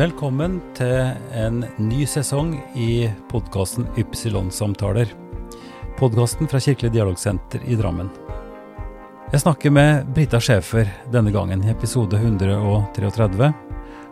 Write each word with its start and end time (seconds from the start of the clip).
Velkommen 0.00 0.54
til 0.72 1.10
en 1.36 1.58
ny 1.76 2.06
sesong 2.08 2.54
i 2.72 3.10
podkasten 3.28 3.84
Ypsilon-samtaler. 4.00 5.10
Podkasten 5.98 6.48
fra 6.48 6.56
Kirkelig 6.64 6.94
dialogsenter 6.94 7.66
i 7.68 7.76
Drammen. 7.76 8.08
Jeg 9.28 9.42
snakker 9.42 9.74
med 9.76 10.08
Brita 10.16 10.40
Schæfer 10.40 10.88
denne 11.12 11.34
gangen, 11.34 11.60
i 11.60 11.74
episode 11.74 12.16
133. 12.16 13.52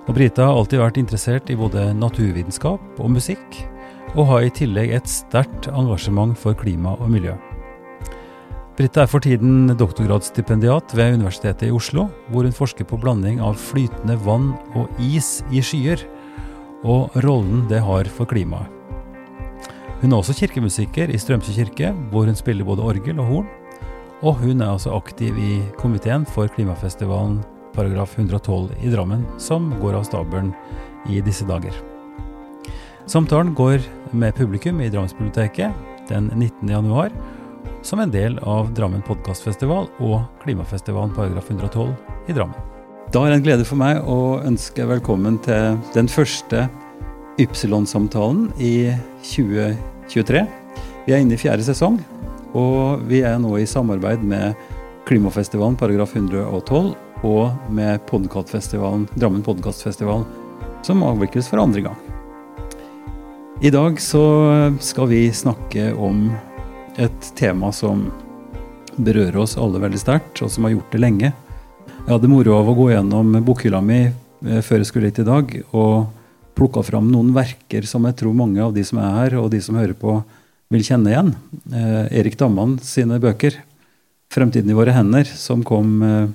Og 0.05 0.13
Brita 0.13 0.51
har 0.51 0.61
alltid 0.61 0.85
vært 0.85 1.01
interessert 1.01 1.49
i 1.49 1.57
både 1.57 1.89
naturvitenskap 1.97 3.01
og 3.01 3.15
musikk, 3.17 3.63
og 4.13 4.29
har 4.35 4.45
i 4.45 4.53
tillegg 4.61 4.93
et 4.99 5.09
sterkt 5.09 5.73
engasjement 5.73 6.37
for 6.37 6.53
klima 6.53 6.99
og 7.01 7.09
miljø. 7.17 7.33
Britta 8.79 9.03
er 9.03 9.09
for 9.11 9.19
tiden 9.19 9.73
doktorgradsstipendiat 9.75 10.93
ved 10.95 11.17
Universitetet 11.17 11.67
i 11.67 11.75
Oslo, 11.75 12.05
hvor 12.31 12.47
hun 12.47 12.55
forsker 12.55 12.87
på 12.87 12.95
blanding 13.03 13.41
av 13.43 13.57
flytende 13.59 14.15
vann 14.23 14.53
og 14.79 15.01
is 15.03 15.41
i 15.51 15.59
skyer, 15.67 16.05
og 16.87 17.17
rollen 17.25 17.65
det 17.67 17.81
har 17.83 18.07
for 18.15 18.31
klimaet. 18.31 18.71
Hun 19.99 20.13
er 20.13 20.21
også 20.21 20.37
kirkemusiker 20.39 21.11
i 21.11 21.19
Strømsø 21.19 21.57
kirke, 21.57 21.91
hvor 22.13 22.31
hun 22.31 22.39
spiller 22.39 22.69
både 22.69 22.85
orgel 22.87 23.19
og 23.19 23.27
horn. 23.27 23.49
Og 24.23 24.39
hun 24.45 24.63
er 24.63 24.71
altså 24.77 24.95
aktiv 24.95 25.35
i 25.43 25.57
komiteen 25.81 26.23
for 26.23 26.47
klimafestivalen 26.47 27.41
paragraf 27.75 28.15
112 28.15 28.77
i 28.79 28.93
Drammen, 28.95 29.27
som 29.43 29.73
går 29.83 29.99
av 29.99 30.07
stabelen 30.07 30.53
i 31.11 31.19
disse 31.19 31.43
dager. 31.51 31.75
Samtalen 33.11 33.57
går 33.59 33.83
med 34.15 34.39
publikum 34.39 34.79
i 34.79 34.93
Drammensbiblioteket 34.93 35.75
den 36.13 36.31
19. 36.31 36.71
januar, 36.71 37.11
som 37.89 38.01
en 38.01 38.11
del 38.11 38.35
av 38.45 38.69
Drammen 38.77 39.01
podkastfestival 39.01 39.87
og 40.05 40.19
Klimafestivalen 40.43 41.15
paragraf 41.17 41.47
112 41.49 41.95
i 42.29 42.35
Drammen. 42.37 42.57
Da 43.15 43.23
er 43.25 43.33
det 43.33 43.37
en 43.39 43.45
glede 43.47 43.65
for 43.65 43.81
meg 43.81 44.03
å 44.05 44.43
ønske 44.45 44.85
velkommen 44.91 45.39
til 45.47 45.79
den 45.95 46.11
første 46.13 46.67
Ypsilon-samtalen 47.41 48.51
i 48.61 48.91
2023. 49.25 50.43
Vi 51.07 51.15
er 51.15 51.23
inne 51.23 51.39
i 51.39 51.41
fjerde 51.41 51.65
sesong, 51.65 51.97
og 52.53 53.07
vi 53.09 53.23
er 53.25 53.39
nå 53.41 53.55
i 53.57 53.65
samarbeid 53.65 54.21
med 54.21 54.69
Klimafestivalen 55.09 55.79
paragraf 55.81 56.13
112 56.13 56.93
og 57.25 57.73
med 57.73 58.05
podkastfestivalen 58.11 59.09
Drammen 59.17 59.47
podkastfestival, 59.47 60.27
som 60.85 61.07
avvikles 61.09 61.49
for 61.49 61.65
andre 61.65 61.87
gang. 61.89 61.97
I 63.65 63.73
dag 63.73 63.97
så 63.97 64.27
skal 64.85 65.09
vi 65.09 65.25
snakke 65.33 65.89
om 65.97 66.29
et 66.99 67.29
tema 67.39 67.71
som 67.75 68.09
berører 68.99 69.39
oss 69.39 69.55
alle 69.61 69.81
veldig 69.83 70.01
sterkt, 70.03 70.41
og 70.43 70.51
som 70.51 70.67
har 70.67 70.75
gjort 70.75 70.95
det 70.95 71.03
lenge. 71.03 71.31
Jeg 71.99 72.11
hadde 72.11 72.31
moro 72.31 72.57
av 72.59 72.71
å 72.71 72.75
gå 72.75 72.89
gjennom 72.91 73.37
bokhylla 73.47 73.81
mi 73.85 74.01
eh, 74.09 74.61
før 74.65 74.83
jeg 74.83 74.89
skulle 74.91 75.11
hit 75.11 75.21
i 75.23 75.29
dag, 75.29 75.55
og 75.71 76.09
plukka 76.59 76.83
fram 76.83 77.07
noen 77.13 77.31
verker 77.37 77.87
som 77.87 78.09
jeg 78.09 78.19
tror 78.19 78.35
mange 78.35 78.59
av 78.65 78.75
de 78.75 78.83
som 78.87 78.99
er 78.99 79.15
her, 79.15 79.39
og 79.39 79.53
de 79.55 79.63
som 79.63 79.79
hører 79.79 79.95
på, 79.99 80.17
vil 80.75 80.85
kjenne 80.85 81.15
igjen. 81.15 81.33
Eh, 81.71 82.19
Erik 82.21 82.39
Damman 82.41 82.79
sine 82.85 83.21
bøker, 83.23 83.63
'Fremtiden 84.29 84.69
i 84.69 84.77
våre 84.77 84.93
hender', 84.93 85.25
som 85.25 85.63
kom 85.65 86.03
eh, 86.05 86.29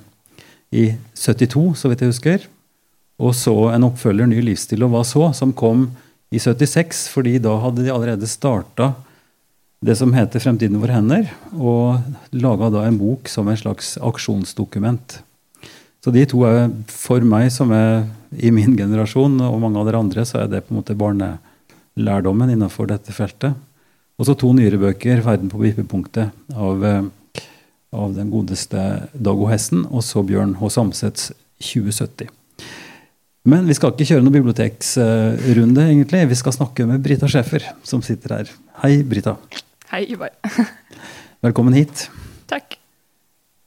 i 0.72 0.84
72, 1.14 1.76
så 1.78 1.90
vidt 1.90 2.00
jeg 2.02 2.10
husker. 2.10 2.46
Og 3.20 3.36
så 3.36 3.54
en 3.70 3.86
oppfølger, 3.86 4.26
'Ny 4.26 4.40
livsstil 4.42 4.82
og 4.82 4.90
hva 4.90 5.04
så', 5.06 5.34
som 5.36 5.52
kom 5.52 5.90
i 6.32 6.40
76, 6.40 7.06
fordi 7.12 7.38
da 7.38 7.54
hadde 7.60 7.84
de 7.84 7.92
allerede 7.92 8.26
starta 8.26 8.94
det 9.84 9.96
som 9.98 10.12
heter 10.12 10.40
'Fremtiden 10.40 10.76
i 10.76 10.80
våre 10.80 10.96
hender', 10.96 11.28
og 11.52 12.00
laga 12.32 12.70
da 12.72 12.86
en 12.86 12.98
bok 12.98 13.28
som 13.28 13.48
en 13.48 13.56
slags 13.56 13.98
aksjonsdokument. 14.00 15.20
Så 16.04 16.12
de 16.12 16.24
to 16.26 16.44
er 16.44 16.70
for 16.88 17.20
meg, 17.20 17.50
som 17.52 17.72
er 17.72 18.06
i 18.32 18.50
min 18.50 18.76
generasjon, 18.76 19.40
og 19.40 19.60
mange 19.60 19.78
av 19.78 19.86
dere 19.86 20.00
andre, 20.00 20.24
så 20.24 20.42
er 20.42 20.48
det 20.48 20.66
på 20.66 20.72
en 20.72 20.80
måte 20.80 20.96
barnelærdommen 20.96 22.52
innenfor 22.52 22.88
dette 22.88 23.12
feltet. 23.12 23.54
Og 24.18 24.26
så 24.26 24.36
to 24.38 24.52
nyere 24.52 24.78
bøker, 24.78 25.20
'Verden 25.20 25.50
på 25.50 25.60
vippepunktet', 25.60 26.30
av, 26.54 26.84
eh, 26.84 27.02
av 27.92 28.14
den 28.14 28.30
godeste 28.30 29.08
Dag 29.20 29.36
O. 29.36 29.46
Hessen, 29.46 29.86
og 29.86 30.02
så 30.02 30.24
Bjørn 30.24 30.56
H. 30.56 30.68
Samsets 30.68 31.32
2070. 31.60 32.28
Men 33.44 33.66
vi 33.66 33.74
skal 33.74 33.92
ikke 33.92 34.06
kjøre 34.08 34.24
noen 34.24 34.32
biblioteksrunde, 34.32 35.82
egentlig. 35.84 36.28
Vi 36.28 36.34
skal 36.34 36.52
snakke 36.52 36.86
med 36.86 37.02
Brita 37.02 37.26
Schæfer, 37.26 37.62
som 37.82 38.00
sitter 38.00 38.38
her. 38.38 38.50
Hei, 38.80 39.02
Brita. 39.02 39.36
Hei, 39.92 40.06
Ivar. 40.08 40.30
Velkommen 41.44 41.74
hit. 41.76 42.06
Takk. 42.48 42.78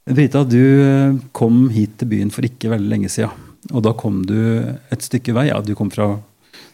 Brita, 0.08 0.42
du 0.42 0.58
eh, 0.58 1.18
kom 1.36 1.68
hit 1.70 1.94
til 2.00 2.10
byen 2.10 2.32
for 2.34 2.46
ikke 2.46 2.72
veldig 2.72 2.90
lenge 2.90 3.10
siden. 3.12 3.46
Og 3.70 3.84
da 3.86 3.92
kom 3.94 4.24
du 4.26 4.34
et 4.90 5.04
stykke 5.04 5.34
vei. 5.36 5.46
Ja, 5.52 5.60
du 5.62 5.76
kom 5.78 5.92
fra, 5.94 6.08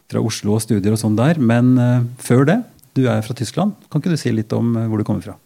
fra 0.08 0.22
Oslo 0.24 0.56
og 0.56 0.62
studier 0.64 0.94
og 0.94 1.00
sånn 1.00 1.18
der. 1.18 1.40
Men 1.42 1.74
uh, 1.76 2.06
før 2.22 2.46
det, 2.48 2.58
du 2.96 3.04
er 3.10 3.20
fra 3.26 3.36
Tyskland. 3.36 3.76
Kan 3.92 4.00
ikke 4.00 4.14
du 4.14 4.20
si 4.20 4.32
litt 4.32 4.52
om 4.56 4.72
uh, 4.78 4.86
hvor 4.88 5.02
du 5.02 5.06
kommer 5.06 5.24
fra? 5.26 5.36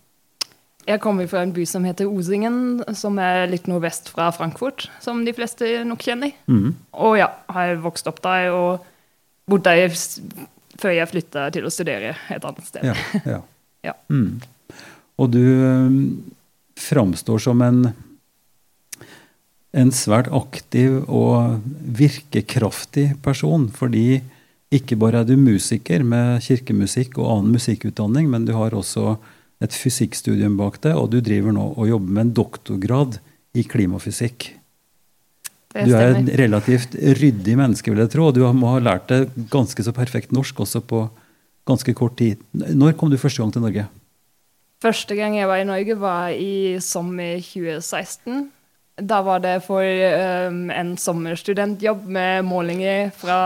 Jeg 0.88 1.02
kommer 1.02 1.26
fra 1.28 1.42
en 1.42 1.52
by 1.56 1.66
som 1.68 1.84
heter 1.84 2.08
Osingen, 2.08 2.80
som 2.96 3.18
er 3.20 3.48
litt 3.50 3.66
nordvest 3.68 4.12
fra 4.14 4.30
Frankfurt. 4.36 4.86
Som 5.04 5.26
de 5.26 5.34
fleste 5.36 5.82
nok 5.88 6.06
kjenner. 6.06 6.36
Mm. 6.46 6.76
Og 7.02 7.18
ja, 7.18 7.32
har 7.50 7.74
vokst 7.82 8.08
opp 8.08 8.22
der 8.24 8.52
og 8.54 8.86
bodd 9.50 9.66
der 9.66 9.90
før 10.78 10.94
jeg 10.94 11.10
flytta 11.10 11.50
til 11.54 11.66
å 11.66 11.72
studere 11.72 12.14
et 12.30 12.44
annet 12.44 12.68
sted. 12.68 12.86
Ja, 12.86 13.24
ja. 13.26 13.44
Ja. 13.86 13.94
Mm. 14.10 14.40
Og 15.18 15.30
du 15.34 15.42
um, 15.42 15.96
framstår 16.78 17.42
som 17.42 17.62
en, 17.64 17.80
en 19.74 19.94
svært 19.94 20.30
aktiv 20.34 21.00
og 21.04 21.62
virkekraftig 21.98 23.10
person. 23.24 23.68
Fordi 23.74 24.20
ikke 24.74 24.98
bare 25.00 25.22
er 25.22 25.28
du 25.28 25.34
musiker 25.40 26.04
med 26.04 26.42
kirkemusikk 26.44 27.18
og 27.18 27.32
annen 27.32 27.56
musikkutdanning, 27.56 28.28
men 28.30 28.44
du 28.48 28.54
har 28.56 28.76
også 28.76 29.16
et 29.64 29.74
fysikkstudium 29.74 30.58
bak 30.58 30.78
deg, 30.84 30.94
og 30.94 31.10
du 31.10 31.18
driver 31.24 31.54
nå 31.54 31.72
og 31.74 31.88
jobber 31.88 32.14
med 32.14 32.26
en 32.26 32.34
doktorgrad 32.36 33.18
i 33.58 33.64
klimafysikk. 33.66 34.52
Du 35.74 35.92
er 35.94 36.14
et 36.16 36.30
relativt 36.40 36.94
ryddig 37.18 37.56
menneske, 37.58 37.90
vil 37.92 38.02
jeg 38.04 38.12
tro, 38.12 38.28
og 38.28 38.36
du 38.36 38.44
må 38.56 38.74
ha 38.76 38.82
lært 38.82 39.10
det 39.10 39.48
ganske 39.52 39.82
så 39.84 39.92
perfekt 39.96 40.32
norsk 40.34 40.62
også 40.64 40.82
på 40.84 41.06
ganske 41.68 41.94
kort 41.96 42.16
tid. 42.18 42.42
Når 42.52 42.96
kom 42.98 43.12
du 43.12 43.18
første 43.20 43.42
gang 43.42 43.52
til 43.54 43.64
Norge? 43.64 43.86
Første 44.82 45.16
gang 45.18 45.34
jeg 45.34 45.48
var 45.50 45.60
i 45.60 45.66
Norge, 45.66 45.96
var 45.98 46.34
i 46.34 46.78
sommer 46.82 47.40
2016. 47.42 48.44
Da 48.98 49.22
var 49.26 49.42
det 49.42 49.56
for 49.66 49.82
um, 49.82 50.68
en 50.74 50.92
sommerstudentjobb 50.98 52.06
med 52.06 52.46
målinger 52.46 53.10
fra 53.14 53.40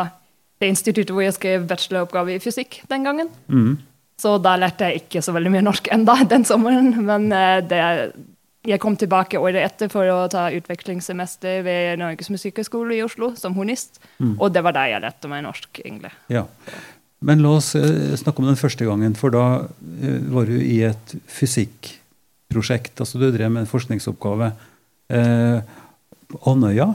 det 0.60 0.70
instituttet 0.72 1.12
hvor 1.12 1.24
jeg 1.24 1.36
skrev 1.36 1.64
bacheloroppgave 1.68 2.36
i 2.36 2.42
fysikk 2.42 2.82
den 2.90 3.08
gangen. 3.08 3.32
Mm. 3.48 3.80
Så 4.20 4.36
da 4.44 4.54
lærte 4.60 4.88
jeg 4.88 5.02
ikke 5.02 5.22
så 5.24 5.34
veldig 5.34 5.50
mye 5.56 5.64
norsk 5.64 5.88
enda 5.92 6.18
den 6.32 6.46
sommeren. 6.48 6.94
Men 7.04 7.28
uh, 7.32 7.58
det, 7.64 7.80
jeg 8.68 8.78
kom 8.82 8.94
tilbake 9.00 9.40
året 9.42 9.58
etter 9.64 9.90
for 9.90 10.06
å 10.06 10.20
ta 10.30 10.46
utvekslingssemester 10.54 11.64
ved 11.66 11.98
Norges 11.98 12.30
musikkhøgskole 12.30 12.94
i 12.94 13.02
Oslo 13.02 13.32
som 13.38 13.56
hornist. 13.58 13.98
Mm. 14.20 14.36
Og 14.36 14.52
det 14.54 14.62
var 14.62 14.76
der 14.76 14.92
jeg 14.92 15.04
lærte 15.04 15.30
meg 15.32 15.42
norsk, 15.48 15.80
egentlig. 15.82 16.12
Ja. 16.32 16.44
Men 17.22 17.42
la 17.42 17.54
oss 17.58 17.72
eh, 17.78 18.14
snakke 18.18 18.42
om 18.42 18.48
den 18.50 18.58
første 18.58 18.86
gangen, 18.86 19.14
for 19.18 19.34
da 19.34 19.44
eh, 20.02 20.18
var 20.34 20.48
du 20.50 20.56
i 20.58 20.80
et 20.88 21.14
fysikkprosjekt. 21.30 22.98
Altså 22.98 23.20
du 23.20 23.28
drev 23.30 23.52
med 23.54 23.64
en 23.64 23.70
forskningsoppgave. 23.70 24.50
Eh, 25.12 25.62
Andøya? 26.48 26.88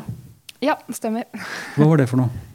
Ja, 0.63 0.75
stemmer. 0.91 1.27
Hva 1.77 1.87
var 1.91 2.01
det 2.01 2.09
for 2.11 2.19
noe? 2.19 2.45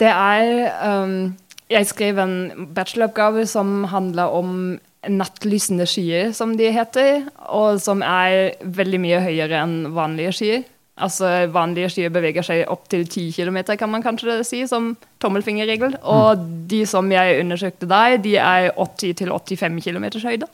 Det 0.00 0.10
er 0.10 1.04
um, 1.04 1.34
Jeg 1.70 1.86
skrev 1.86 2.18
en 2.18 2.66
bacheloroppgave 2.74 3.44
som 3.46 3.84
handla 3.92 4.26
om 4.34 4.74
nattlysende 5.04 5.86
skyer, 5.86 6.32
som 6.36 6.56
de 6.58 6.70
heter. 6.74 7.28
Og 7.52 7.80
som 7.84 8.02
er 8.02 8.56
veldig 8.64 9.00
mye 9.04 9.20
høyere 9.22 9.60
enn 9.62 9.76
vanlige 9.94 10.34
skyer. 10.40 10.64
Altså 10.94 11.28
Vanlige 11.50 11.88
skyer 11.90 12.12
beveger 12.14 12.44
seg 12.46 12.68
opp 12.70 12.84
til 12.92 13.02
10 13.02 13.32
km, 13.34 13.56
kan 13.78 13.90
man 13.90 14.02
kanskje 14.02 14.38
si, 14.46 14.60
som 14.70 14.92
tommelfingerregel. 15.22 15.96
Og 16.02 16.38
mm. 16.38 16.52
de 16.70 16.84
som 16.86 17.10
jeg 17.10 17.40
undersøkte 17.40 17.88
der, 17.90 18.18
de 18.22 18.36
er 18.38 18.70
80-85 18.78 19.80
km 19.82 20.06
høyde. 20.22 20.50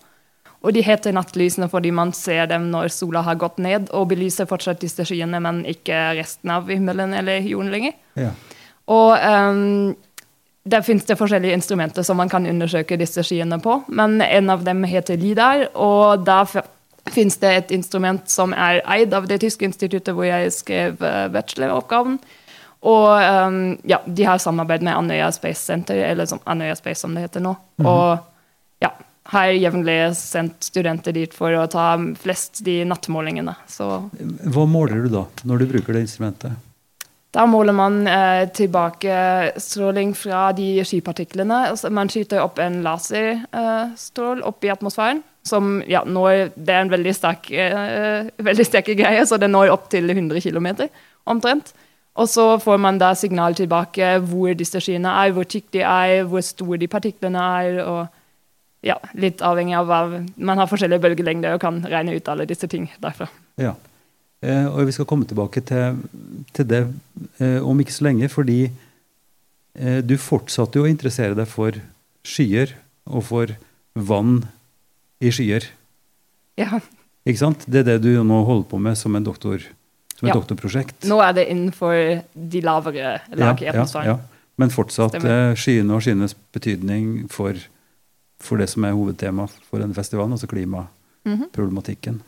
Og 0.61 0.75
de 0.77 0.83
heter 0.85 1.15
nattlysene 1.17 1.71
fordi 1.73 1.93
man 1.93 2.13
ser 2.17 2.47
dem 2.51 2.69
når 2.73 2.91
sola 2.93 3.23
har 3.25 3.39
gått 3.41 3.61
ned 3.63 3.89
og 3.97 4.11
belyser 4.11 4.49
fortsatt 4.49 4.83
disse 4.83 5.07
skyene, 5.09 5.41
men 5.41 5.63
ikke 5.69 6.11
resten 6.19 6.53
av 6.53 6.69
himmelen 6.69 7.17
eller 7.17 7.41
jorden 7.49 7.73
lenger. 7.73 7.97
Ja. 8.21 8.35
Og 8.91 9.15
um, 9.17 9.95
der 10.69 10.85
finnes 10.85 11.07
det 11.09 11.17
forskjellige 11.17 11.57
instrumenter 11.57 12.05
som 12.05 12.21
man 12.21 12.29
kan 12.33 12.49
undersøke 12.49 12.99
disse 13.01 13.25
skyene 13.25 13.61
på, 13.65 13.79
men 13.89 14.21
en 14.21 14.53
av 14.53 14.65
dem 14.67 14.85
heter 14.89 15.21
LIDAR, 15.21 15.71
og 15.73 16.27
da 16.27 16.43
finnes 17.09 17.39
det 17.41 17.51
et 17.57 17.73
instrument 17.75 18.29
som 18.31 18.53
er 18.53 18.83
eid 18.85 19.15
av 19.17 19.29
det 19.31 19.41
tyske 19.45 19.65
instituttet 19.65 20.15
hvor 20.15 20.29
jeg 20.29 20.53
skrev 20.55 21.03
eh, 21.05 21.27
bacheloroppgaven. 21.33 22.19
Og 22.81 23.09
um, 23.13 23.61
ja, 23.85 23.99
de 24.07 24.25
har 24.25 24.41
samarbeid 24.41 24.85
med 24.87 24.97
Andøya 24.97 25.29
Space 25.37 25.61
Center, 25.61 25.99
eller 26.01 26.29
som 26.29 26.41
Andøya 26.49 26.79
Space 26.79 27.03
som 27.03 27.15
det 27.15 27.27
heter 27.27 27.41
nå. 27.45 27.53
Mm 27.77 27.87
-hmm. 27.87 27.91
Og 27.91 28.19
ja, 28.81 28.93
har 29.23 29.47
jevnlig 29.47 30.17
sendt 30.17 30.65
studenter 30.65 31.13
dit 31.13 31.35
for 31.35 31.53
å 31.53 31.67
ta 31.67 31.99
flest 32.17 32.65
de 32.65 32.85
nattmålingene. 32.85 33.55
Så. 33.69 34.11
Hva 34.45 34.67
måler 34.67 35.03
du 35.05 35.09
da, 35.09 35.27
når 35.45 35.59
du 35.59 35.67
bruker 35.67 35.93
det 35.93 36.01
instrumentet? 36.01 36.53
Da 37.31 37.47
måler 37.47 37.73
man 37.73 38.07
eh, 38.07 38.49
tilbakestråling 38.49 40.15
fra 40.15 40.53
de 40.53 40.85
skypartiklene. 40.85 41.69
Altså, 41.71 41.91
man 41.91 42.09
skyter 42.09 42.43
opp 42.43 42.59
en 42.59 42.83
laserstrål 42.83 44.43
opp 44.43 44.65
i 44.65 44.73
atmosfæren. 44.73 45.23
Som 45.47 45.79
ja, 45.89 46.03
når, 46.05 46.51
Det 46.55 46.75
er 46.75 46.83
en 46.85 46.93
veldig 46.93 47.15
sterk, 47.17 47.51
eh, 47.51 48.29
veldig 48.51 48.67
sterk 48.67 48.93
greie, 48.99 49.25
så 49.27 49.39
det 49.41 49.51
når 49.51 49.73
opp 49.73 49.89
til 49.93 50.11
100 50.11 50.41
km 50.45 50.89
omtrent. 51.25 51.73
Og 52.21 52.29
så 52.29 52.47
får 52.61 52.81
man 52.83 52.99
da 53.01 53.13
signal 53.15 53.55
tilbake 53.57 54.17
hvor 54.29 54.55
disse 54.59 54.81
skyene 54.83 55.13
er, 55.23 55.33
hvor 55.33 55.47
tykke 55.49 55.79
de 55.79 55.85
er, 55.87 56.25
hvor 56.29 56.43
store 56.45 56.81
de 56.81 56.89
partiklene 56.91 57.45
er. 57.61 57.79
og 57.85 58.87
ja, 58.87 58.97
Litt 59.21 59.45
avhengig 59.45 59.77
av 59.79 59.89
hva 59.89 60.01
Man 60.37 60.61
har 60.61 60.69
forskjellige 60.69 61.05
bølgelengder 61.05 61.57
og 61.57 61.63
kan 61.63 61.81
regne 61.85 62.17
ut 62.17 62.29
alle 62.33 62.49
disse 62.49 62.69
ting 62.71 62.89
derfra. 63.01 63.29
Ja. 63.61 63.77
Eh, 64.41 64.67
og 64.67 64.89
vi 64.89 64.95
skal 64.97 65.09
komme 65.09 65.29
tilbake 65.29 65.61
til, 65.69 65.99
til 66.57 66.69
det 66.69 66.85
eh, 67.43 67.61
om 67.61 67.81
ikke 67.81 67.93
så 67.93 68.07
lenge, 68.09 68.31
fordi 68.33 68.61
eh, 68.67 70.01
du 70.01 70.17
fortsatte 70.17 70.81
jo 70.81 70.87
å 70.87 70.91
interessere 70.91 71.37
deg 71.37 71.49
for 71.49 71.77
skyer 72.25 72.73
og 73.05 73.27
for 73.29 73.53
vann 73.95 74.41
i 75.21 75.31
skyer. 75.35 75.67
Ja. 76.61 76.81
Ikke 77.29 77.39
sant? 77.43 77.65
Det 77.69 77.83
er 77.83 77.89
det 77.99 78.03
du 78.03 78.23
nå 78.25 78.43
holder 78.49 78.69
på 78.71 78.81
med 78.81 78.97
som, 78.99 79.15
en 79.17 79.25
doktor, 79.27 79.61
som 80.17 80.29
et 80.29 80.33
Ja. 80.33 80.39
doktorprosjekt. 80.41 81.05
Nå 81.09 81.21
er 81.23 81.33
det 81.37 81.49
innenfor 81.53 82.23
de 82.35 82.61
lavere 82.65 83.21
lag 83.37 83.61
i 83.63 83.69
atmosfæren. 83.73 84.05
Ja, 84.07 84.17
ja. 84.17 84.19
Men 84.61 84.69
fortsatt 84.71 85.15
Stemmer. 85.15 85.51
eh, 85.53 85.55
skyene 85.57 85.95
og 85.97 86.03
skyenes 86.05 86.35
betydning 86.53 87.29
for, 87.33 87.55
for 88.41 88.59
det 88.61 88.69
som 88.69 88.85
er 88.85 88.93
hovedtema 88.97 89.47
for 89.71 89.79
denne 89.81 89.95
festivalen, 89.97 90.33
altså 90.37 90.49
klimaproblematikken. 90.49 92.21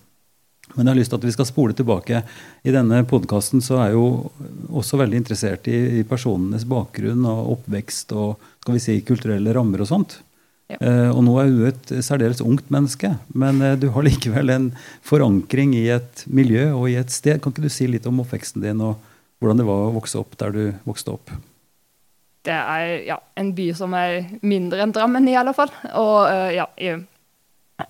Men 0.76 0.86
jeg 0.86 0.92
har 0.94 0.98
lyst 1.00 1.10
til 1.12 1.18
at 1.20 1.24
vi 1.26 1.32
skal 1.34 1.44
spole 1.48 1.74
tilbake. 1.76 2.22
I 2.64 2.72
denne 2.72 3.02
podkasten 3.04 3.60
så 3.60 3.80
er 3.82 3.90
jeg 3.90 3.98
jo 3.98 4.30
også 4.72 4.96
veldig 5.02 5.18
interessert 5.20 5.66
i, 5.68 6.00
i 6.00 6.02
personenes 6.08 6.64
bakgrunn 6.64 7.26
og 7.28 7.50
oppvekst 7.58 8.12
og 8.16 8.38
skal 8.62 8.78
vi 8.78 8.80
si, 8.80 9.00
kulturelle 9.04 9.52
rammer 9.52 9.82
og 9.84 9.90
sånt. 9.90 10.20
Ja. 10.70 10.78
Eh, 10.78 11.10
og 11.12 11.22
nå 11.26 11.34
er 11.42 11.50
du 11.50 11.64
et 11.68 11.90
særdeles 12.04 12.40
ungt 12.44 12.70
menneske, 12.72 13.16
men 13.34 13.60
eh, 13.62 13.76
du 13.76 13.88
har 13.92 14.06
likevel 14.06 14.52
en 14.54 14.68
forankring 15.04 15.74
i 15.76 15.88
et 15.92 16.24
miljø 16.26 16.70
og 16.72 16.88
i 16.90 16.98
et 17.00 17.12
sted. 17.12 17.42
Kan 17.42 17.52
ikke 17.52 17.66
du 17.66 17.72
si 17.72 17.88
litt 17.90 18.06
om 18.08 18.22
oppveksten 18.22 18.64
din 18.64 18.80
og 18.80 18.96
hvordan 19.42 19.58
det 19.58 19.66
var 19.66 19.88
å 19.88 19.94
vokse 19.96 20.20
opp 20.20 20.36
der 20.38 20.54
du 20.54 20.62
vokste 20.86 21.16
opp? 21.16 21.32
Det 22.42 22.54
er 22.54 22.92
ja, 23.06 23.18
en 23.38 23.52
by 23.54 23.68
som 23.78 23.94
er 23.94 24.24
mindre 24.42 24.82
enn 24.82 24.94
Drammen, 24.94 25.28
i 25.30 25.36
alle 25.38 25.54
fall. 25.54 25.70
Og 25.98 26.26
eh, 26.30 26.56
ja, 26.56 26.66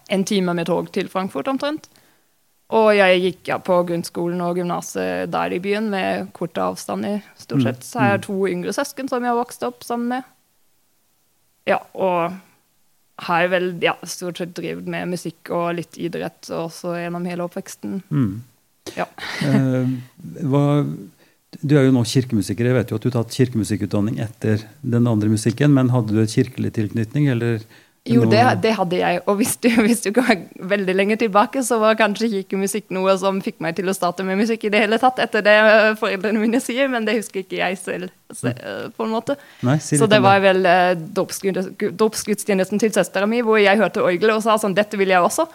en 0.09 0.25
time 0.29 0.55
med 0.57 0.69
tog 0.69 0.91
til 0.93 1.09
Frankfurt 1.13 1.49
omtrent. 1.53 1.89
Og 2.73 2.89
jeg 2.97 3.21
gikk 3.21 3.51
ja, 3.51 3.59
på 3.61 3.83
grunnskolen 3.89 4.41
og 4.45 4.57
gymnaset 4.57 5.29
der 5.33 5.53
i 5.53 5.61
byen 5.61 5.91
med 5.93 6.31
korte 6.37 6.63
avstander, 6.65 7.21
stort 7.37 7.61
Mm, 7.61 7.67
sett. 7.69 7.85
Så 7.85 8.01
har 8.01 8.15
jeg 8.15 8.23
to 8.29 8.37
yngre 8.49 8.73
søsken 8.73 9.11
som 9.13 9.25
jeg 9.25 9.29
har 9.29 9.37
vokst 9.37 9.65
opp 9.67 9.85
sammen 9.85 10.09
med. 10.09 10.31
Ja, 11.69 11.83
og 11.93 12.33
har 13.29 13.49
vel 13.53 13.73
ja, 13.83 13.95
stort 14.09 14.41
sett 14.41 14.55
drevet 14.57 14.89
med 14.91 15.13
musikk 15.13 15.53
og 15.55 15.77
litt 15.79 15.99
idrett 16.01 16.51
også 16.53 16.97
gjennom 16.99 17.27
hele 17.31 17.47
oppveksten. 17.47 18.01
Mm. 18.11 18.33
Ja. 18.99 19.07
Eh, 19.47 19.93
hva, 20.49 20.65
du 21.61 21.77
er 21.79 21.87
jo 21.87 21.95
nå 21.95 22.03
kirkemusiker. 22.09 22.69
Jeg 22.69 22.79
vet 22.79 22.93
jo 22.93 22.99
at 22.99 23.05
du 23.05 23.11
har 23.11 23.19
tatt 23.21 23.37
kirkemusikkutdanning 23.37 24.19
etter 24.25 24.67
den 24.83 25.09
andre 25.11 25.31
musikken, 25.33 25.75
men 25.77 25.93
hadde 25.95 26.17
du 26.17 26.23
et 26.23 26.35
kirkelig 26.35 26.75
tilknytning, 26.79 27.31
eller? 27.35 27.63
Jo, 28.09 28.25
det, 28.27 28.41
det 28.65 28.73
hadde 28.75 28.99
jeg. 28.99 29.21
Og 29.31 29.37
hvis 29.39 29.53
du, 29.63 29.69
hvis 29.87 30.01
du 30.03 30.09
går 30.17 30.41
veldig 30.73 30.95
lenge 30.97 31.17
tilbake, 31.21 31.63
så 31.63 31.79
var 31.79 31.95
kanskje 32.01 32.33
ikke 32.41 32.59
musikk 32.59 32.89
noe 32.95 33.15
som 33.21 33.39
fikk 33.45 33.61
meg 33.63 33.77
til 33.79 33.87
å 33.91 33.95
starte 33.95 34.27
med 34.27 34.41
musikk 34.41 34.67
i 34.67 34.73
det 34.75 34.81
hele 34.83 34.99
tatt, 34.99 35.21
etter 35.23 35.45
det 35.47 35.55
foreldrene 36.01 36.43
mine 36.43 36.59
sier, 36.63 36.91
men 36.91 37.07
det 37.07 37.21
husker 37.21 37.45
ikke 37.45 37.61
jeg 37.61 37.79
selv, 37.79 38.11
øh, 38.43 38.89
på 38.97 39.07
en 39.07 39.15
måte. 39.15 39.37
Nei, 39.63 39.79
Så 39.79 40.09
det 40.11 40.19
var 40.25 40.43
vel 40.43 40.67
uh, 40.67 40.99
dåpsgudstjenesten 42.03 42.83
til 42.83 42.95
søstera 42.95 43.29
mi, 43.31 43.43
hvor 43.47 43.61
jeg 43.63 43.79
hørte 43.79 44.03
orgelet 44.03 44.35
og 44.35 44.43
sa 44.45 44.59
sånn 44.59 44.75
Dette 44.75 44.99
vil 44.99 45.15
jeg 45.15 45.23
også. 45.23 45.47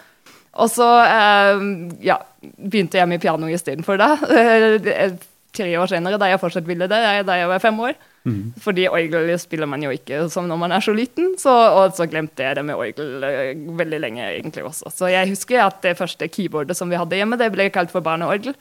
Og 0.57 0.69
så 0.73 0.85
eh, 1.05 1.59
ja, 2.07 2.15
begynte 2.57 2.97
jeg 2.97 3.09
med 3.11 3.21
piano 3.21 3.49
istedenfor 3.51 3.99
da. 4.01 4.13
Eh, 4.37 4.77
det- 4.81 5.17
Tre 5.57 5.71
år 5.79 5.87
senere, 5.89 6.19
da 6.21 6.27
jeg 6.29 6.37
fortsatt 6.37 6.67
ville 6.67 6.85
det, 6.91 6.97
da 7.25 7.35
jeg 7.39 7.47
var 7.49 7.61
fem 7.63 7.77
år. 7.81 7.95
Mhm. 8.27 8.53
Fordi 8.59 8.87
orgel 8.91 9.29
spiller 9.39 9.69
man 9.71 9.83
jo 9.85 9.91
ikke 9.95 10.25
som 10.33 10.49
når 10.49 10.59
man 10.59 10.73
er 10.75 10.83
så 10.83 10.91
liten. 10.95 11.33
Så, 11.39 11.51
og 11.51 11.95
så 11.95 12.07
glemte 12.11 12.43
jeg 12.43 12.57
det 12.59 12.65
med 12.67 12.75
orgel 12.75 13.23
eh, 13.23 13.53
veldig 13.79 13.99
lenge 14.03 14.25
egentlig 14.25 14.65
også. 14.67 14.91
Så 14.91 15.07
jeg 15.13 15.29
husker 15.31 15.63
at 15.63 15.79
det 15.85 15.95
første 15.99 16.27
keyboardet 16.27 16.75
som 16.77 16.91
vi 16.91 16.99
hadde 16.99 17.15
hjemme, 17.15 17.39
det 17.39 17.47
ble 17.55 17.69
kalt 17.71 17.93
for 17.93 18.03
barneorgel. 18.03 18.57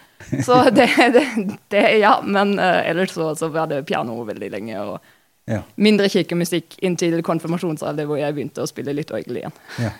Så 0.46 0.60
det, 0.78 0.86
det, 1.16 1.26
det 1.74 1.84
ja. 1.98 2.16
Men 2.22 2.54
uh, 2.62 2.80
ellers 2.86 3.12
så, 3.16 3.32
så 3.34 3.50
var 3.50 3.66
det 3.72 3.82
piano 3.90 4.20
veldig 4.28 4.50
lenge. 4.54 4.80
og 4.80 5.12
Ja. 5.46 5.60
mindre 5.76 6.08
kirkemusikk 6.10 6.78
inntil 6.82 7.20
konfirmasjonsalder, 7.22 8.06
hvor 8.08 8.18
jeg 8.18 8.34
begynte 8.34 8.64
å 8.64 8.66
spille 8.66 8.94
litt 8.96 9.12
orgel 9.14 9.42
igjen. 9.42 9.52
ja. 9.78 9.92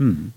Mm. 0.00 0.32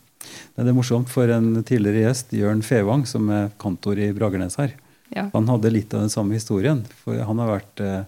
Det 0.55 0.67
er 0.67 0.75
morsomt 0.75 1.07
for 1.11 1.31
en 1.31 1.63
tidligere 1.63 2.09
gjest, 2.09 2.33
Jørn 2.35 2.61
Fevang, 2.63 3.05
som 3.07 3.29
er 3.31 3.49
kantor 3.59 3.99
i 4.03 4.09
Bragernes 4.15 4.57
her. 4.59 4.73
Ja. 5.15 5.29
Han 5.33 5.47
hadde 5.47 5.71
litt 5.71 5.93
av 5.95 6.03
den 6.03 6.11
samme 6.11 6.35
historien. 6.35 6.81
For 7.03 7.15
han 7.23 7.39
har 7.39 7.47
vært 7.53 7.83
eh, 7.83 8.01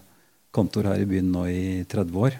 kantor 0.54 0.90
her 0.92 1.02
i 1.02 1.08
byen 1.08 1.30
nå 1.32 1.46
i 1.50 1.84
30 1.88 2.18
år. 2.26 2.38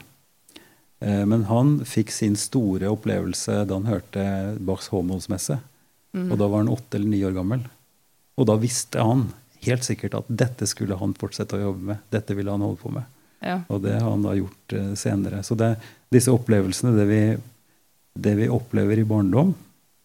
Eh, 1.03 1.23
men 1.27 1.47
han 1.51 1.79
fikk 1.89 2.13
sin 2.15 2.37
store 2.39 2.91
opplevelse 2.93 3.63
da 3.67 3.79
han 3.79 3.89
hørte 3.91 4.25
Bachs 4.61 4.91
Håmålsmesse. 4.93 5.59
Mm. 6.13 6.29
Og 6.31 6.37
da 6.39 6.49
var 6.49 6.63
han 6.63 6.73
åtte 6.73 6.99
eller 6.99 7.09
ni 7.09 7.23
år 7.25 7.35
gammel. 7.37 7.65
Og 8.37 8.47
da 8.49 8.59
visste 8.61 9.01
han 9.03 9.31
helt 9.65 9.85
sikkert 9.87 10.17
at 10.19 10.29
dette 10.29 10.67
skulle 10.67 10.99
han 10.99 11.15
fortsette 11.19 11.57
å 11.57 11.67
jobbe 11.69 11.93
med. 11.93 12.05
Dette 12.13 12.37
ville 12.37 12.51
han 12.53 12.65
holde 12.65 12.81
på 12.83 12.93
med. 12.93 13.09
Ja. 13.43 13.61
Og 13.73 13.83
det 13.83 13.97
har 13.99 14.11
han 14.11 14.23
da 14.23 14.37
gjort 14.39 14.77
eh, 14.77 14.93
senere. 14.99 15.43
Så 15.47 15.57
det, 15.59 15.75
disse 16.13 16.31
opplevelsene, 16.35 16.95
det 16.99 17.07
vi, 17.11 17.23
det 18.15 18.35
vi 18.39 18.49
opplever 18.53 19.01
i 19.01 19.07
barndom, 19.09 19.55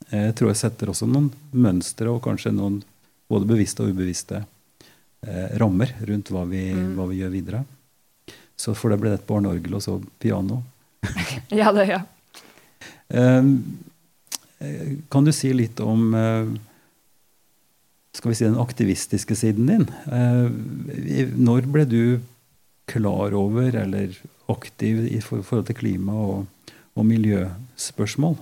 eh, 0.10 0.32
tror 0.34 0.54
jeg 0.54 0.62
setter 0.64 0.94
også 0.94 1.10
noen 1.10 1.30
mønstre 1.52 2.10
og 2.10 2.24
kanskje 2.26 2.56
noen 2.56 2.80
både 3.28 3.50
bevisste 3.50 3.84
og 3.84 3.92
ubevisste 3.92 4.40
eh, 4.42 5.58
rammer 5.60 5.92
rundt 6.08 6.32
hva 6.32 6.46
vi, 6.50 6.70
Mm. 6.74 6.94
hva 6.96 7.06
vi 7.12 7.20
gjør 7.22 7.34
videre. 7.34 7.66
Så 8.58 8.74
for 8.76 8.90
det 8.90 9.00
ble 9.02 9.12
det 9.14 9.20
et 9.22 9.28
barneorgel 9.30 9.76
og 9.78 9.84
så 9.86 9.98
piano. 10.20 10.64
ja, 11.54 11.72
det, 11.76 11.86
ja. 11.92 12.00
Eh, 13.14 13.52
eh, 14.66 14.96
kan 15.14 15.28
du 15.28 15.32
si 15.36 15.52
litt 15.54 15.80
om 15.84 16.08
eh, 16.18 16.50
skal 18.18 18.32
vi 18.34 18.36
si 18.40 18.48
den 18.48 18.58
aktivistiske 18.58 19.36
siden 19.38 19.70
din? 19.70 19.86
Eh, 20.10 21.30
når 21.38 21.70
ble 21.70 21.86
du 21.86 22.02
klar 22.90 23.36
over 23.38 23.76
eller 23.78 24.16
aktiv 24.50 25.04
i 25.12 25.20
forhold 25.22 25.68
til 25.70 25.78
klima 25.78 26.16
og, 26.18 26.72
og 26.98 27.06
miljøspørsmål? 27.06 28.38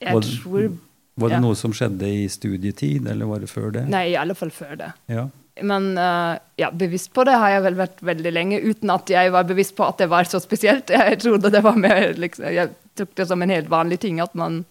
Jeg 0.00 0.14
Var- 0.16 0.28
tror 0.40 0.78
Var 1.16 1.28
det 1.30 1.36
Ja. 1.36 1.40
noe 1.44 1.54
som 1.54 1.70
skjedde 1.70 2.08
i 2.10 2.24
studietid, 2.26 3.06
eller 3.06 3.26
var 3.30 3.38
det 3.38 3.46
før 3.48 3.68
det? 3.70 3.84
Nei, 3.88 4.08
i 4.10 4.16
alle 4.18 4.34
fall 4.34 4.50
før 4.50 4.72
det. 4.80 4.88
Ja. 5.06 5.28
Men 5.62 5.92
uh, 5.98 6.34
ja, 6.58 6.70
bevisst 6.74 7.12
på 7.14 7.22
det 7.28 7.36
har 7.38 7.52
jeg 7.52 7.62
vel 7.68 7.76
vært 7.78 8.00
veldig 8.02 8.32
lenge, 8.34 8.58
uten 8.64 8.90
at 8.90 9.10
jeg 9.12 9.30
var 9.30 9.46
bevisst 9.46 9.76
på 9.78 9.86
at 9.86 10.00
det 10.02 10.08
var 10.10 10.26
så 10.26 10.40
spesielt. 10.42 10.90
Jeg 10.94 11.20
trodde 11.22 11.52
det 11.54 11.62
var 11.62 11.78
mer, 11.78 12.10
liksom, 12.18 12.48
jeg 12.50 12.72
tok 12.98 13.12
det 13.14 13.26
som 13.30 13.42
en 13.42 13.52
helt 13.54 13.70
vanlig 13.70 14.00
ting 14.02 14.18
at 14.22 14.34
man 14.38 14.64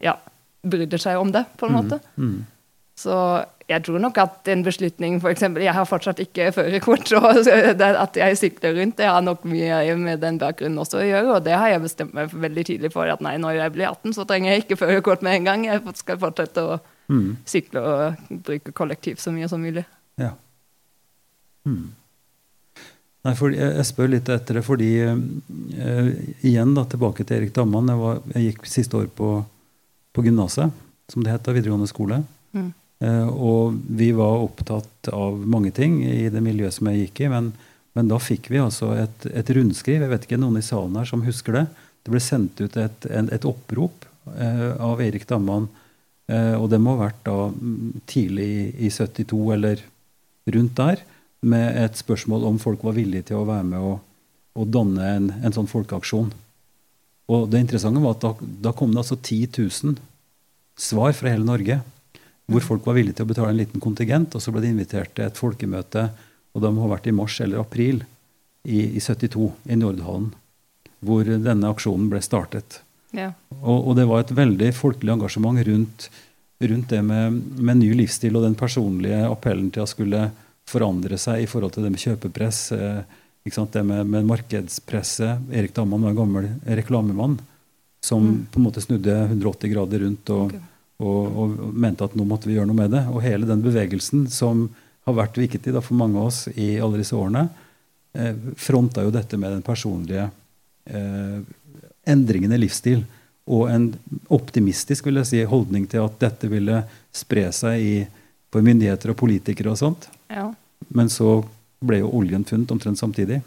ja, 0.00 0.14
brydde 0.64 0.98
seg 1.00 1.20
om 1.20 1.32
det, 1.32 1.44
på 1.60 1.68
en 1.68 1.76
måte. 1.76 1.98
Mm. 2.16 2.46
Så 3.00 3.14
jeg 3.70 3.84
tror 3.86 4.00
nok 4.02 4.18
at 4.20 4.48
en 4.50 4.64
beslutning 4.66 5.18
f.eks. 5.20 5.44
Jeg 5.62 5.72
har 5.76 5.86
fortsatt 5.88 6.18
ikke 6.24 6.48
førerkort, 6.56 7.12
og 7.16 7.46
at 8.04 8.18
jeg 8.18 8.38
sykler 8.40 8.74
rundt, 8.80 8.96
det 8.98 9.08
har 9.08 9.22
nok 9.24 9.44
mye 9.48 9.94
med 10.00 10.20
den 10.24 10.40
bakgrunnen 10.40 10.80
også 10.82 11.00
å 11.00 11.06
gjøre. 11.06 11.36
Og 11.36 11.44
det 11.46 11.54
har 11.56 11.70
jeg 11.72 11.84
bestemt 11.84 12.16
meg 12.16 12.32
veldig 12.32 12.64
tidlig 12.72 12.92
for 12.96 13.08
at 13.12 13.22
nei, 13.24 13.36
når 13.40 13.60
jeg 13.60 13.76
blir 13.76 13.88
18, 13.92 14.16
så 14.16 14.26
trenger 14.28 14.52
jeg 14.52 14.64
ikke 14.64 14.80
førerkort 14.82 15.24
med 15.24 15.38
en 15.38 15.48
gang. 15.48 15.68
Jeg 15.68 15.84
skal 16.00 16.20
fortsette 16.24 16.64
å 16.64 16.80
Mm. 17.10 17.38
sykle 17.42 17.80
og 17.82 18.20
bruke 18.46 18.70
kollektiv 18.70 19.18
så 19.18 19.32
mye 19.34 19.48
som 19.50 19.58
mulig. 19.58 19.82
Ja. 20.18 20.34
Hmm. 21.68 21.92
Nei, 23.20 23.34
for 23.36 23.52
jeg, 23.52 23.84
spør 23.84 24.14
litt 24.14 24.28
etter 24.32 24.56
det 24.56 24.64
fordi 24.64 24.90
eh, 25.04 26.12
Igjen 26.48 26.72
da, 26.76 26.86
tilbake 26.88 27.26
til 27.26 27.36
Erik 27.36 27.52
Damman. 27.56 27.90
Jeg, 27.92 28.00
var, 28.00 28.20
jeg 28.32 28.46
gikk 28.46 28.68
siste 28.72 28.96
år 28.96 29.10
på, 29.12 29.32
på 30.16 30.24
gymnaset, 30.24 30.72
som 31.12 31.24
det 31.24 31.34
het 31.34 31.44
da, 31.44 31.54
videregående 31.56 31.90
skole. 31.90 32.22
Mm. 32.56 32.70
Eh, 33.04 33.28
og 33.28 33.76
vi 33.96 34.10
var 34.16 34.44
opptatt 34.46 35.10
av 35.12 35.36
mange 35.40 35.72
ting 35.76 36.00
i 36.04 36.30
det 36.32 36.42
miljøet 36.44 36.76
som 36.76 36.88
jeg 36.90 37.06
gikk 37.06 37.26
i. 37.26 37.30
Men, 37.34 37.52
men 37.96 38.08
da 38.08 38.20
fikk 38.22 38.48
vi 38.52 38.62
altså 38.62 38.94
et, 38.96 39.28
et 39.28 39.52
rundskriv. 39.56 40.00
Jeg 40.00 40.12
vet 40.14 40.26
ikke 40.28 40.40
noen 40.40 40.60
i 40.60 40.64
salen 40.64 40.96
her 41.00 41.08
som 41.08 41.24
husker 41.26 41.60
det. 41.60 41.66
Det 42.00 42.14
ble 42.14 42.24
sendt 42.24 42.60
ut 42.64 42.80
et, 42.80 43.08
en, 43.12 43.28
et 43.32 43.46
opprop 43.48 44.08
eh, 44.32 44.68
av 44.80 45.04
Erik 45.04 45.28
Damman. 45.28 45.68
Eh, 46.30 46.54
og 46.56 46.70
det 46.72 46.80
må 46.80 46.96
ha 46.96 47.06
vært 47.06 47.24
da 47.28 47.50
mm, 47.52 48.04
tidlig 48.08 48.48
i, 48.48 48.66
i 48.86 48.92
72 48.92 49.40
eller 49.56 49.84
rundt 50.56 50.76
der. 50.78 51.02
Med 51.40 51.76
et 51.80 51.96
spørsmål 51.96 52.44
om 52.50 52.58
folk 52.60 52.82
var 52.84 52.96
villige 52.96 53.30
til 53.30 53.40
å 53.40 53.48
være 53.48 53.64
med 53.64 53.80
og, 53.80 53.98
og 54.60 54.68
danne 54.68 55.06
en, 55.16 55.30
en 55.40 55.56
sånn 55.56 55.70
folkeaksjon. 55.70 56.28
Og 57.30 57.46
det 57.48 57.62
interessante 57.62 58.02
var 58.02 58.16
at 58.16 58.24
da, 58.24 58.34
da 58.68 58.74
kom 58.76 58.92
det 58.92 59.04
altså 59.04 59.16
10 59.16 59.48
000 59.56 59.96
svar 60.80 61.14
fra 61.16 61.32
hele 61.32 61.46
Norge 61.46 61.78
hvor 62.50 62.64
folk 62.66 62.86
var 62.88 62.96
villige 62.98 63.20
til 63.20 63.28
å 63.28 63.30
betale 63.30 63.52
en 63.52 63.60
liten 63.60 63.82
kontingent, 63.82 64.34
og 64.34 64.42
så 64.42 64.50
ble 64.50 64.64
de 64.64 64.72
invitert 64.72 65.12
til 65.14 65.28
et 65.28 65.38
folkemøte 65.38 66.08
Og 66.50 66.64
de 66.64 66.70
har 66.74 66.90
vært 66.90 67.06
i 67.06 67.14
mars 67.14 67.36
eller 67.40 67.60
april 67.62 68.00
i, 68.66 68.96
i 68.98 69.00
72 69.00 69.52
i 69.70 69.76
Nordhallen, 69.78 70.32
hvor 70.98 71.22
denne 71.22 71.70
aksjonen 71.70 72.08
ble 72.10 72.18
startet. 72.26 72.80
Ja. 73.14 73.28
Og, 73.60 73.86
og, 73.86 73.92
det 73.94 74.08
var 74.10 74.24
et 74.24 74.32
veldig 74.34 74.72
folkelig 74.74 75.14
engasjement 75.14 75.62
rundt, 75.68 76.08
rundt 76.60 76.88
det 76.88 77.02
med, 77.02 77.42
med, 77.56 77.80
ny 77.80 77.92
livsstil 77.96 78.36
og 78.36 78.44
den 78.44 78.56
personlige 78.58 79.22
appellen 79.28 79.70
til 79.72 79.84
å 79.84 79.88
skulle 79.88 80.26
forandre 80.68 81.18
seg 81.18 81.44
i 81.44 81.48
forhold 81.50 81.74
til 81.74 81.86
det 81.86 81.92
med 81.94 82.02
kjøpepress. 82.02 82.60
Eh, 82.76 83.00
det 83.44 83.82
med, 83.82 84.06
med 84.06 84.26
markedspresset. 84.28 85.48
Erik 85.52 85.72
Damman 85.74 86.02
var 86.04 86.12
en 86.12 86.18
gammel 86.18 86.50
reklamemann 86.66 87.38
som 88.04 88.26
mm. 88.26 88.46
på 88.52 88.60
en 88.60 88.66
måte 88.68 88.80
snudde 88.80 89.16
180 89.24 89.72
grader 89.72 90.04
rundt 90.04 90.30
og, 90.32 90.52
okay. 90.52 90.60
og, 91.00 91.38
og, 91.42 91.56
mente 91.72 92.04
at 92.04 92.14
nå 92.16 92.24
måtte 92.28 92.48
vi 92.48 92.56
gjøre 92.56 92.68
noe 92.70 92.80
med 92.82 92.92
det. 92.94 93.02
Og 93.12 93.24
hele 93.24 93.48
den 93.48 93.64
bevegelsen 93.64 94.26
som 94.32 94.68
har 95.08 95.16
vært 95.16 95.40
viktig 95.40 95.72
da, 95.72 95.82
for 95.84 95.96
mange 95.98 96.20
av 96.20 96.28
oss 96.28 96.44
i 96.52 96.74
alle 96.80 97.00
disse 97.00 97.16
årene, 97.16 97.46
eh, 98.12 98.36
fronta 98.60 99.04
jo 99.04 99.14
dette 99.14 99.40
med 99.40 99.56
den 99.56 99.64
personlige 99.64 100.28
eh, 100.84 101.40
endringen 102.08 102.52
i 102.52 102.60
livsstil. 102.60 103.04
Og 103.50 103.70
en 103.72 103.88
optimistisk 104.28 105.06
vil 105.08 105.20
jeg 105.20 105.30
si, 105.30 105.44
holdning 105.48 105.86
til 105.90 106.04
at 106.04 106.18
dette 106.20 106.50
ville 106.50 106.82
spre 107.14 107.48
seg 107.54 107.80
i, 107.80 107.94
for 108.50 108.66
myndigheter 108.66 109.12
og 109.12 109.18
politikere 109.20 109.72
og 109.72 109.78
sånt. 109.80 110.08
Ja. 110.30 110.48
Men 110.94 111.10
så 111.12 111.40
ble 111.80 112.02
jo 112.02 112.12
oljen 112.20 112.44
funnet 112.44 112.70
omtrent 112.74 113.00
samtidig. 113.00 113.40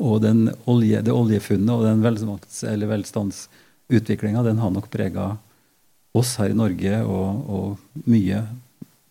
Og 0.00 0.24
olje, 0.70 1.02
det 1.04 1.12
oljefunnet 1.12 1.72
og 1.74 1.84
den 1.84 2.86
velstandsutviklinga 2.90 4.44
den 4.46 4.62
har 4.62 4.72
nok 4.72 4.88
prega 4.92 5.34
oss 6.16 6.36
her 6.40 6.52
i 6.52 6.56
Norge 6.56 7.02
og, 7.04 7.50
og 7.50 8.06
mye, 8.08 8.42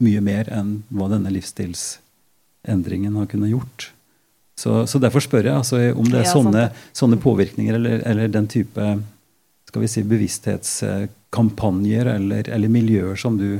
mye, 0.04 0.24
mer 0.26 0.50
enn 0.54 0.80
hva 0.90 1.10
denne 1.12 1.34
livsstilsendringen 1.34 3.18
har 3.20 3.30
kunnet 3.32 3.54
gjort. 3.54 3.92
Så, 4.56 4.86
så 4.88 5.02
derfor 5.04 5.24
spør 5.24 5.50
jeg 5.50 5.60
altså, 5.60 5.82
om 6.00 6.08
det 6.10 6.22
er 6.22 6.32
sånne, 6.32 6.70
sånne 6.96 7.20
påvirkninger 7.22 7.76
eller, 7.78 8.02
eller, 8.08 8.32
den 8.32 8.48
type 8.52 8.86
skal 9.76 9.84
vi 9.84 9.92
si, 9.92 10.06
bevissthetskampanjer 10.08 12.08
eller, 12.08 12.48
eller 12.48 12.72
miljøer 12.72 13.20
som 13.20 13.36
du 13.36 13.60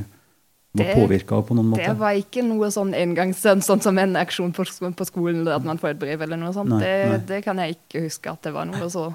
var 0.72 0.94
påvirka 0.96 1.42
på 1.44 1.52
noen 1.58 1.74
måte? 1.74 1.84
Det 1.84 1.98
var 2.00 2.16
ikke 2.16 2.40
noe 2.46 2.70
sånn 2.72 2.94
engangsstund, 2.96 3.60
sånn 3.66 3.82
som 3.84 3.98
en 4.00 4.16
aksjon 4.16 4.54
på, 4.56 4.64
på, 4.96 5.06
skolen, 5.08 5.44
at 5.52 5.66
man 5.66 5.80
får 5.82 5.92
et 5.92 6.00
brev 6.00 6.24
eller 6.24 6.40
noe 6.40 6.54
sånt. 6.56 6.72
Nei, 6.72 6.80
det, 6.80 6.94
nei. 7.10 7.18
det, 7.28 7.42
kan 7.44 7.60
jeg 7.60 7.76
ikke 7.76 8.06
huske 8.06 8.32
at 8.32 8.40
det 8.48 8.54
var 8.56 8.64
noe 8.70 8.88
så 8.92 9.10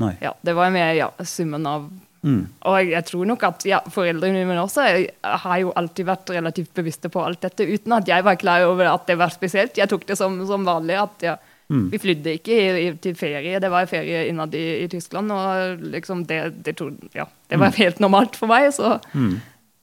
Nei. 0.00 0.14
Ja, 0.22 0.30
det 0.46 0.52
var 0.54 0.70
mer 0.70 0.94
ja, 0.94 1.08
summen 1.26 1.64
av 1.66 1.88
mm. 2.22 2.42
Og 2.68 2.76
jeg, 2.78 2.90
jeg, 2.92 3.04
tror 3.08 3.24
nok 3.26 3.42
at 3.48 3.64
ja, 3.66 3.80
foreldrene 3.90 4.44
mine 4.46 4.62
også 4.62 4.84
har 5.24 5.58
jo 5.64 5.72
alltid 5.76 6.06
vært 6.06 6.30
relativt 6.36 6.70
bevisste 6.76 7.08
på 7.10 7.24
alt 7.24 7.40
dette, 7.42 7.66
uten 7.66 7.92
at 7.96 8.12
jeg 8.12 8.24
var 8.28 8.36
klar 8.38 8.60
over 8.68 8.86
at 8.92 9.08
det 9.08 9.16
var 9.18 9.30
spesielt. 9.34 9.80
Jeg 9.80 9.88
tok 9.90 10.06
det 10.06 10.16
som, 10.20 10.38
som 10.46 10.68
vanlig. 10.68 10.96
at 11.00 11.26
ja, 11.26 11.34
mm. 11.70 11.86
Vi 11.94 12.00
flydde 12.02 12.36
ikke 12.38 12.56
i, 12.56 12.68
i, 12.82 12.92
til 13.00 13.16
ferie, 13.18 13.60
det 13.62 13.70
var 13.72 13.88
ferie 13.90 14.26
innad 14.28 14.54
i, 14.58 14.66
i 14.84 14.88
Tyskland. 14.92 15.32
Og 15.32 15.84
liksom 15.94 16.26
det, 16.28 16.42
det, 16.66 16.76
tog, 16.80 16.98
ja, 17.16 17.28
det 17.50 17.60
var 17.60 17.72
mm. 17.72 17.78
helt 17.80 18.02
normalt 18.04 18.38
for 18.38 18.50
meg. 18.50 18.72
så... 18.76 18.98
Mm. 19.14 19.38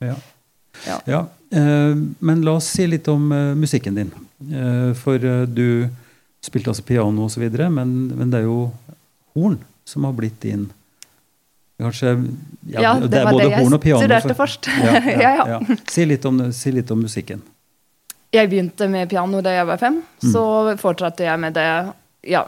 Ja. 0.06 0.18
Ja. 0.86 1.00
ja. 1.10 1.22
Eh, 1.58 1.96
men 2.20 2.42
la 2.46 2.58
oss 2.60 2.70
si 2.76 2.86
litt 2.88 3.08
om 3.08 3.32
eh, 3.32 3.54
musikken 3.58 3.98
din. 3.98 4.12
Eh, 4.54 4.92
for 4.98 5.22
du 5.48 5.88
spilte 6.44 6.72
altså 6.72 6.86
piano 6.86 7.26
osv., 7.26 7.48
men, 7.74 7.96
men 8.14 8.32
det 8.32 8.44
er 8.44 8.50
jo 8.50 8.68
horn 9.36 9.58
som 9.88 10.06
har 10.08 10.14
blitt 10.18 10.42
din 10.44 10.68
Kanskje 11.78 12.08
Ja, 12.72 12.82
ja 12.82 12.94
det, 13.00 13.12
det 13.14 13.20
er 13.20 13.28
både 13.30 13.50
horn 13.54 13.76
og 13.78 13.82
piano. 13.84 14.00
studerte 14.02 14.34
for, 14.34 14.40
først. 14.46 14.70
Ja, 14.82 14.96
ja, 15.06 15.34
ja, 15.52 15.76
Si, 15.86 16.06
litt 16.10 16.26
om, 16.26 16.40
si, 16.54 16.72
litt 16.74 16.92
om, 16.92 17.04
musikken. 17.06 17.44
Jeg 18.36 18.50
begynte 18.52 18.90
med 18.92 19.10
piano 19.10 19.40
da 19.42 19.56
jeg 19.56 19.70
var 19.70 19.80
fem. 19.82 20.02
Mm. 20.04 20.30
Så 20.34 20.44
fortsatte 20.82 21.28
jeg 21.28 21.40
med 21.40 21.56
det 21.56 21.70
ja, 22.28 22.42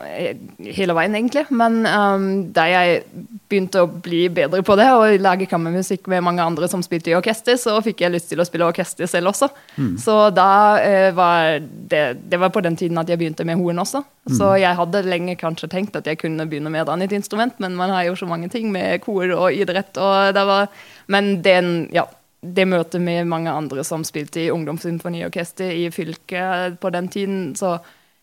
hele 0.59 0.95
veien, 0.97 1.15
egentlig. 1.15 1.45
Men 1.55 1.81
um, 1.87 2.25
da 2.53 2.65
jeg 2.69 3.03
begynte 3.49 3.83
å 3.83 3.89
bli 3.89 4.25
bedre 4.33 4.61
på 4.65 4.75
det 4.77 4.87
og 4.93 5.15
lage 5.23 5.47
kammermusikk 5.49 6.09
med 6.11 6.23
mange 6.25 6.43
andre 6.43 6.67
som 6.71 6.83
spilte 6.85 7.13
i 7.13 7.15
orkester, 7.17 7.57
så 7.59 7.77
fikk 7.85 8.03
jeg 8.03 8.13
lyst 8.13 8.29
til 8.31 8.41
å 8.41 8.47
spille 8.47 8.67
orkester 8.67 9.09
selv 9.09 9.31
også. 9.31 9.49
Mm. 9.77 9.95
Så 10.01 10.17
da 10.35 10.51
uh, 10.83 11.09
var 11.17 11.59
det, 11.61 12.03
det 12.29 12.41
var 12.41 12.53
på 12.55 12.63
den 12.65 12.77
tiden 12.79 12.99
at 13.01 13.09
jeg 13.09 13.21
begynte 13.21 13.47
med 13.47 13.61
horn 13.61 13.83
også. 13.85 14.03
Mm. 14.29 14.35
Så 14.37 14.51
jeg 14.61 14.77
hadde 14.81 15.05
lenge 15.07 15.39
kanskje 15.39 15.71
tenkt 15.71 15.97
at 15.97 16.09
jeg 16.09 16.21
kunne 16.21 16.47
begynne 16.49 16.71
med 16.73 16.83
et 16.83 16.93
annet 16.93 17.15
instrument, 17.15 17.55
men 17.63 17.77
man 17.79 17.93
har 17.95 18.09
jo 18.09 18.19
så 18.19 18.29
mange 18.29 18.51
ting 18.51 18.69
med 18.73 18.99
kor 19.05 19.31
og 19.37 19.53
idrett. 19.55 19.95
og 19.97 20.33
det 20.35 20.45
var, 20.49 20.67
Men 21.07 21.39
den, 21.45 21.89
ja, 21.95 22.05
det 22.41 22.65
møtet 22.69 23.01
med 23.03 23.27
mange 23.27 23.51
andre 23.51 23.83
som 23.83 24.03
spilte 24.07 24.45
i 24.45 24.51
ungdomssymfoniorkester 24.53 25.71
i 25.75 25.89
fylket 25.91 26.79
på 26.79 26.91
den 26.95 27.09
tiden, 27.11 27.39
så 27.59 27.77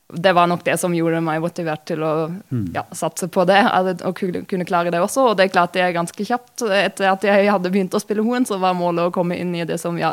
det 0.08 0.32
var 0.32 0.46
nok 0.46 0.62
det 0.64 0.76
som 0.78 0.94
gjorde 0.94 1.20
meg 1.24 1.40
motivert 1.42 1.82
til 1.88 2.02
å 2.06 2.12
mm. 2.30 2.66
ja, 2.74 2.84
satse 2.94 3.26
på 3.32 3.42
det. 3.48 3.58
Og 4.06 4.20
kunne 4.46 4.66
klare 4.68 4.92
det 4.94 5.00
også. 5.02 5.32
Og 5.32 5.38
det 5.40 5.48
klarte 5.50 5.80
jeg 5.80 5.96
ganske 5.96 6.26
kjapt. 6.28 6.62
Etter 6.70 7.10
at 7.10 7.26
jeg 7.26 7.48
hadde 7.50 7.72
begynt 7.74 7.94
å 7.96 8.00
spille 8.00 8.22
horn, 8.22 8.46
så 8.46 8.60
var 8.62 8.78
målet 8.78 9.08
å 9.08 9.14
komme 9.14 9.38
inn 9.42 9.50
i 9.58 9.66
det 9.66 9.80
som 9.82 9.98
ja, 9.98 10.12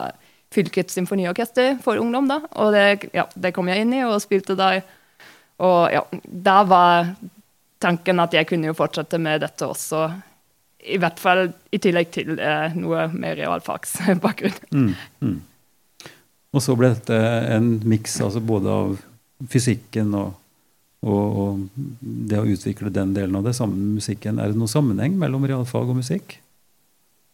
fylkets 0.54 0.98
symfoniorkester 0.98 1.78
for 1.86 2.02
ungdom. 2.02 2.28
da. 2.32 2.42
Og 2.58 2.74
det, 2.74 3.12
ja, 3.14 3.28
det, 3.36 3.54
kom 3.54 3.70
jeg 3.70 3.86
inn 3.86 3.94
i 3.94 4.02
og 4.08 4.18
spilte 4.24 4.58
der. 4.58 4.82
Og 5.62 5.94
ja, 5.94 6.02
da 6.26 6.58
var 6.66 7.14
tanken 7.84 8.24
at 8.24 8.34
jeg 8.34 8.50
kunne 8.50 8.72
jo 8.72 8.78
fortsette 8.78 9.22
med 9.22 9.46
dette 9.46 9.70
også. 9.70 10.08
I 10.84 11.00
hvert 11.00 11.20
fall 11.22 11.48
i 11.72 11.80
tillegg 11.82 12.12
til 12.14 12.38
eh, 12.38 12.76
noe 12.76 13.08
med 13.14 13.40
realfagsbakgrunn. 13.42 14.62
Mm, 14.74 14.94
mm. 15.22 15.42
Og 16.54 16.62
så 16.62 16.76
ble 16.78 16.92
dette 16.94 17.18
en 17.54 17.76
miks 17.90 18.20
altså 18.22 18.42
både 18.44 18.70
av 18.70 18.96
fysikken 19.50 20.14
og, 20.18 20.36
og, 21.02 21.40
og, 21.44 21.84
det 22.00 22.40
å 22.40 22.48
utvikle 22.48 22.94
den 22.94 23.16
delen 23.16 23.36
av 23.40 23.48
det 23.48 23.56
sammen 23.58 23.80
med 23.80 24.02
musikken. 24.02 24.40
Er 24.40 24.52
det 24.52 24.60
noen 24.60 24.72
sammenheng 24.72 25.18
mellom 25.20 25.48
realfag 25.50 25.90
og 25.90 25.98
musikk? 25.98 26.38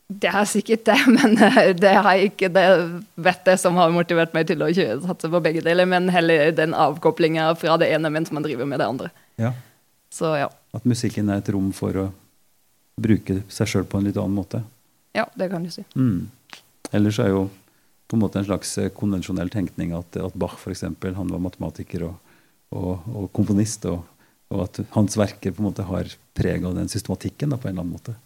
Det 0.09 0.31
er 0.31 0.47
sikkert 0.49 0.87
det, 0.87 0.97
men 1.17 1.35
eh, 1.45 1.73
det 1.77 1.93
har 1.99 2.23
ikke 2.23 2.49
det 2.53 2.67
vettet 3.19 3.61
som 3.61 3.77
har 3.77 3.91
motivert 3.93 4.33
meg 4.33 4.47
til 4.49 4.63
å 4.65 4.71
satse 4.73 5.29
på 5.29 5.43
begge 5.43 5.65
deler, 5.65 5.89
men 5.89 6.09
heller 6.13 6.53
den 6.55 6.73
avkoblinga 6.73 7.51
fra 7.59 7.75
det 7.81 7.91
ene 7.93 8.11
mens 8.13 8.31
man 8.33 8.45
driver 8.45 8.69
med 8.69 8.81
det 8.81 8.87
andre. 8.87 9.11
Ja. 9.41 9.53
Så, 10.09 10.31
ja. 10.39 10.47
At 10.73 10.87
musikken 10.89 11.29
er 11.29 11.43
et 11.43 11.51
rom 11.53 11.69
for 11.75 11.97
å 11.99 12.07
bruke 13.01 13.41
seg 13.51 13.71
sjøl 13.71 13.87
på 13.89 13.99
en 13.99 14.09
litt 14.09 14.19
annen 14.19 14.37
måte? 14.37 14.61
Ja, 15.17 15.25
det 15.35 15.49
kan 15.51 15.65
du 15.65 15.71
si. 15.73 15.83
Mm. 15.95 16.29
Ellers 16.95 17.19
er 17.21 17.31
jo 17.33 17.47
på 18.09 18.17
en 18.17 18.23
måte 18.23 18.41
en 18.41 18.47
slags 18.47 18.71
eh, 18.81 18.89
konvensjonell 18.93 19.51
tenkning 19.53 19.93
at, 19.97 20.17
at 20.17 20.37
Bach 20.39 20.57
for 20.61 20.73
eksempel, 20.73 21.13
han 21.17 21.29
var 21.29 21.43
matematiker 21.43 22.07
og, 22.07 22.33
og, 22.73 23.05
og 23.13 23.29
komponist, 23.35 23.85
og, 23.89 24.01
og, 24.49 24.63
at 24.65 24.81
hans 24.95 25.17
verker 25.19 25.53
på 25.53 25.61
en 25.61 25.69
måte 25.69 25.85
har 25.85 26.09
preg 26.37 26.65
av 26.65 26.77
den 26.77 26.89
systematikken 26.89 27.53
da, 27.53 27.59
på 27.59 27.69
en 27.69 27.75
eller 27.75 27.85
annen 27.85 27.97
måte. 27.99 28.17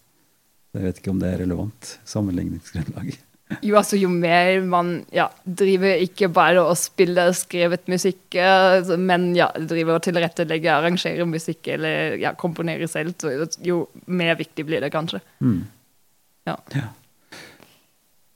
Jeg 0.73 0.87
vet 0.87 1.01
ikke 1.01 1.11
om 1.13 1.19
det 1.21 1.29
er 1.29 1.43
relevant 1.43 1.97
sammenligningsgrunnlag. 2.09 3.11
Jo, 3.61 3.75
altså 3.79 3.99
jo 3.99 4.09
mer 4.09 4.63
man 4.65 4.95
ja, 5.13 5.27
driver 5.45 6.01
ikke 6.01 6.29
bare 6.33 6.63
og 6.63 6.77
spiller 6.79 7.33
skrevet 7.37 7.87
musikk, 7.91 8.21
eh, 8.39 8.93
men 8.97 9.31
ja, 9.37 9.49
driver 9.57 9.99
og 9.99 10.03
tilrettelegger, 10.07 10.73
arrangerer 10.79 11.29
musikk 11.29 11.69
eller 11.75 12.17
ja, 12.21 12.33
komponerer 12.39 12.89
selv, 12.91 13.15
jo 13.63 13.85
mer 14.07 14.35
viktig 14.39 14.65
blir 14.67 14.83
det 14.83 14.91
kanskje. 14.93 15.21
Mm. 15.43 15.61
Ja. 16.49 16.57
ja. 16.75 16.89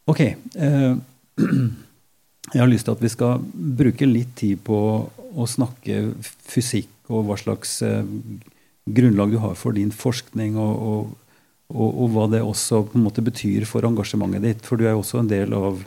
Ok. 0.07 0.23
Uh, 0.55 0.95
jeg 2.53 2.61
har 2.61 2.69
lyst 2.71 2.87
til 2.87 2.95
at 2.95 3.03
vi 3.03 3.11
skal 3.11 3.41
bruke 3.53 4.07
litt 4.07 4.35
tid 4.39 4.61
på 4.65 4.77
å 5.37 5.47
snakke 5.49 6.13
fysikk 6.47 7.11
og 7.11 7.27
hva 7.27 7.37
slags 7.39 7.77
eh, 7.85 8.03
grunnlag 8.87 9.31
du 9.31 9.39
har 9.43 9.55
for 9.59 9.75
din 9.75 9.93
forskning, 9.95 10.57
og, 10.59 10.75
og, 10.89 11.15
og, 11.73 11.87
og, 11.89 12.07
hva 12.13 12.27
det 12.31 12.43
også 12.45 12.83
på 12.87 12.99
en 12.99 13.05
måte 13.07 13.23
betyr 13.25 13.65
for 13.67 13.85
engasjementet 13.87 14.45
ditt. 14.45 14.63
For 14.67 14.79
du 14.79 14.85
er 14.85 14.95
jo 14.95 15.01
også 15.01 15.21
en 15.21 15.31
del 15.31 15.55
av 15.57 15.81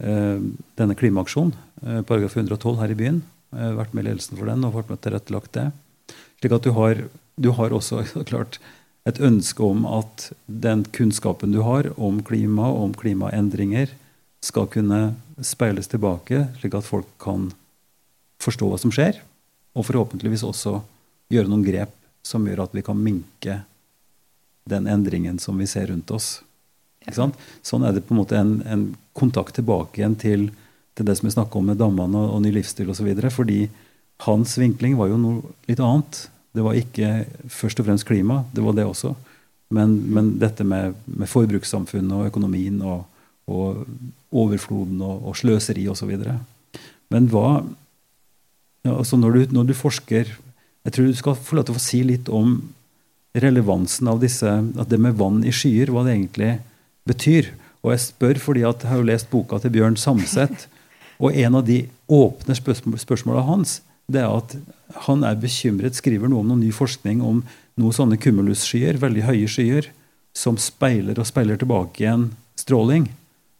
eh, 0.00 0.40
denne 0.80 0.96
klimaaksjonen, 0.96 1.52
eh, 1.84 2.00
paragraf 2.08 2.38
112 2.38 2.78
her 2.80 2.94
i 2.94 2.98
byen. 2.98 3.20
Har 3.52 3.76
vært 3.78 3.94
med 3.96 4.04
i 4.04 4.08
ledelsen 4.10 4.40
for 4.40 4.48
den 4.48 4.64
og 4.64 4.76
vært 4.76 4.92
med 4.92 5.02
tilrettelagt 5.04 5.54
det. 5.56 5.68
Slik 6.40 6.56
at 6.56 6.64
du 6.64 6.72
har, 6.76 7.04
du 7.36 7.50
har 7.56 7.76
også 7.76 8.04
klart 8.30 8.60
et 9.08 9.20
ønske 9.24 9.64
om 9.64 9.86
at 9.88 10.30
den 10.46 10.84
kunnskapen 10.96 11.52
du 11.54 11.62
har 11.64 11.90
om 11.96 12.20
klima 12.24 12.68
og 12.72 12.88
om 12.88 12.96
klimaendringer, 12.96 13.94
skal 14.44 14.68
kunne 14.70 15.16
speiles 15.42 15.90
tilbake, 15.90 16.44
slik 16.60 16.76
at 16.78 16.86
folk 16.86 17.08
kan 17.18 17.48
forstå 18.42 18.68
hva 18.70 18.78
som 18.78 18.92
skjer, 18.94 19.18
og 19.74 19.86
forhåpentligvis 19.88 20.44
også 20.46 20.76
gjøre 21.32 21.50
noen 21.50 21.64
grep 21.66 21.94
som 22.26 22.46
gjør 22.46 22.64
at 22.66 22.76
vi 22.76 22.84
kan 22.86 23.00
minke 23.02 23.62
den 24.68 24.86
endringen 24.90 25.38
som 25.42 25.58
vi 25.58 25.66
ser 25.66 25.88
rundt 25.92 26.10
oss. 26.14 26.38
Sånn 27.08 27.84
er 27.86 27.94
det 27.96 28.04
på 28.06 28.14
en 28.14 28.20
måte 28.20 28.36
en, 28.36 28.58
en 28.68 28.88
kontakt 29.16 29.56
tilbake 29.56 30.00
igjen 30.00 30.16
til, 30.20 30.48
til, 30.94 31.06
det 31.08 31.16
som 31.18 31.28
vi 31.28 31.34
snakka 31.34 31.60
om 31.60 31.70
med 31.70 31.80
dammene 31.80 32.20
og, 32.20 32.34
og 32.36 32.42
ny 32.44 32.52
livsstil 32.58 32.90
osv. 32.92 33.08
Fordi 33.32 33.62
hans 34.26 34.58
vinkling 34.60 34.98
var 34.98 35.12
jo 35.12 35.20
noe 35.20 35.54
litt 35.70 35.80
annet. 35.80 36.26
Det 36.52 36.64
var 36.64 36.76
ikke 36.76 37.12
først 37.52 37.80
og 37.80 37.88
fremst 37.88 38.08
klima, 38.08 38.42
det 38.52 38.64
var 38.64 38.76
det 38.76 38.86
også. 38.88 39.14
Men, 39.74 39.98
men 40.12 40.34
dette 40.40 40.64
med, 40.64 40.96
med 41.06 41.28
forbrukssamfunnet 41.28 42.14
og 42.16 42.30
økonomien 42.30 42.80
og, 42.82 43.04
og 43.48 43.84
overfloden 44.32 45.00
og, 45.04 45.28
og 45.28 45.36
sløseri 45.36 45.84
osv. 45.92 46.14
Men 47.12 47.28
hva, 47.32 47.60
Ja, 48.86 48.94
altså 48.94 49.18
når, 49.18 49.34
du, 49.34 49.54
når 49.56 49.64
du 49.68 49.74
forsker 49.76 50.28
Jeg 50.84 50.92
tror 50.94 51.08
du 51.08 51.16
skal 51.18 51.34
få 51.36 51.58
lov 51.58 51.64
til 51.68 51.76
å 51.76 51.82
si 51.82 52.02
litt 52.06 52.28
om 52.32 52.60
relevansen 53.36 54.08
av 54.08 54.22
disse, 54.22 54.48
at 54.48 54.88
det 54.90 55.00
med 55.00 55.18
vann 55.18 55.42
i 55.44 55.52
skyer, 55.54 55.92
hva 55.92 56.04
det 56.06 56.16
egentlig 56.16 56.52
betyr. 57.08 57.52
Og 57.84 57.92
jeg 57.94 58.04
spør 58.06 58.40
fordi 58.42 58.64
at 58.66 58.82
jeg 58.82 58.92
har 58.92 59.02
jo 59.02 59.10
lest 59.10 59.30
boka 59.32 59.60
til 59.62 59.74
Bjørn 59.76 59.98
Samset, 60.00 60.66
og 61.22 61.34
en 61.34 61.58
av 61.60 61.66
de 61.66 61.82
åpne 62.08 62.56
spørsmål, 62.56 62.98
spørsmåla 63.02 63.44
hans 63.48 63.80
det 64.08 64.22
er 64.22 64.32
at 64.32 64.54
han 65.04 65.24
er 65.26 65.36
bekymret, 65.36 65.98
skriver 65.98 66.30
noe 66.30 66.40
om 66.40 66.48
noe 66.48 66.60
ny 66.62 66.70
forskning 66.72 67.20
om 67.24 67.42
noen 67.78 67.94
sånne 67.94 68.16
kumulusskyer, 68.20 68.96
veldig 69.00 69.26
høye 69.26 69.50
skyer, 69.50 69.90
som 70.32 70.56
speiler 70.60 71.18
og 71.20 71.28
speiler 71.28 71.58
tilbake 71.60 72.02
igjen 72.02 72.30
stråling, 72.58 73.08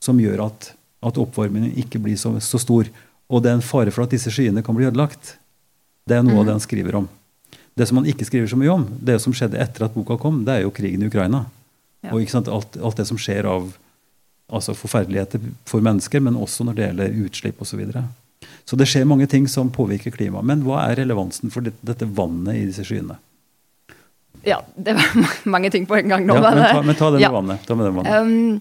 som 0.00 0.20
gjør 0.22 0.46
at, 0.46 0.70
at 1.04 1.20
oppvarmingen 1.20 1.76
ikke 1.80 2.00
blir 2.02 2.16
så, 2.20 2.32
så, 2.40 2.60
stor. 2.62 2.88
Og 3.28 3.44
det 3.44 3.52
er 3.52 3.58
en 3.58 3.66
fare 3.66 3.92
for 3.92 4.06
at 4.06 4.14
disse 4.14 4.32
skyene 4.32 4.64
kan 4.64 4.76
bli 4.78 4.88
ødelagt. 4.88 5.37
Det 6.08 6.16
er 6.16 6.25
noe 6.25 6.38
mm. 6.38 6.40
av 6.40 6.48
det 6.48 6.56
han 6.56 6.64
skriver 6.64 7.00
om. 7.02 7.08
Det 7.78 7.87
som 7.87 8.00
man 8.00 8.08
ikke 8.11 8.26
skriver 8.26 8.50
så 8.50 8.58
mye 8.58 8.73
om, 8.75 8.87
det 9.06 9.20
som 9.23 9.35
skjedde 9.37 9.61
etter 9.62 9.87
at 9.87 9.94
boka 9.94 10.16
kom, 10.18 10.42
det 10.47 10.56
er 10.56 10.64
jo 10.64 10.75
krigen 10.75 11.04
i 11.04 11.11
Ukraina. 11.11 11.44
Ja. 12.02 12.14
Og 12.14 12.23
alt, 12.26 12.78
alt, 12.78 12.97
det 12.99 13.06
som 13.06 13.18
skjer 13.20 13.47
av 13.50 13.70
altså 14.49 14.75
forferdeligheter 14.75 15.42
for 15.68 15.85
mennesker, 15.85 16.23
men 16.25 16.38
også 16.38 16.66
når 16.66 16.76
det 16.76 16.87
gjelder 16.87 17.16
utslipp 17.26 17.62
osv. 17.62 17.70
Så, 17.70 17.80
videre. 17.80 18.04
så 18.64 18.78
det 18.80 18.88
skjer 18.88 19.08
mange 19.08 19.28
ting 19.30 19.49
som 19.50 19.70
påvirker 19.70 20.14
klimaet. 20.14 20.47
Men 20.49 20.64
hva 20.66 20.87
er 20.88 21.02
relevansen 21.02 21.52
for 21.54 21.66
dette, 21.66 21.82
dette 21.87 22.08
vannet 22.08 22.56
i 22.56 22.64
disse 22.70 22.87
skyene? 22.88 23.18
Ja, 24.47 24.62
det 24.75 24.97
var 24.97 25.28
mange 25.54 25.70
ting 25.75 25.87
på 25.87 25.99
en 25.99 26.08
gang 26.08 26.26
nå. 26.26 26.38
Ja, 26.38 26.50
men, 26.54 26.64
ta, 26.64 26.82
men 26.82 26.99
ta 26.99 27.12
det 27.12 27.20
med 27.20 27.26
ja. 27.26 27.32
vannet. 27.35 27.66
Ta 27.66 27.76
med 27.78 27.88
det, 27.88 27.94
vannet. 27.99 28.18
Um, 28.18 28.61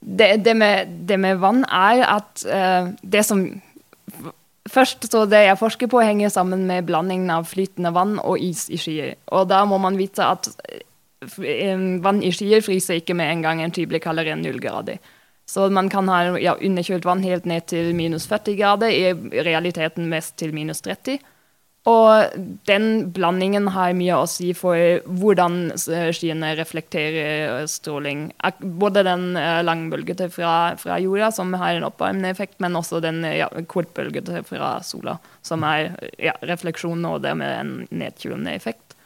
det, 0.00 0.28
det, 0.46 0.54
med, 0.56 0.98
det, 1.10 1.18
med, 1.20 1.40
vann 1.42 1.64
er 1.64 2.04
at 2.06 2.46
uh, 2.46 2.94
det 3.02 3.26
som 3.26 3.44
Først 4.68 5.10
så 5.10 5.24
Det 5.26 5.44
jeg 5.46 5.58
forsker 5.58 5.88
på, 5.88 6.00
henger 6.00 6.28
sammen 6.28 6.66
med 6.66 6.86
blandingen 6.86 7.30
av 7.30 7.46
flytende 7.48 7.92
vann 7.94 8.18
og 8.18 8.40
is 8.42 8.68
i 8.70 8.78
skyer. 8.80 9.14
Og 9.32 9.48
da 9.48 9.64
må 9.64 9.78
man 9.78 9.98
vite 9.98 10.24
at 10.24 10.50
vann 12.04 12.22
i 12.22 12.32
skyer 12.32 12.62
fryser 12.62 13.00
ikke 13.00 13.16
med 13.18 13.32
en 13.32 13.42
gang 13.42 13.62
en 13.62 13.72
blir 13.74 14.02
kaldere 14.02 14.34
enn 14.34 14.44
nullgradig. 14.44 14.98
Så 15.48 15.70
man 15.72 15.88
kan 15.88 16.08
ha 16.12 16.36
ja, 16.38 16.54
underkjølt 16.54 17.06
vann 17.08 17.24
helt 17.24 17.46
ned 17.48 17.66
til 17.72 17.94
minus 17.96 18.26
40 18.28 18.56
grader, 18.58 18.92
i 18.92 19.42
realiteten 19.42 20.08
mest 20.08 20.36
til 20.36 20.52
minus 20.52 20.82
30. 20.84 21.18
Og 21.88 22.34
den 22.68 22.88
blandingen 23.16 23.70
har 23.72 23.94
mye 23.96 24.16
å 24.18 24.26
si 24.28 24.50
for 24.56 25.00
hvordan 25.06 25.70
skyene 25.78 26.50
reflekterer 26.58 27.64
stråling. 27.70 28.26
Både 28.60 29.04
den 29.06 29.30
eh, 29.40 29.62
langbølgete 29.64 30.28
fra, 30.34 30.74
fra, 30.80 30.98
jorda, 31.00 31.30
som 31.32 31.54
har 31.56 31.78
en 31.78 31.86
oppvarmende 31.88 32.32
effekt, 32.34 32.58
men 32.60 32.76
også 32.76 33.00
den 33.04 33.22
ja, 33.24 33.48
kortbølgete 33.72 34.42
fra 34.48 34.76
sola, 34.84 35.16
som 35.40 35.64
er 35.64 35.94
ja, 36.20 36.36
refleksjon 36.50 37.06
og 37.08 37.22
dermed 37.24 37.54
en 37.54 37.72
nedkjølende 37.88 38.52
effekt. 38.58 38.98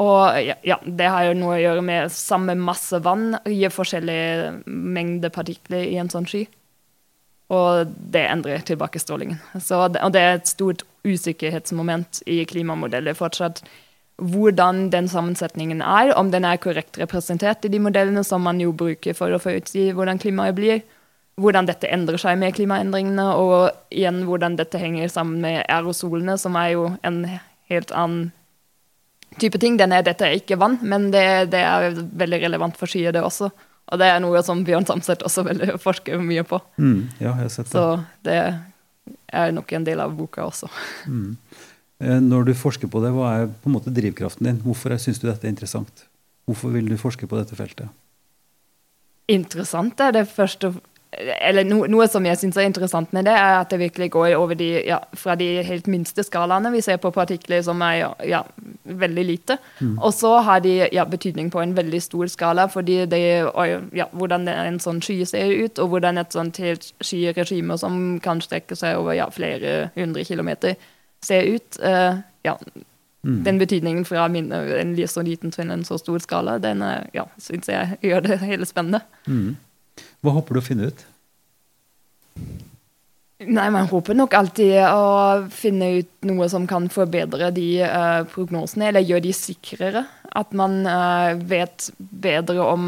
Og 0.00 0.40
ja, 0.40 0.56
ja, 0.66 0.78
det 0.82 1.10
har 1.12 1.28
jo 1.28 1.38
noe 1.38 1.58
å 1.58 1.62
gjøre 1.62 1.84
med 1.84 2.12
samme 2.16 2.56
masse 2.58 2.98
vann 3.04 3.36
gir 3.46 3.70
forskjellige 3.70 4.62
mengder 4.66 5.30
partikler 5.34 5.84
i 5.84 5.98
en 6.00 6.10
sånn 6.10 6.26
sky. 6.26 6.46
Og 7.52 7.92
det 8.14 8.24
endrer 8.30 8.64
tilbakestrålingen. 8.64 9.38
Så, 9.60 9.84
og 9.84 10.14
det 10.14 10.22
er 10.22 10.38
et 10.38 10.48
stort 10.48 10.86
usikkerhetsmoment 11.04 12.22
i 12.30 12.42
klimamodeller 12.48 13.16
fortsatt. 13.18 13.62
Hvordan 14.22 14.90
den 14.92 15.08
sammensetningen 15.10 15.80
er, 15.82 16.12
om 16.18 16.30
den 16.30 16.44
er 16.46 16.60
korrekt 16.62 16.98
representert 17.00 17.64
i 17.64 17.70
de 17.72 17.80
modellene 17.82 18.22
som 18.24 18.44
man 18.44 18.60
jo 18.62 18.74
bruker 18.76 19.16
for 19.18 19.32
å 19.32 19.40
forutsi 19.42 19.88
hvordan 19.96 20.20
klimaet 20.22 20.54
blir. 20.58 20.82
Hvordan 21.40 21.66
dette 21.66 21.88
endrer 21.88 22.20
seg 22.20 22.36
med 22.38 22.54
klimaendringene, 22.54 23.24
og 23.40 23.72
igjen 23.90 24.20
hvordan 24.28 24.58
dette 24.60 24.78
henger 24.78 25.08
sammen 25.10 25.40
med 25.42 25.64
aerosolene, 25.64 26.36
som 26.38 26.58
er 26.60 26.74
jo 26.74 26.90
en 27.02 27.24
helt 27.72 27.94
annen 27.96 28.30
type 29.40 29.58
ting. 29.58 29.80
Er, 29.80 30.04
dette 30.04 30.28
er 30.28 30.36
ikke 30.38 30.60
vann, 30.60 30.78
men 30.82 31.10
det, 31.14 31.24
det, 31.54 31.62
er 31.64 31.96
veldig 31.96 32.42
relevant 32.44 32.78
for 32.78 32.90
skyer, 32.90 33.14
det 33.16 33.24
også. 33.24 33.48
Og 33.92 34.00
det 34.00 34.08
er 34.08 34.20
noe 34.22 34.40
som 34.44 34.62
Bjørn 34.64 34.86
Samset 34.88 35.24
også 35.26 35.44
veldig 35.48 35.78
forsker 35.82 36.20
mye 36.22 36.44
på. 36.48 36.60
Mm, 36.76 37.00
ja, 37.18 37.32
jeg 37.32 37.40
har 37.40 37.50
sett 37.52 37.72
det. 37.72 37.72
Så 37.72 37.86
det 38.28 38.38
er 39.32 39.52
nok 39.56 39.72
en 39.72 39.86
del 39.86 40.02
av 40.04 40.14
boka 40.16 40.44
også. 40.46 40.70
Mm. 41.08 41.36
Eh, 42.02 42.20
når 42.20 42.48
du 42.48 42.54
forsker 42.58 42.90
på 42.90 43.02
det, 43.04 43.12
hva 43.14 43.32
er 43.40 43.50
på 43.50 43.70
en 43.70 43.76
måte 43.76 43.92
drivkraften 43.94 44.48
din? 44.48 44.62
Hvorfor 44.64 44.94
syns 45.00 45.22
du 45.22 45.28
dette 45.28 45.46
er 45.46 45.54
interessant? 45.54 46.06
Hvorfor 46.48 46.74
vil 46.74 46.88
du 46.90 46.96
forske 47.00 47.28
på 47.28 47.38
dette 47.38 47.56
feltet? 47.58 47.92
Interessant 49.30 50.00
er 50.02 50.14
det 50.16 50.26
først 50.28 50.66
og 50.66 50.80
eller 51.18 51.64
no, 51.68 51.82
Noe 51.90 52.06
som 52.08 52.24
jeg 52.24 52.38
syns 52.40 52.56
er 52.56 52.64
interessant 52.64 53.10
med 53.12 53.26
det, 53.28 53.34
er 53.36 53.58
at 53.58 53.72
det 53.72 53.78
virkelig 53.82 54.08
går 54.14 54.34
over 54.38 54.56
de, 54.56 54.68
ja, 54.86 54.98
fra 55.18 55.34
de 55.36 55.48
helt 55.66 55.88
minste 55.90 56.24
skalaene. 56.24 56.70
Vi 56.72 56.80
ser 56.84 57.00
på 57.02 57.10
partikler 57.12 57.60
som 57.64 57.82
er 57.84 58.14
ja, 58.28 58.40
veldig 58.88 59.24
lite. 59.28 59.58
Mm. 59.80 59.98
Og 59.98 60.14
så 60.16 60.32
har 60.46 60.62
de 60.64 60.72
ja, 60.88 61.04
betydning 61.08 61.50
på 61.52 61.60
en 61.60 61.74
veldig 61.76 62.00
stor 62.02 62.30
skala, 62.32 62.64
fordi 62.72 63.02
det, 63.12 63.20
ja, 63.98 64.06
hvordan 64.16 64.48
en 64.48 64.80
sånn 64.80 65.02
sky 65.04 65.18
ser 65.28 65.52
ut, 65.52 65.82
og 65.82 65.92
hvordan 65.92 66.20
et 66.22 66.32
sånt 66.32 66.60
helt 66.62 66.88
skyregime 67.04 67.76
som 67.80 67.98
kan 68.24 68.40
strekke 68.40 68.78
seg 68.78 68.96
over 69.00 69.20
flere 69.36 69.90
hundre 69.98 70.24
kilometer, 70.24 70.78
ser 71.22 71.44
ut. 71.52 71.76
Uh, 71.78 72.22
ja, 72.42 72.56
mm. 73.22 73.42
Den 73.44 73.60
betydningen 73.60 74.06
fra 74.08 74.24
min, 74.32 74.48
en 74.52 74.96
så 75.06 75.22
liten 75.22 75.52
til 75.52 75.70
en 75.70 75.84
så 75.84 76.00
stor 76.00 76.24
skala, 76.24 76.56
den 76.58 76.80
ja, 77.12 77.26
syns 77.38 77.68
jeg 77.68 78.00
gjør 78.00 78.24
det 78.24 78.40
hele 78.46 78.66
spennende. 78.66 79.04
Mm. 79.28 79.60
Hva 80.22 80.36
håper 80.36 80.54
du 80.54 80.62
å 80.62 80.64
finne 80.64 80.90
ut? 80.92 81.06
Nei, 83.42 83.70
Man 83.74 83.88
håper 83.90 84.14
nok 84.14 84.34
alltid 84.38 84.76
å 84.86 85.48
finne 85.50 85.88
ut 85.98 86.10
noe 86.28 86.46
som 86.50 86.66
kan 86.70 86.86
forbedre 86.92 87.50
de 87.54 87.66
uh, 87.82 88.22
prognosene, 88.30 88.90
eller 88.90 89.06
gjøre 89.06 89.26
de 89.26 89.34
sikrere. 89.34 90.04
At 90.38 90.54
man 90.56 90.82
uh, 90.86 91.34
vet 91.34 91.90
bedre 91.98 92.62
om 92.62 92.84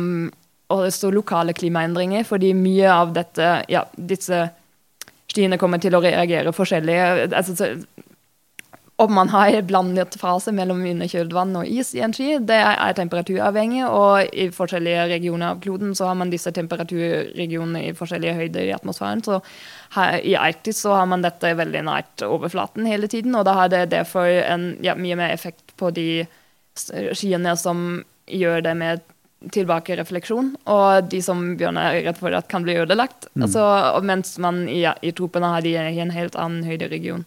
også 0.75 1.11
lokale 1.13 1.55
klimaendringer, 1.57 2.25
fordi 2.27 2.53
mye 2.57 2.93
av 2.93 3.13
dette, 3.17 3.51
ja, 3.71 3.85
disse 3.97 4.47
stiene 5.35 5.59
kommer 5.59 5.83
til 5.83 5.97
å 5.97 6.03
reagere 6.05 6.55
forskjellig. 6.55 6.97
Altså, 7.35 7.75
om 8.97 9.15
man 9.15 9.29
har 9.29 9.63
blandet 9.67 10.15
fase 10.21 10.53
mellom 10.55 10.85
underkjølt 10.87 11.33
vann 11.35 11.57
og 11.59 11.67
is 11.67 11.91
i 11.97 12.03
en 12.07 12.13
ski, 12.15 12.37
det 12.39 12.61
er 12.63 12.95
temperaturavhengig. 12.95 13.83
Og 13.89 14.31
i 14.31 14.47
forskjellige 14.55 15.09
regioner 15.11 15.55
av 15.55 15.63
kloden 15.65 15.97
så 15.99 16.13
har 16.13 16.19
man 16.21 16.31
disse 16.31 16.53
temperaturregionene 16.55 17.89
i 17.89 17.95
forskjellige 17.99 18.37
høyder 18.39 18.69
i 18.69 18.75
atmosfæren. 18.77 19.25
Så 19.27 19.41
her, 19.97 20.21
i 20.23 20.37
Arktis 20.39 20.85
så 20.85 20.95
har 20.95 21.09
man 21.11 21.27
dette 21.27 21.57
veldig 21.59 21.83
nært 21.91 22.23
overflaten 22.27 22.87
hele 22.87 23.11
tiden. 23.11 23.35
Og 23.35 23.49
da 23.49 23.57
har 23.59 23.75
det 23.75 23.89
derfor 23.97 24.31
en, 24.31 24.77
ja, 24.85 24.95
mye 24.95 25.19
mer 25.19 25.35
effekt 25.35 25.75
på 25.81 25.91
de 25.95 26.09
skiene 26.79 27.57
som 27.59 28.05
gjør 28.31 28.63
det 28.69 28.79
med 28.79 29.03
tilbakerefleksjon, 29.53 30.55
og 30.71 31.11
de 31.13 31.19
som 31.21 31.43
Bjørn 31.59 31.77
er 31.77 31.99
redd 32.07 32.17
for 32.17 32.33
at 32.33 32.47
kan 32.49 32.65
bli 32.65 32.79
ødelagt. 32.81 33.27
Mm. 33.35 33.45
Altså, 33.45 33.65
mens 34.07 34.39
man 34.41 34.65
i, 34.71 34.85
i 34.87 35.13
tropene 35.17 35.51
har 35.53 35.67
de 35.67 35.75
i 35.77 36.01
en 36.01 36.15
helt 36.15 36.39
annen 36.41 36.65
høyderegion. 36.65 37.27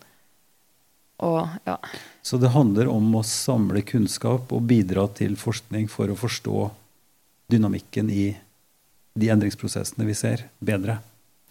Og, 1.25 1.47
ja. 1.65 1.77
Så 2.21 2.38
det 2.38 2.53
handler 2.53 2.89
om 2.91 3.15
å 3.17 3.23
samle 3.25 3.82
kunnskap 3.88 4.51
og 4.53 4.67
bidra 4.69 5.08
til 5.17 5.38
forskning 5.39 5.88
for 5.89 6.12
å 6.13 6.17
forstå 6.19 6.67
dynamikken 7.49 8.12
i 8.13 8.27
de 9.17 9.30
endringsprosessene 9.34 10.06
vi 10.06 10.15
ser, 10.17 10.45
bedre. 10.60 10.99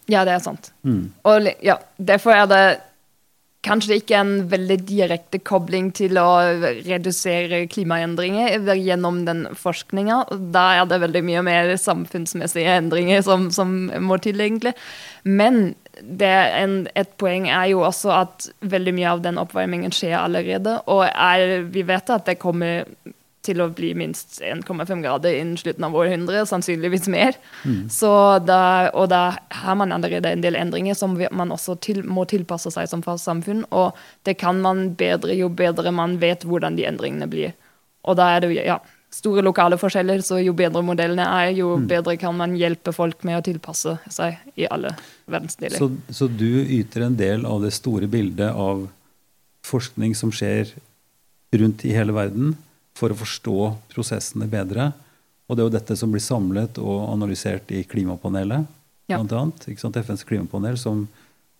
Ja, 0.06 0.22
det 0.26 0.36
er 0.36 0.44
sant. 0.44 0.70
Mm. 0.86 1.08
Og 1.26 1.48
ja, 1.66 1.80
derfor 1.98 2.36
er 2.36 2.50
det 2.50 2.64
kanskje 3.66 3.98
ikke 3.98 4.18
en 4.20 4.34
veldig 4.50 4.76
direkte 4.86 5.40
kobling 5.42 5.88
til 5.96 6.18
å 6.20 6.28
redusere 6.86 7.64
klimaendringer 7.70 8.60
gjennom 8.78 9.24
den 9.26 9.46
forskninga. 9.58 10.20
Da 10.54 10.66
er 10.76 10.86
det 10.90 11.00
veldig 11.02 11.24
mye 11.26 11.42
mer 11.46 11.72
samfunnsmessige 11.80 12.78
endringer 12.82 13.24
som, 13.26 13.48
som 13.54 13.74
må 14.06 14.20
til, 14.22 14.38
egentlig. 14.44 14.76
Men 15.26 15.74
en, 16.00 16.78
et 16.94 17.12
poeng 17.20 17.48
er 17.48 17.70
jo 17.72 17.82
også 17.86 18.12
at 18.14 18.48
veldig 18.60 18.96
mye 18.96 19.12
av 19.14 19.22
den 19.24 19.40
oppvarmingen 19.40 19.94
skjer 19.94 20.18
allerede. 20.18 20.78
Og 20.92 21.06
er, 21.08 21.62
vi 21.72 21.84
vet 21.86 22.12
at 22.12 22.26
det 22.28 22.38
kommer 22.42 22.84
til 23.46 23.62
å 23.62 23.68
bli 23.70 23.92
minst 23.98 24.40
1,5 24.42 25.02
grader 25.04 25.36
innen 25.38 25.58
slutten 25.60 25.86
av 25.86 25.94
århundret, 25.96 26.48
sannsynligvis 26.50 27.06
mer. 27.12 27.38
Mm. 27.64 27.86
Da, 28.48 28.60
og 28.90 29.08
da 29.12 29.22
har 29.62 29.78
man 29.78 29.94
allerede 29.94 30.32
en 30.32 30.42
del 30.44 30.58
endringer 30.58 30.98
som 30.98 31.16
man 31.16 31.54
også 31.54 31.78
til, 31.84 32.02
må 32.02 32.26
tilpasse 32.28 32.72
seg 32.74 32.90
som 32.90 33.04
fast 33.06 33.28
samfunn. 33.28 33.64
Og 33.70 33.96
det 34.28 34.38
kan 34.42 34.60
man 34.64 34.90
bedre 34.98 35.36
jo 35.38 35.50
bedre 35.52 35.94
man 35.94 36.18
vet 36.22 36.46
hvordan 36.46 36.78
de 36.78 36.88
endringene 36.88 37.30
blir. 37.30 37.54
Og 38.06 38.18
da 38.18 38.32
er 38.34 38.44
det 38.44 38.52
ja, 38.58 38.80
store 39.12 39.42
lokale 39.44 39.78
forskjeller, 39.80 40.20
så 40.24 40.38
jo 40.42 40.52
bedre 40.56 40.82
modellene 40.84 41.24
er, 41.24 41.52
jo 41.56 41.76
mm. 41.78 41.86
bedre 41.90 42.16
kan 42.20 42.36
man 42.36 42.56
hjelpe 42.58 42.92
folk 42.94 43.24
med 43.26 43.38
å 43.38 43.44
tilpasse 43.46 43.96
seg 44.12 44.38
i 44.58 44.66
alle 44.70 44.92
verdensdeler. 45.24 45.78
Så, 45.78 45.90
så, 46.10 46.28
du 46.28 46.62
yter 46.62 47.06
en 47.06 47.16
del 47.18 47.46
av 47.48 47.64
det 47.64 47.72
store 47.76 48.08
bildet 48.10 48.52
av 48.52 48.86
forskning 49.66 50.14
som 50.18 50.32
skjer 50.34 50.74
rundt 51.56 51.84
i 51.86 51.94
hele 51.96 52.14
verden, 52.16 52.54
for 52.96 53.12
å 53.12 53.18
forstå 53.18 53.58
prosessene 53.92 54.48
bedre. 54.48 54.90
Og 55.46 55.56
det 55.56 55.62
er 55.62 55.68
jo 55.68 55.74
dette 55.74 55.96
som 55.98 56.12
blir 56.12 56.24
samlet 56.24 56.78
og 56.80 57.10
analysert 57.12 57.70
i 57.74 57.82
klimapanelet, 57.86 58.66
ja. 59.06 59.18
blant 59.18 59.34
annet. 59.36 59.66
Ikke 59.70 59.84
sant? 59.84 59.98
FNs 60.00 60.24
klimapanel, 60.26 60.78
som 60.80 61.04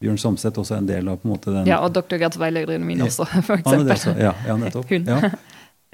Bjørn 0.02 0.18
Samset 0.20 0.58
også 0.60 0.76
er 0.76 0.82
en 0.82 0.88
del 0.88 1.08
av 1.08 1.20
på 1.20 1.28
en 1.28 1.32
måte 1.32 1.52
den 1.52 1.68
Ja, 1.68 1.80
og 1.84 1.94
doktorgradsveilederen 1.96 2.84
min 2.84 3.04
også, 3.06 3.24
for 3.46 3.56
eksempel. 3.56 4.20
ja, 4.20 4.34
ja, 4.48 4.56
nettopp. 4.60 4.90
Hun. 4.92 5.12
Ja. 5.12 5.34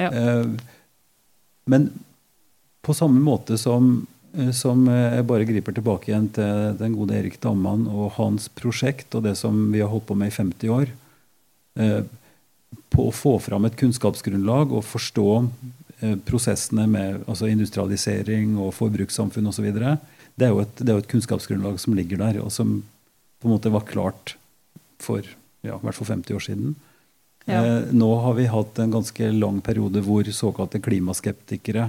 Ja. 0.01 0.09
Eh, 0.09 0.47
men 1.67 1.91
på 2.83 2.95
samme 2.95 3.21
måte 3.23 3.59
som, 3.59 4.07
eh, 4.35 4.51
som 4.57 4.87
eh, 4.89 5.17
jeg 5.19 5.27
bare 5.29 5.47
griper 5.47 5.77
tilbake 5.77 6.11
igjen 6.11 6.29
til 6.35 6.77
den 6.81 6.97
gode 6.99 7.15
Erik 7.19 7.39
Damman 7.43 7.85
og 7.91 8.13
hans 8.19 8.49
prosjekt 8.49 9.15
og 9.15 9.23
det 9.29 9.37
som 9.39 9.69
vi 9.73 9.81
har 9.83 9.89
holdt 9.93 10.09
på 10.09 10.17
med 10.19 10.33
i 10.33 10.37
50 10.37 10.73
år, 10.75 10.91
eh, 11.79 12.03
på 12.93 13.09
å 13.09 13.15
få 13.15 13.37
fram 13.41 13.65
et 13.69 13.77
kunnskapsgrunnlag 13.77 14.73
og 14.73 14.85
forstå 14.85 15.29
prosessene 16.27 16.89
med 16.91 17.21
altså 17.31 17.47
industrialisering 17.47 18.57
og 18.59 18.73
forbrukssamfunn 18.75 19.47
osv. 19.47 19.69
Det, 19.71 20.47
er 20.47 20.51
jo 20.51 20.59
et- 20.65 20.77
det 20.81 20.89
er 20.89 20.97
jo 20.97 21.03
et 21.05 21.09
kunnskapsgrunnlag 21.13 21.79
som 21.79 21.95
ligger 21.95 22.19
der, 22.19 22.41
og 22.43 22.51
som 22.51 22.83
på 23.41 23.47
en 23.47 23.53
måte 23.55 23.71
var 23.71 23.85
klart 23.87 24.35
for 24.99 25.23
ja, 25.63 25.77
i 25.77 25.79
hvert 25.85 25.95
fall 25.95 26.09
50 26.17 26.35
år 26.35 26.43
siden. 26.43 26.75
Eh, 27.47 27.79
nå 27.91 28.09
har 28.23 28.35
vi 28.35 28.47
hatt 28.47 28.79
en 28.79 28.91
ganske 28.95 29.31
lang 29.35 29.61
periode 29.65 30.03
hvor 30.05 30.29
såkalte 30.31 30.81
klimaskeptikere 30.83 31.89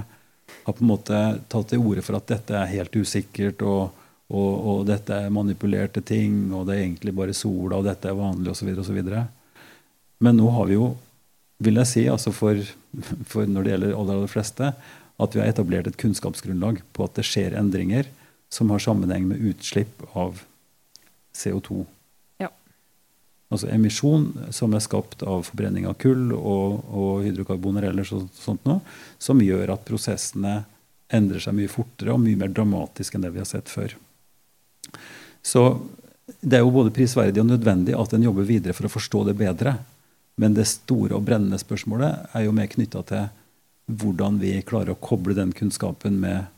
har 0.64 0.72
på 0.72 0.82
en 0.82 0.90
måte 0.90 1.20
tatt 1.48 1.70
til 1.70 1.84
orde 1.84 2.02
for 2.04 2.18
at 2.18 2.26
dette 2.32 2.56
er 2.58 2.72
helt 2.72 2.96
usikkert, 2.96 3.62
og, 3.62 3.94
og, 4.32 4.52
og 4.72 4.82
dette 4.88 5.14
er 5.14 5.32
manipulerte 5.32 6.02
ting, 6.04 6.48
og 6.52 6.66
det 6.68 6.76
er 6.76 6.84
egentlig 6.86 7.14
bare 7.16 7.36
sola, 7.36 7.78
og 7.78 7.86
dette 7.86 8.10
er 8.10 8.18
vanlig, 8.18 8.50
osv. 8.52 8.72
osv. 8.80 9.00
Men 10.24 10.38
nå 10.40 10.50
har 10.56 10.68
vi 10.70 10.78
jo, 10.78 10.90
vil 11.64 11.80
jeg 11.82 11.90
si, 11.90 12.04
altså 12.10 12.32
for, 12.34 12.60
for 13.28 13.48
når 13.48 13.66
det 13.66 13.74
gjelder 13.74 13.94
aller, 13.94 14.18
aller 14.18 14.32
fleste, 14.32 14.72
at 15.14 15.34
vi 15.36 15.42
har 15.42 15.52
etablert 15.52 15.86
et 15.86 16.00
kunnskapsgrunnlag 16.00 16.80
på 16.96 17.06
at 17.06 17.20
det 17.20 17.26
skjer 17.28 17.54
endringer 17.60 18.08
som 18.52 18.72
har 18.72 18.82
sammenheng 18.82 19.28
med 19.30 19.42
utslipp 19.52 20.02
av 20.18 20.42
CO2. 21.34 21.84
Altså 23.52 23.68
emisjon 23.70 24.30
som 24.54 24.72
er 24.74 24.82
skapt 24.82 25.22
av 25.22 25.44
forbrenning 25.46 25.84
av 25.86 25.98
kull 26.00 26.32
og, 26.34 26.80
og 26.90 27.26
hydrokarboner 27.26 27.90
eller 27.90 28.06
så, 28.08 28.22
sånt 28.34 28.64
noe, 28.66 28.80
som 29.20 29.42
gjør 29.42 29.74
at 29.76 29.84
prosessene 29.86 30.62
endrer 31.14 31.42
seg 31.44 31.54
mye 31.56 31.70
fortere 31.70 32.14
og 32.14 32.22
mye 32.22 32.38
mer 32.40 32.50
dramatisk 32.54 33.14
enn 33.14 33.26
det 33.26 33.34
vi 33.34 33.42
har 33.42 33.48
sett 33.48 33.70
før. 33.70 33.94
Så 35.44 35.62
det 36.40 36.58
er 36.58 36.64
jo 36.64 36.72
både 36.72 36.94
prisverdig 36.94 37.42
og 37.42 37.50
nødvendig 37.50 37.94
at 37.98 38.14
en 38.16 38.24
jobber 38.24 38.48
videre 38.48 38.74
for 38.76 38.88
å 38.88 38.92
forstå 38.92 39.26
det 39.28 39.36
bedre. 39.38 39.76
Men 40.40 40.56
det 40.56 40.66
store 40.70 41.14
og 41.18 41.26
brennende 41.28 41.60
spørsmålet 41.60 42.34
er 42.34 42.46
jo 42.46 42.56
mer 42.56 42.70
knytta 42.72 43.04
til 43.06 43.28
hvordan 43.92 44.40
vi 44.40 44.56
klarer 44.64 44.94
å 44.94 45.00
koble 45.00 45.36
den 45.36 45.52
kunnskapen 45.54 46.16
med 46.22 46.48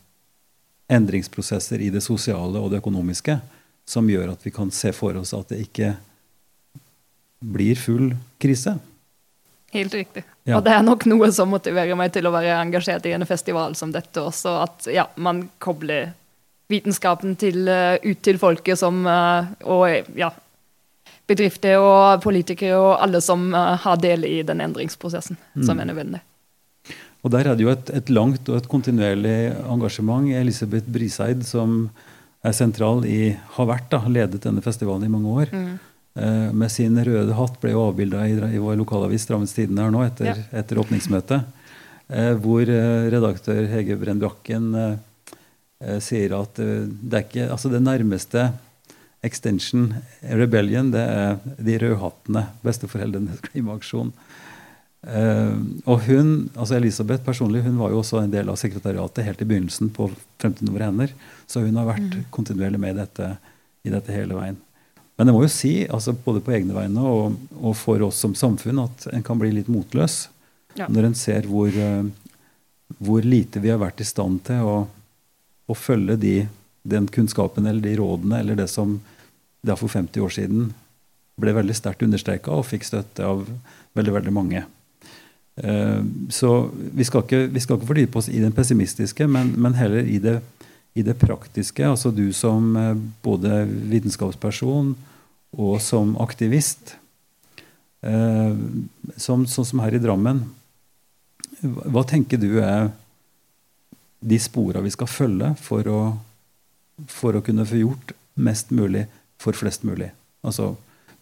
endringsprosesser 0.93 1.83
i 1.83 1.91
det 1.91 2.05
sosiale 2.05 2.63
og 2.63 2.71
det 2.71 2.79
økonomiske, 2.79 3.41
som 3.87 4.07
gjør 4.11 4.37
at 4.37 4.47
vi 4.47 4.53
kan 4.55 4.71
se 4.71 4.93
for 4.95 5.19
oss 5.19 5.35
at 5.35 5.51
det 5.51 5.65
ikke 5.67 5.97
blir 7.41 7.77
full 7.77 8.15
krise. 8.43 8.79
Helt 9.75 9.95
riktig. 9.95 10.25
Ja. 10.47 10.57
Og 10.59 10.65
det 10.65 10.73
er 10.73 10.85
nok 10.87 11.05
noe 11.11 11.29
som 11.35 11.51
motiverer 11.51 11.99
meg 11.99 12.13
til 12.15 12.27
å 12.29 12.33
være 12.33 12.55
engasjert 12.63 13.07
i 13.07 13.13
en 13.17 13.27
festival 13.27 13.75
som 13.77 13.91
dette 13.93 14.23
også. 14.23 14.55
At 14.63 14.87
ja, 14.93 15.09
man 15.17 15.49
kobler 15.59 16.13
vitenskapen 16.71 17.37
til, 17.39 17.69
eh, 17.69 17.99
ut 18.03 18.23
til 18.23 18.39
folket 18.39 18.79
som 18.79 19.05
eh, 19.07 19.47
Og 19.71 20.17
ja, 20.19 20.31
bedrifter 21.27 21.79
og 21.79 22.23
politikere 22.23 22.79
og 22.79 23.03
alle 23.03 23.21
som 23.21 23.53
eh, 23.55 23.77
har 23.83 24.01
del 24.03 24.25
i 24.25 24.43
den 24.47 24.63
endringsprosessen 24.65 25.37
som 25.63 25.77
Mm. 25.77 25.81
er 25.81 25.93
nødvendig. 25.93 26.21
Og 27.25 27.31
der 27.31 27.49
er 27.49 27.57
det 27.57 27.65
jo 27.65 27.71
et, 27.73 27.91
et 27.91 28.11
langt 28.11 28.49
og 28.49 28.57
et 28.57 28.69
kontinuerlig 28.69 29.53
engasjement. 29.67 30.31
Elisabeth 30.31 30.87
Briseid, 30.87 31.43
som 31.45 31.91
er 32.45 32.53
sentral 32.55 33.05
i, 33.05 33.37
har 33.57 33.67
vært 33.67 33.91
da, 33.91 33.99
ledet 34.07 34.45
denne 34.45 34.63
festivalen 34.63 35.05
i 35.05 35.11
mange 35.11 35.27
år. 35.27 35.51
Mm. 35.51 35.79
Eh, 36.17 36.53
med 36.57 36.73
sin 36.73 36.97
røde 37.05 37.35
hatt 37.37 37.59
ble 37.61 37.75
jo 37.75 37.83
avbilda 37.91 38.23
i, 38.29 38.37
i 38.57 38.61
vår 38.63 38.79
lokalavis 38.81 39.27
Drammens 39.29 39.53
Tidende 39.57 39.85
her 39.85 39.93
nå 39.93 40.01
etter, 40.07 40.31
Ja. 40.31 40.37
etter 40.63 40.81
åpningsmøtet. 40.81 41.45
Eh, 42.09 42.33
hvor 42.41 42.63
eh, 42.63 43.09
redaktør 43.13 43.67
Hege 43.69 43.97
Brenn 44.01 44.21
Brakken 44.23 44.71
eh, 44.81 44.95
eh, 45.85 45.99
sier 46.01 46.33
at 46.39 46.57
det 46.57 47.19
er 47.19 47.25
ikke 47.27 47.51
Altså 47.51 47.69
det 47.73 47.83
nærmeste 47.85 48.47
Extension 49.27 49.91
Rebellion, 50.23 50.93
det 50.95 51.03
er 51.03 51.37
de 51.59 51.79
rødhattene, 51.83 52.47
besteforeldrenes 52.65 53.41
klimaaksjon. 53.49 54.13
Eh, 55.07 55.57
og 55.85 56.05
hun, 56.07 56.31
altså 56.57 56.77
Elisabeth 56.79 57.25
personlig, 57.27 57.65
hun 57.67 57.77
var 57.81 57.91
jo 57.93 58.01
også 58.03 58.23
en 58.23 58.33
del 58.33 58.49
av 58.53 58.57
sekretariatet 58.61 59.27
helt 59.27 59.43
i 59.43 59.49
begynnelsen 59.51 59.91
på 59.95 60.09
Fremtiden 60.41 60.73
våre 60.75 60.89
hender. 60.91 61.13
Så 61.51 61.65
hun 61.67 61.77
har 61.81 61.89
vært 61.91 62.17
kontinuerlig 62.35 62.81
med 62.83 62.95
i 62.95 63.01
dette, 63.03 63.33
i 63.87 63.93
dette 63.93 64.15
hele 64.15 64.39
veien. 64.39 64.57
Men 65.17 65.31
jeg 65.31 65.35
må 65.37 65.43
jo 65.47 65.49
si, 65.53 65.71
altså 65.89 66.13
både 66.13 66.43
på 66.45 66.53
egne 66.53 66.75
vegne 66.77 67.01
og, 67.09 67.37
og 67.63 67.77
for 67.81 68.03
oss 68.05 68.19
som 68.21 68.35
samfunn, 68.37 68.83
at 68.85 69.07
en 69.17 69.23
kan 69.25 69.39
bli 69.41 69.53
litt 69.57 69.69
motløs 69.73 70.27
Ja. 70.77 70.87
når 70.93 71.07
en 71.09 71.15
ser 71.17 71.47
hvor, 71.49 71.73
eh, 71.73 72.05
hvor 73.01 73.25
lite 73.25 73.63
vi 73.65 73.71
har 73.73 73.79
vært 73.81 74.03
i 74.05 74.05
stand 74.05 74.43
til 74.45 74.61
å, 74.61 74.75
å 75.73 75.75
følge 75.75 76.19
de, 76.21 76.35
den 76.85 77.07
kunnskapen 77.09 77.65
eller 77.67 77.81
de 77.81 77.95
rådene 77.97 78.43
eller 78.43 78.59
det 78.61 78.69
som 78.69 78.99
da 79.65 79.75
for 79.81 79.89
50 79.89 80.21
år 80.21 80.35
siden 80.37 80.69
ble 81.41 81.55
veldig 81.57 81.75
sterkt 81.77 82.05
understreka 82.05 82.53
og 82.53 82.69
fikk 82.69 82.85
støtte 82.85 83.25
av 83.25 83.47
veldig, 83.97 84.13
veldig 84.19 84.33
mange. 84.37 84.67
Eh, 85.57 86.03
Så 86.29 86.51
vi 86.77 87.05
skal, 87.09 87.25
ikke, 87.25 87.47
vi 87.57 87.61
skal 87.65 87.79
ikke 87.81 87.89
fordype 87.95 88.21
oss 88.21 88.29
i 88.29 88.41
den 88.45 88.53
pessimistiske, 88.53 89.27
men, 89.27 89.55
men 89.57 89.75
heller 89.81 90.05
i 90.05 90.19
det, 90.21 90.37
i 90.97 91.03
det 91.05 91.19
praktiske. 91.21 91.85
Altså 91.85 92.11
du 92.15 92.31
som 92.33 92.71
eh, 92.81 92.95
både 93.25 93.65
vitenskapsperson 93.93 94.95
og 95.57 95.75
som 95.85 96.15
aktivist. 96.25 96.97
eh, 98.03 98.55
Som, 99.17 99.47
sånn 99.49 99.65
som 99.69 99.81
her 99.85 99.95
i 99.97 100.01
Drammen. 100.03 100.43
Hva 101.63 102.03
tenker 102.09 102.41
du 102.41 102.59
er 102.61 102.91
de 104.27 104.39
spora 104.43 104.81
vi 104.85 104.91
skal 104.93 105.09
følge 105.09 105.53
for 105.61 105.87
å, 105.89 106.01
for 107.09 107.37
å 107.39 107.43
kunne 107.45 107.65
få 107.69 107.79
gjort 107.81 108.13
mest 108.37 108.73
mulig 108.75 109.07
for 109.41 109.57
flest 109.57 109.85
mulig? 109.85 110.11
Altså, 110.45 110.75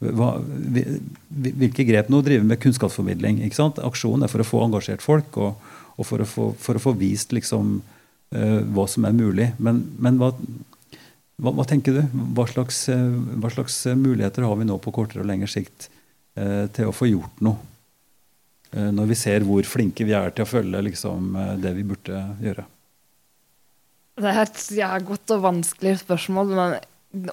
hva, 0.02 0.32
vi- 0.44 1.00
vi- 1.30 1.52
hvilke 1.54 1.86
grep 1.86 2.08
Nå 2.10 2.20
driver 2.22 2.42
vi 2.42 2.48
med 2.50 2.60
kunnskapsformidling. 2.60 3.38
ikke? 3.46 3.70
Aksjonen 3.86 4.24
er 4.24 4.28
for 4.32 4.42
å 4.42 4.48
få 4.48 4.62
engasjert 4.66 5.00
folk 5.02 5.36
og, 5.38 5.54
og 5.96 6.06
for, 6.06 6.18
å 6.18 6.26
få, 6.26 6.48
for 6.58 6.74
å 6.74 6.82
få 6.82 6.92
vist 6.98 7.30
liksom, 7.32 7.80
hva 8.74 8.86
som 8.90 9.04
er 9.08 9.12
mulig. 9.16 9.50
Men, 9.62 9.82
men 10.02 10.16
hva, 10.20 10.32
hva, 11.42 11.52
hva 11.54 11.64
tenker 11.68 11.96
du? 11.98 12.02
Hva 12.36 12.46
slags, 12.50 12.88
eh, 12.92 13.04
hva 13.42 13.50
slags 13.52 13.80
eh, 13.90 13.96
muligheter 13.98 14.46
har 14.46 14.56
vi 14.60 14.66
nå 14.68 14.78
på 14.82 14.92
kortere 14.94 15.22
og 15.24 15.30
lengre 15.30 15.50
sikt 15.50 15.88
eh, 16.38 16.66
til 16.74 16.90
å 16.90 16.94
få 16.94 17.08
gjort 17.10 17.42
noe? 17.46 17.58
Eh, 18.74 18.90
når 18.94 19.10
vi 19.12 19.18
ser 19.18 19.46
hvor 19.46 19.62
flinke 19.68 20.06
vi 20.08 20.16
er 20.18 20.34
til 20.34 20.46
å 20.46 20.50
følge 20.50 20.82
liksom, 20.88 21.30
eh, 21.38 21.52
det 21.62 21.74
vi 21.76 21.86
burde 21.86 22.24
gjøre. 22.42 22.66
Det 24.18 24.30
er 24.30 24.42
et 24.44 24.60
ja, 24.78 24.92
godt 25.02 25.32
og 25.34 25.42
vanskelig 25.42 25.96
spørsmål, 26.04 26.52
men, 26.54 26.76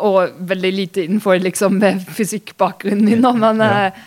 og 0.01 0.33
veldig 0.49 0.71
lite 0.73 1.03
innenfor 1.05 1.37
liksom, 1.41 1.77
fysikkbakgrunnen 2.17 3.05
min. 3.09 3.27
Men 3.41 3.61
Ja. 3.61 3.85
eh, 3.87 4.01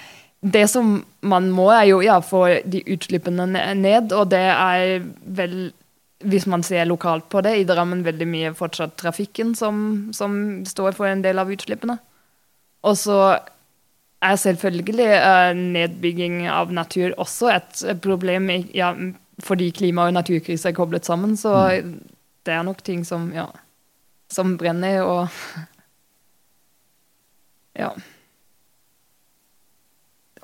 det 0.45 0.67
som 0.69 0.99
man 1.25 1.47
må, 1.55 1.71
er 1.73 1.87
jo 1.89 2.03
ja, 2.05 2.19
få 2.21 2.43
de 2.69 2.83
utslippene 2.93 3.47
ned, 3.79 4.13
og 4.13 4.29
det 4.35 4.43
er 4.53 5.07
vel 5.25 5.55
hvis 6.25 6.47
man 6.51 6.63
ser 6.67 6.87
lokalt 6.89 7.29
på 7.33 7.43
det, 7.45 7.57
i 7.61 7.67
Drammen 7.69 8.05
veldig 8.07 8.27
mye 8.29 8.53
fortsatt 8.57 8.97
trafikken 9.01 9.55
som, 9.59 10.11
som 10.17 10.65
står 10.69 10.97
for 10.97 11.09
en 11.09 11.25
del 11.25 11.41
av 11.41 11.51
utslippene. 11.53 11.99
Og 12.85 12.97
så 13.01 13.19
er 14.25 14.41
selvfølgelig 14.41 15.09
uh, 15.21 15.53
nedbygging 15.57 16.45
av 16.49 16.73
natur 16.73 17.15
også 17.21 17.51
et 17.53 17.85
problem 18.05 18.49
ja, 18.73 18.93
fordi 19.45 19.71
klima- 19.77 20.09
og 20.09 20.17
naturkrise 20.17 20.71
er 20.71 20.77
koblet 20.77 21.05
sammen. 21.07 21.37
Så 21.37 21.53
det 22.45 22.53
er 22.55 22.65
nok 22.65 22.83
ting 22.85 23.05
som, 23.09 23.31
ja, 23.35 23.49
som 24.33 24.57
brenner 24.61 25.05
og 25.05 25.29
Ja. 27.75 27.89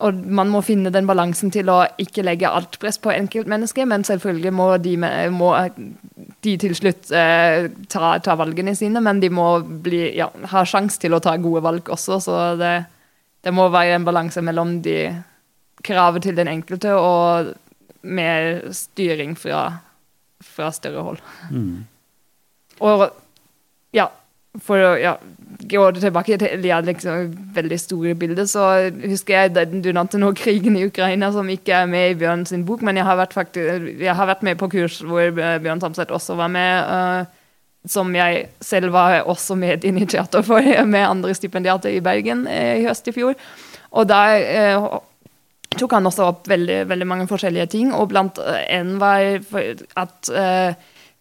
Og 0.01 0.21
man 0.33 0.49
må 0.49 0.63
finne 0.65 0.93
den 0.93 1.09
balansen 1.09 1.53
til 1.53 1.69
å 1.69 1.83
ikke 2.01 2.25
legge 2.25 2.49
alt 2.49 2.79
press 2.81 2.97
på 3.03 3.13
enkeltmennesket, 3.13 3.89
men 3.89 4.05
selvfølgelig 4.07 4.53
må 4.57 4.69
de, 4.81 4.95
må 5.35 5.51
de 6.45 6.55
til 6.63 6.77
slutt 6.79 7.11
eh, 7.13 7.69
ta, 7.93 8.15
ta 8.25 8.37
valgene 8.41 8.73
sine, 8.79 9.03
men 9.05 9.21
de 9.21 9.29
må 9.35 9.49
bli, 9.85 10.07
ja, 10.17 10.31
ha 10.53 10.65
sjanse 10.65 11.01
til 11.03 11.17
å 11.17 11.21
ta 11.21 11.37
gode 11.37 11.61
valg 11.67 11.93
også, 11.93 12.21
så 12.25 12.39
det, 12.61 12.75
det 13.45 13.53
må 13.53 13.69
være 13.73 13.99
en 13.99 14.09
balanse 14.09 14.41
mellom 14.45 14.79
de 14.85 15.03
kravet 15.85 16.25
til 16.25 16.37
den 16.37 16.49
enkelte 16.49 16.97
og 16.97 17.53
mer 18.01 18.71
styring 18.73 19.37
fra, 19.37 19.67
fra 20.45 20.71
større 20.73 21.05
hold. 21.05 21.21
Mm. 21.53 21.85
Og 22.89 23.05
ja, 23.97 24.09
for 24.65 24.81
å 24.81 24.95
ja, 25.68 25.90
det 25.90 26.03
tilbake 26.05 26.38
til 26.40 26.64
ja, 26.66 26.79
liksom, 26.85 27.35
veldig 27.55 27.79
store 27.81 28.14
bilder, 28.14 28.46
så 28.49 28.66
husker 29.05 29.35
jeg 29.37 29.55
den, 29.57 29.83
du 29.85 29.90
nevnte 29.92 30.20
nå 30.20 30.33
krigen 30.38 30.79
i 30.79 30.87
Ukraina, 30.88 31.33
som 31.35 31.49
ikke 31.51 31.83
er 31.83 31.90
med 31.90 32.12
i 32.12 32.16
Bjørn 32.23 32.46
sin 32.49 32.64
bok, 32.68 32.85
men 32.87 32.96
jeg 32.96 33.09
har 33.09 33.18
vært, 33.20 33.37
faktisk, 33.37 33.90
jeg 34.01 34.16
har 34.16 34.31
vært 34.31 34.46
med 34.46 34.59
på 34.61 34.70
kurs 34.73 35.01
hvor 35.05 35.35
Bjørn 35.35 35.83
Samset 35.83 36.14
også 36.14 36.38
var 36.40 36.51
med. 36.53 36.88
Uh, 36.88 37.37
som 37.88 38.11
jeg 38.12 38.42
selv 38.61 38.92
var 38.92 39.23
også 39.25 39.55
medinitiator 39.57 40.42
for 40.44 40.61
med 40.94 41.07
andre 41.07 41.35
stipendiater 41.35 41.94
i 41.94 42.03
Bergen 42.05 42.44
i 42.44 42.85
høst 42.85 43.09
i 43.09 43.14
fjor. 43.16 43.38
Og 43.96 44.09
der 44.09 44.83
tok 45.79 45.94
han 45.96 46.07
også 46.07 46.27
opp 46.29 46.51
veldig, 46.51 46.83
veldig 46.90 47.07
mange 47.09 47.29
forskjellige 47.31 47.70
ting, 47.73 47.94
og 47.94 48.11
blant 48.12 48.38
en 48.42 48.99
var 49.01 49.40
at 50.03 50.31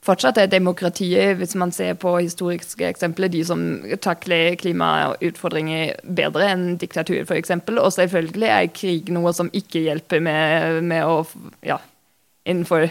fortsatt 0.06 0.40
er 0.40 0.52
demokratiet, 0.52 1.38
hvis 1.40 1.56
man 1.60 1.74
ser 1.76 1.98
på 2.00 2.16
historiske 2.18 2.88
eksempler, 2.88 3.32
de 3.32 3.44
som 3.46 3.66
takler 4.04 4.56
klimautfordringer 4.62 6.00
bedre 6.04 6.54
enn 6.54 6.66
diktatur, 6.80 7.22
f.eks. 7.26 7.52
Og 7.68 7.92
selvfølgelig 7.96 8.50
er 8.54 8.72
krig 8.74 9.12
noe 9.14 9.34
som 9.36 9.52
ikke 9.54 9.84
hjelper 9.90 10.24
med, 10.24 10.82
med 10.88 11.06
å 11.06 11.22
ja, 11.68 11.82
innenfor 12.48 12.88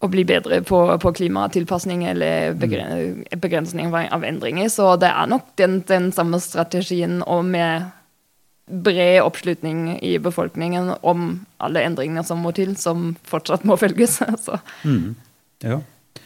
å 0.00 0.08
bli 0.08 0.24
bedre 0.24 0.62
på, 0.64 0.80
på 1.00 1.12
klimatilpasning 1.12 2.06
eller 2.08 2.54
mm. 2.56 3.24
begrensning 3.40 3.92
av 3.92 4.24
endringer. 4.24 4.70
Så 4.72 4.94
det 5.00 5.10
er 5.12 5.28
nok 5.28 5.50
den, 5.60 5.80
den 5.88 6.08
samme 6.16 6.40
strategien 6.40 7.20
og 7.26 7.44
med 7.48 7.90
bred 8.70 9.18
oppslutning 9.24 9.98
i 10.06 10.14
befolkningen 10.22 10.94
om 11.00 11.32
alle 11.60 11.82
endringene 11.84 12.24
som 12.24 12.40
må 12.40 12.54
til, 12.56 12.76
som 12.80 13.12
fortsatt 13.28 13.66
må 13.68 13.76
følges. 13.80 14.20
mm. 14.88 15.16
Ja. 15.64 15.80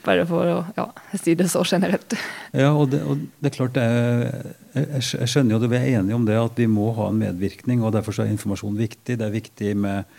Bare 0.05 0.25
for 0.29 0.49
å 0.49 0.57
ja, 0.77 0.85
si 1.16 1.35
det 1.38 1.47
så 1.53 1.62
generelt. 1.64 2.14
Ja, 2.53 2.70
og 2.77 2.90
det, 2.92 3.01
og 3.09 3.23
det 3.40 3.51
er 3.51 3.55
klart 3.55 3.77
det 3.77 3.85
er, 3.85 4.49
jeg, 4.75 4.88
jeg, 5.14 5.29
skjønner 5.33 5.55
jo 5.55 5.61
at 5.62 5.70
vi 5.73 5.79
er 5.79 6.01
enige 6.01 6.18
om 6.18 6.27
det, 6.29 6.37
at 6.40 6.61
vi 6.61 6.68
må 6.68 6.90
ha 6.99 7.09
en 7.09 7.20
medvirkning. 7.20 7.83
og 7.83 7.94
Derfor 7.97 8.20
er 8.20 8.33
informasjon 8.33 8.77
viktig. 8.77 9.16
Det 9.20 9.25
er 9.25 9.33
viktig 9.33 9.73
med, 9.81 10.11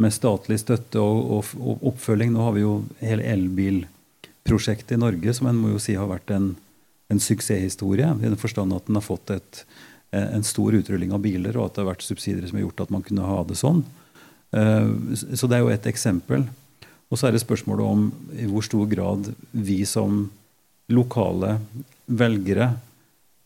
med 0.00 0.14
statlig 0.14 0.60
støtte 0.60 1.00
og, 1.00 1.20
og, 1.38 1.54
og, 1.60 1.86
oppfølging. 1.92 2.34
Nå 2.34 2.48
har 2.48 2.56
vi 2.56 2.66
jo 2.66 2.74
hele 3.00 3.28
elbilprosjektet 3.32 4.98
i 4.98 5.00
Norge, 5.00 5.36
som 5.36 5.48
en 5.50 5.62
må 5.62 5.72
jo 5.74 5.80
si 5.82 5.96
har 5.96 6.10
vært 6.10 6.34
en, 6.36 6.52
en 7.08 7.22
suksesshistorie. 7.22 8.12
I 8.20 8.28
den 8.28 8.40
forstand 8.40 8.76
at 8.76 8.90
den 8.90 9.00
har 9.00 9.08
fått 9.08 9.32
et, 9.38 9.64
en 10.12 10.44
stor 10.44 10.76
utrulling 10.76 11.16
av 11.16 11.24
biler, 11.24 11.56
og 11.56 11.70
at 11.70 11.78
det 11.78 11.84
har 11.84 11.92
vært 11.94 12.04
subsidier 12.04 12.44
som 12.50 12.60
har 12.60 12.68
gjort 12.68 12.84
at 12.86 12.92
man 12.92 13.06
kunne 13.06 13.24
ha 13.24 13.40
det 13.48 13.56
sånn. 13.60 13.84
Eh, 14.52 14.88
så 15.14 15.48
det 15.48 15.58
er 15.58 15.64
jo 15.64 15.72
et 15.72 15.88
eksempel. 15.88 16.44
Og 17.10 17.18
så 17.18 17.26
er 17.26 17.34
det 17.34 17.42
spørsmålet 17.42 17.86
om 17.86 18.06
i 18.38 18.46
hvor 18.46 18.64
stor 18.64 18.86
grad 18.90 19.32
vi 19.50 19.82
som 19.88 20.28
lokale 20.90 21.56
velgere 22.06 22.70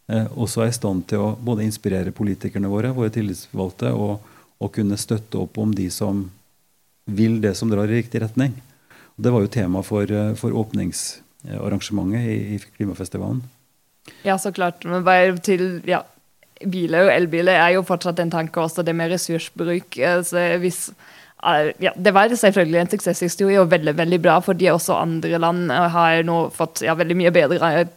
eh, 0.08 0.28
også 0.36 0.64
er 0.64 0.72
i 0.72 0.76
stand 0.76 1.06
til 1.08 1.24
å 1.24 1.32
både 1.40 1.64
inspirere 1.64 2.12
politikerne 2.16 2.70
våre, 2.72 2.92
våre 2.96 3.12
tillitsvalgte, 3.12 3.92
og, 3.92 4.20
og, 4.60 4.70
kunne 4.72 5.00
støtte 5.00 5.40
opp 5.40 5.58
om 5.60 5.74
de 5.76 5.90
som 5.92 6.26
vil 7.04 7.40
det 7.40 7.54
som 7.56 7.72
drar 7.72 7.88
i 7.88 8.00
riktig 8.00 8.22
retning. 8.24 8.54
Det 9.16 9.32
var 9.32 9.44
jo 9.44 9.52
tema 9.52 9.84
for, 9.84 10.08
eh, 10.08 10.32
for 10.40 10.56
åpningsarrangementet 10.64 12.28
i, 12.28 12.38
i, 12.56 12.62
Klimafestivalen. 12.76 13.44
Ja, 14.24 14.36
så 14.38 14.52
klart. 14.52 14.84
Men 14.84 15.04
bare 15.04 15.36
til 15.44 15.80
ja, 15.88 16.02
biler 16.60 17.08
og 17.08 17.14
elbiler 17.14 17.60
er 17.60 17.76
jo 17.78 17.84
fortsatt 17.86 18.20
en 18.20 18.32
tanke 18.32 18.60
også, 18.60 18.84
det 18.84 18.96
med 18.96 19.12
ressursbruk. 19.12 19.96
Altså, 20.04 20.44
hvis 20.60 20.90
ja, 21.78 21.92
det 21.96 22.12
var 22.14 22.32
selvfølgelig 22.32 22.80
en 22.80 22.90
suksesshistorie 22.94 23.60
og 23.60 23.70
veldig 23.72 23.94
veldig 23.98 24.20
bra, 24.24 24.38
fordi 24.44 24.70
også 24.72 24.96
andre 24.96 25.40
land 25.40 25.72
eh, 25.72 25.88
har 25.94 26.22
nå 26.26 26.38
fått 26.54 26.84
ja, 26.86 26.96
veldig 26.98 27.16
mye 27.20 27.32
bedre 27.34 27.70
eh, 27.80 27.88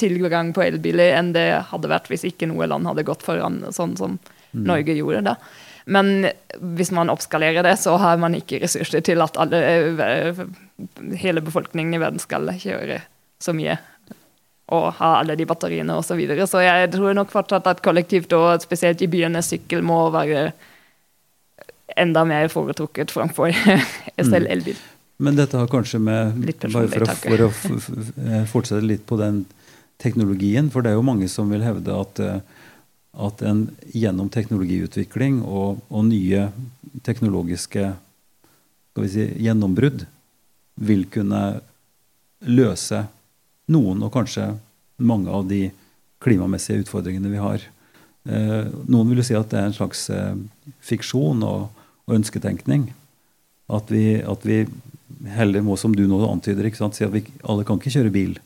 tilgang 0.00 0.52
på 0.56 0.64
elbiler 0.64 1.14
enn 1.18 1.32
det 1.36 1.46
hadde 1.70 1.90
vært 1.92 2.10
hvis 2.10 2.26
ikke 2.28 2.48
noe 2.50 2.68
land 2.68 2.88
hadde 2.88 3.06
gått 3.06 3.22
foran 3.24 3.60
sånn 3.70 3.94
som 3.98 4.16
mm. 4.18 4.64
Norge 4.68 4.96
gjorde. 4.98 5.22
da. 5.30 5.36
Men 5.84 6.28
hvis 6.76 6.92
man 6.94 7.10
oppskalerer 7.10 7.64
det, 7.66 7.76
så 7.82 7.96
har 7.98 8.20
man 8.22 8.36
ikke 8.38 8.60
ressurser 8.62 9.02
til 9.04 9.22
at 9.24 9.38
alle, 9.40 9.62
eh, 9.62 10.44
hele 11.22 11.44
befolkningen 11.44 11.96
i 11.96 12.02
verden 12.02 12.22
skal 12.22 12.52
kjøre 12.60 13.02
så 13.42 13.54
mye 13.56 13.78
og 14.72 14.92
ha 14.98 15.08
alle 15.20 15.34
de 15.36 15.46
batteriene 15.48 15.94
osv. 15.98 16.12
Så, 16.12 16.18
videre. 16.18 16.46
så 16.48 16.62
jeg 16.64 16.90
tror 16.94 17.16
nok 17.16 17.32
fortsatt 17.32 17.66
at 17.68 17.82
kollektivt, 17.84 18.32
og 18.36 18.62
spesielt 18.64 19.02
i 19.04 19.10
byene, 19.10 19.42
sykkel 19.44 19.84
må 19.84 20.06
være 20.14 20.52
enda 21.96 22.24
mer 22.28 22.48
foretrukket 22.52 23.10
framfor 23.14 23.52
selv 24.32 24.50
mm. 24.50 24.74
Men 25.22 25.38
dette 25.38 25.58
har 25.58 25.70
kanskje 25.70 26.00
med 26.02 26.38
Bare 26.72 26.88
for 26.90 27.04
å, 27.04 27.16
for 27.22 27.44
å 27.46 27.50
eh, 28.26 28.44
fortsette 28.50 28.82
litt 28.84 29.04
på 29.06 29.18
den 29.20 29.44
teknologien, 30.02 30.70
for 30.72 30.82
det 30.82 30.92
er 30.92 30.98
jo 30.98 31.06
mange 31.06 31.28
som 31.30 31.50
vil 31.52 31.62
hevde 31.62 31.94
at, 31.94 32.22
eh, 32.22 32.40
at 33.26 33.44
en 33.46 33.66
gjennom 33.94 34.30
teknologiutvikling 34.32 35.42
og, 35.44 35.82
og 35.92 36.08
nye 36.08 36.48
teknologiske 37.06 37.92
si, 39.12 39.28
gjennombrudd 39.46 40.06
vil 40.82 41.06
kunne 41.12 41.42
løse 42.48 43.04
noen, 43.70 44.02
og 44.02 44.10
kanskje 44.16 44.48
mange 45.06 45.30
av 45.30 45.46
de 45.46 45.68
klimamessige 46.22 46.82
utfordringene 46.82 47.30
vi 47.30 47.42
har. 47.42 47.68
Eh, 48.26 48.64
noen 48.90 49.12
vil 49.12 49.22
jo 49.22 49.28
si 49.28 49.38
at 49.38 49.54
det 49.54 49.60
er 49.60 49.70
en 49.70 49.78
slags 49.78 50.08
fiksjon. 50.82 51.46
og 51.46 51.81
og 52.06 52.16
ønsketenkning. 52.18 52.88
At 53.72 53.90
vi, 53.92 54.20
at 54.20 54.46
vi 54.46 54.64
heller 55.36 55.62
må, 55.62 55.76
som 55.76 55.94
du 55.96 56.04
nå 56.08 56.20
antyder, 56.26 56.68
si 56.72 57.04
at 57.04 57.14
vi 57.14 57.24
alle 57.42 57.64
kan 57.64 57.78
ikke 57.80 57.94
kjøre 57.94 58.14
bil. 58.14 58.36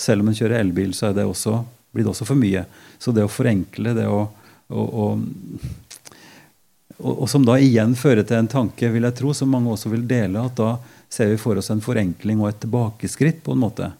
Selv 0.00 0.24
om 0.24 0.30
en 0.30 0.36
kjører 0.36 0.60
elbil, 0.60 0.94
så 0.96 1.12
det 1.14 1.26
også, 1.28 1.60
blir 1.92 2.06
det 2.06 2.12
også 2.14 2.28
for 2.28 2.40
mye. 2.40 2.64
Så 2.98 3.12
det 3.14 3.24
å 3.24 3.32
forenkle, 3.32 3.94
det 3.96 4.08
å 4.08 4.28
og, 4.70 4.94
og, 4.94 5.22
og, 6.98 7.28
som 7.30 7.42
da 7.46 7.56
igjen 7.58 7.96
fører 7.98 8.22
til 8.26 8.38
en 8.38 8.50
tanke, 8.50 8.90
vil 8.92 9.06
jeg 9.08 9.16
tro, 9.18 9.32
som 9.34 9.50
mange 9.50 9.72
også 9.72 9.90
vil 9.90 10.04
dele, 10.08 10.44
at 10.46 10.54
da 10.58 10.76
ser 11.10 11.32
vi 11.32 11.40
for 11.42 11.58
oss 11.58 11.72
en 11.74 11.82
forenkling 11.82 12.38
og 12.42 12.52
et 12.52 12.60
tilbakeskritt, 12.62 13.42
på 13.42 13.56
en 13.56 13.64
måte. 13.64 13.90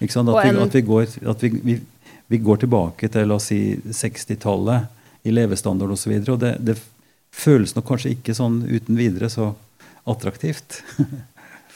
At, 0.00 0.02
vi, 0.02 0.10
at, 0.10 0.74
vi, 0.74 0.82
går, 0.84 1.08
at 1.28 1.42
vi, 1.44 1.78
vi, 2.26 2.38
går 2.40 2.62
tilbake 2.62 3.08
til 3.12 3.28
la 3.28 3.36
oss 3.36 3.48
si 3.50 3.60
60-tallet 3.84 5.28
i 5.28 5.32
levestandard 5.32 5.92
osv. 5.92 6.12
Og, 6.18 6.24
så 6.24 6.36
og 6.36 6.40
det, 6.44 6.54
det 6.64 6.76
føles 7.30 7.74
nok 7.76 7.88
kanskje 7.90 8.14
ikke 8.16 8.36
sånn 8.36 8.62
uten 8.68 8.98
videre 8.98 9.30
så 9.32 9.52
attraktivt. 10.08 10.82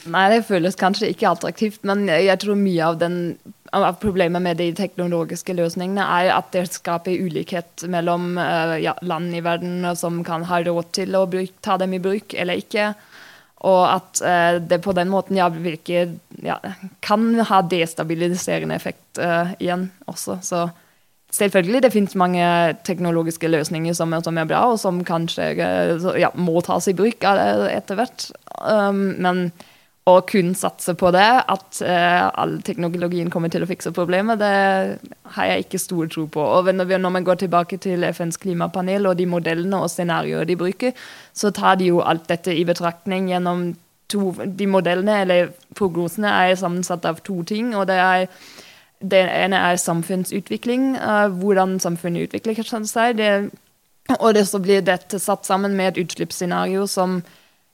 Nei, 0.05 0.25
det 0.29 0.43
føles 0.45 0.77
kanskje 0.77 1.09
ikke 1.09 1.31
attraktivt, 1.31 1.81
men 1.87 2.05
jeg 2.09 2.37
tror 2.43 2.57
mye 2.59 2.89
av, 2.91 2.99
den, 3.01 3.17
av 3.73 3.95
problemet 4.01 4.43
med 4.43 4.59
de 4.61 4.67
teknologiske 4.77 5.55
løsningene 5.57 6.05
er 6.19 6.29
at 6.35 6.51
det 6.53 6.67
skaper 6.69 7.25
ulikhet 7.25 7.87
mellom 7.89 8.35
uh, 8.37 8.75
ja, 8.81 8.93
land 9.01 9.33
i 9.33 9.41
verden 9.45 9.87
som 9.97 10.21
kan 10.27 10.45
ha 10.49 10.61
råd 10.61 10.91
til 10.99 11.17
å 11.17 11.25
bruk, 11.29 11.55
ta 11.65 11.79
dem 11.81 11.97
i 11.97 12.01
bruk 12.03 12.37
eller 12.37 12.61
ikke. 12.61 12.91
Og 13.65 13.81
at 13.89 14.21
uh, 14.21 14.61
det 14.61 14.83
på 14.85 14.93
den 14.93 15.09
måten 15.09 15.39
ja, 15.41 15.49
virker, 15.49 16.13
ja, 16.45 16.59
kan 17.01 17.31
ha 17.49 17.63
destabiliserende 17.65 18.77
effekt 18.77 19.17
uh, 19.17 19.55
igjen 19.57 19.89
også. 20.05 20.37
Så 20.45 20.67
Selvfølgelig 21.35 21.81
det 21.83 21.91
finnes 21.91 22.15
mange 22.15 22.47
teknologiske 22.87 23.49
løsninger 23.49 23.95
som, 23.97 24.13
som 24.23 24.37
er 24.39 24.47
bra, 24.47 24.61
og 24.71 24.79
som 24.79 25.01
kanskje 25.03 25.51
ja, 26.21 26.29
må 26.35 26.61
tas 26.63 26.87
i 26.87 26.95
bruk 26.95 27.25
etter 27.25 27.99
hvert. 27.99 28.29
Um, 28.61 29.09
men 29.19 29.49
å 30.05 30.19
kun 30.29 30.53
satse 30.55 30.93
på 30.95 31.09
det, 31.15 31.25
at 31.49 31.79
uh, 31.81 32.27
all 32.37 32.59
teknologien 32.63 33.31
kommer 33.33 33.49
til 33.51 33.65
å 33.65 33.69
fikse 33.69 33.91
problemet, 33.95 34.39
det 34.39 34.51
har 35.35 35.49
jeg 35.49 35.65
ikke 35.65 35.81
stor 35.81 36.11
tro 36.13 36.27
på. 36.31 36.43
Og 36.45 36.69
når, 36.69 37.09
man 37.09 37.25
går 37.25 37.41
tilbake 37.41 37.81
til 37.83 38.05
FNs 38.13 38.37
klimapanel 38.39 39.09
og 39.09 39.17
de 39.19 39.25
modellene 39.27 39.81
og 39.81 39.89
scenarioer 39.91 40.45
de 40.47 40.59
bruker, 40.61 40.93
så 41.33 41.51
tar 41.51 41.81
de 41.81 41.89
jo 41.89 42.03
alt 42.05 42.29
dette 42.29 42.53
i 42.53 42.63
betraktning 42.67 43.33
gjennom 43.33 43.73
to 44.05 44.35
De 44.37 44.67
modellene, 44.69 45.23
eller 45.23 45.47
prognosene, 45.73 46.29
er 46.29 46.59
sammensatt 46.59 47.07
av 47.09 47.23
to 47.25 47.39
ting. 47.43 47.73
og 47.73 47.87
det 47.89 47.97
er 47.97 48.27
det 48.99 49.21
ene 49.27 49.59
er 49.71 49.79
samfunnsutvikling, 49.81 50.95
uh, 50.97 51.27
hvordan 51.41 51.79
samfunnet 51.83 52.29
utvikler 52.29 52.85
seg. 52.87 53.17
Det, 53.19 53.31
og 54.19 54.33
det 54.37 54.45
så 54.47 54.61
blir 54.61 54.85
dette 54.85 55.19
satt 55.19 55.45
sammen 55.45 55.75
med 55.75 55.93
et 55.93 56.05
utslippsscenario 56.05 56.87
som 56.87 57.21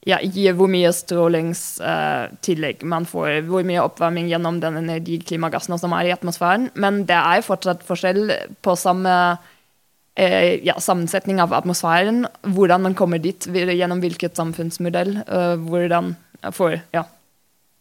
ja, 0.08 0.18
gir 0.24 0.56
hvor 0.58 0.70
mye 0.72 0.90
strålingstillegg 0.96 2.82
uh, 2.82 2.90
man 2.90 3.06
får, 3.06 3.44
hvor 3.46 3.66
mye 3.68 3.84
oppvarming 3.84 4.32
gjennom 4.32 4.58
denne, 4.64 4.98
de 5.04 5.20
klimagassene 5.22 5.78
som 5.78 5.94
er 5.94 6.10
i 6.10 6.14
atmosfæren. 6.16 6.72
Men 6.74 7.04
det 7.10 7.18
er 7.20 7.46
fortsatt 7.46 7.86
forskjell 7.86 8.32
på 8.66 8.76
samme 8.80 9.14
uh, 9.38 10.54
ja, 10.66 10.80
sammensetning 10.82 11.42
av 11.44 11.54
atmosfæren, 11.54 12.26
hvordan 12.42 12.88
man 12.88 12.98
kommer 12.98 13.22
dit, 13.22 13.46
gjennom 13.46 14.02
hvilket 14.02 14.40
samfunnsmodell. 14.40 15.20
Uh, 15.30 15.56
hvordan 15.70 16.16
får 16.50 16.80
ja. 16.96 17.06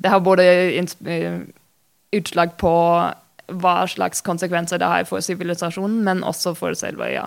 Det 0.01 0.13
har 0.13 0.21
både 0.25 0.45
utslag 2.13 2.57
på 2.61 2.73
hva 3.51 3.83
slags 3.91 4.23
konsekvenser 4.27 4.81
det 4.81 4.89
har 4.89 5.05
for 5.09 5.25
sivilisasjonen, 5.25 6.01
men 6.07 6.25
også 6.27 6.55
for 6.59 6.77
selve 6.79 7.11
ja, 7.13 7.27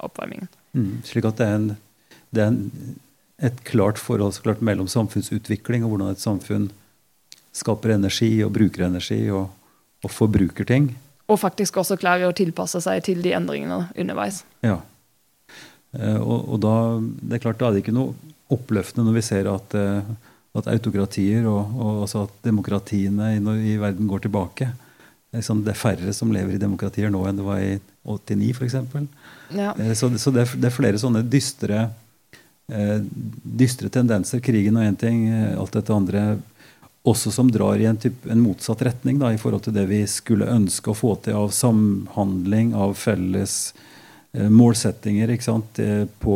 oppvarmingen. 0.00 0.48
Mm, 0.72 1.00
slik 1.06 1.28
at 1.28 1.40
det 1.40 1.46
er, 1.46 1.58
en, 1.58 1.70
det 2.34 2.44
er 2.44 2.52
en, 2.52 2.98
et 3.50 3.62
klart 3.68 4.00
forhold 4.00 4.40
klart, 4.44 4.62
mellom 4.64 4.88
samfunnsutvikling 4.90 5.84
og 5.84 5.94
hvordan 5.94 6.14
et 6.14 6.22
samfunn 6.22 6.70
skaper 7.56 7.96
energi 7.96 8.32
og 8.44 8.54
bruker 8.54 8.86
energi 8.86 9.24
og, 9.34 9.50
og 10.04 10.14
forbruker 10.14 10.68
ting. 10.68 10.92
Og 11.30 11.38
faktisk 11.38 11.78
også 11.82 11.98
klarer 12.00 12.28
å 12.28 12.36
tilpasse 12.36 12.80
seg 12.82 13.04
til 13.06 13.20
de 13.22 13.34
endringene 13.36 13.84
underveis. 13.98 14.42
Ja. 14.66 14.80
Eh, 15.96 16.18
og, 16.18 16.46
og, 16.46 16.58
da 16.62 16.74
det 17.00 17.38
er 17.38 17.44
klart, 17.44 17.60
da 17.60 17.68
er 17.68 17.76
det 17.76 17.84
ikke 17.84 17.94
noe 17.94 18.14
oppløftende 18.50 19.06
når 19.06 19.18
vi 19.18 19.24
ser 19.26 19.50
at, 19.50 19.74
eh, 19.78 20.12
at 20.58 20.70
autokratier 20.70 21.46
og, 21.50 21.74
og 21.78 22.04
altså 22.06 22.24
at 22.26 22.38
demokratiene 22.46 23.34
i, 23.36 23.42
i, 23.72 23.76
verden 23.80 24.10
går 24.10 24.26
tilbake. 24.26 24.70
Sånn, 25.38 25.60
det 25.62 25.76
er, 25.76 25.78
færre 25.78 26.12
som 26.14 26.32
lever 26.34 26.56
i 26.56 26.58
demokratier 26.58 27.10
nå 27.12 27.20
enn 27.28 27.36
det 27.38 27.44
var 27.46 27.60
i 27.62 27.76
89 28.02 28.50
f.eks. 28.56 28.74
Ja. 29.54 29.74
Eh, 29.78 29.92
så, 29.94 30.10
så 30.18 30.32
det, 30.34 30.42
er, 30.42 30.54
er, 30.66 30.74
flere 30.74 30.98
sånne 30.98 31.22
dystre, 31.22 31.84
eh, 32.66 32.96
dystre 33.42 33.90
tendenser. 33.94 34.42
Krigen 34.42 34.80
og 34.80 34.88
én 34.88 34.98
ting, 34.98 35.28
eh, 35.30 35.52
alt 35.54 35.76
dette 35.76 35.94
andre 35.94 36.24
også 37.06 37.30
som 37.32 37.48
drar 37.48 37.78
i 37.80 37.86
en, 37.88 37.96
type, 37.96 38.26
en 38.28 38.42
motsatt 38.42 38.82
retning 38.84 39.22
da, 39.22 39.30
i 39.32 39.38
forhold 39.40 39.64
til 39.64 39.76
det 39.76 39.86
vi 39.88 40.02
skulle 40.10 40.50
ønske 40.50 40.90
å 40.90 40.98
få 40.98 41.14
til 41.24 41.38
av 41.38 41.54
samhandling, 41.54 42.74
av 42.76 42.98
felles 42.98 43.72
målsettinger 44.30 45.32
på, 46.22 46.34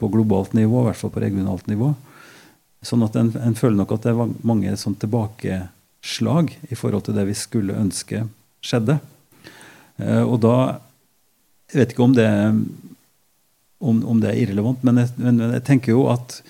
på, 0.00 0.08
globalt 0.10 0.56
nivå, 0.56 0.80
i 0.80 0.86
hvert 0.88 0.98
fall 0.98 1.12
på 1.14 1.20
regionalt 1.22 1.68
nivå. 1.70 1.92
Sånn 2.82 3.04
at 3.06 3.14
en, 3.20 3.28
en, 3.38 3.54
føler 3.54 3.76
nok 3.76 3.92
at 3.94 4.08
det 4.08 4.14
er 4.14 4.32
mange 4.42 4.72
sånn 4.80 4.96
tilbakeslag 6.06 6.58
i 6.70 6.74
forhold 6.74 7.04
til 7.04 7.14
det 7.14 7.26
vi 7.26 7.34
skulle 7.34 7.74
ønske 7.74 8.26
skjedde. 8.62 8.98
Eh, 9.98 10.22
og 10.22 10.40
da 10.40 10.80
Jeg 11.68 11.80
vet 11.80 11.92
ikke 11.92 12.04
om 12.04 12.14
det, 12.14 12.30
om, 13.80 13.96
om 14.06 14.20
det 14.20 14.28
er 14.30 14.38
irrelevant, 14.38 14.84
men 14.84 14.98
jeg, 14.98 15.08
men 15.18 15.40
jeg, 15.40 15.64
tenker 15.64 15.90
jo 15.92 16.06
at 16.06 16.42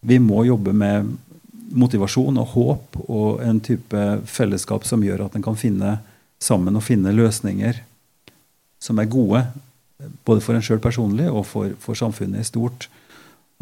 vi 0.00 0.18
må 0.18 0.42
jobbe 0.44 0.72
med 0.72 1.10
motivasjon 1.70 2.38
og 2.40 2.46
håp 2.54 2.96
og 3.04 3.42
en 3.44 3.60
type 3.60 4.00
fellesskap 4.24 4.86
som 4.88 5.04
gjør 5.04 5.26
at 5.26 5.36
en 5.36 5.44
kan 5.44 5.54
finne 5.54 5.98
sammen 6.40 6.74
og 6.74 6.82
finne 6.82 7.12
løsninger 7.12 7.76
som 8.80 8.98
er 8.98 9.04
gode, 9.04 9.44
både 10.24 10.40
for 10.40 10.56
en 10.56 10.64
sjøl 10.64 10.80
personlig 10.80 11.28
og 11.28 11.44
for, 11.44 11.76
for 11.78 11.94
samfunnet 11.94 12.40
i 12.40 12.48
stort. 12.48 12.88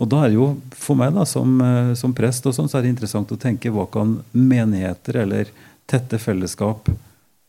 Og 0.00 0.08
da 0.08 0.22
er 0.22 0.32
det 0.32 0.38
jo 0.38 0.48
for 0.76 0.98
meg 0.98 1.12
da, 1.14 1.26
som, 1.28 1.54
eh, 1.60 1.92
som 1.98 2.14
prest 2.16 2.46
og 2.48 2.56
sånn, 2.56 2.70
så 2.70 2.78
er 2.78 2.86
det 2.86 2.94
interessant 2.94 3.32
å 3.32 3.40
tenke 3.40 3.72
hva 3.72 3.86
kan 3.92 4.18
menigheter 4.32 5.20
eller 5.24 5.52
tette 5.90 6.18
fellesskap 6.22 6.88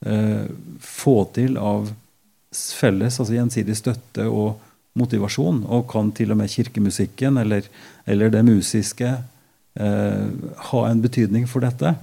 eh, 0.05 0.45
få 0.83 1.17
til 1.35 1.57
av 1.57 1.91
felles, 2.53 3.19
altså 3.19 3.37
gjensidig 3.37 3.77
støtte 3.79 4.27
og 4.27 4.59
motivasjon? 4.99 5.63
Og 5.71 5.87
kan 5.91 6.11
til 6.15 6.33
og 6.33 6.41
med 6.41 6.51
kirkemusikken 6.53 7.39
eller, 7.41 7.69
eller 8.05 8.33
det 8.33 8.43
musiske 8.45 9.13
eh, 9.13 10.25
ha 10.69 10.81
en 10.89 11.03
betydning 11.03 11.47
for 11.49 11.65
dette? 11.65 11.95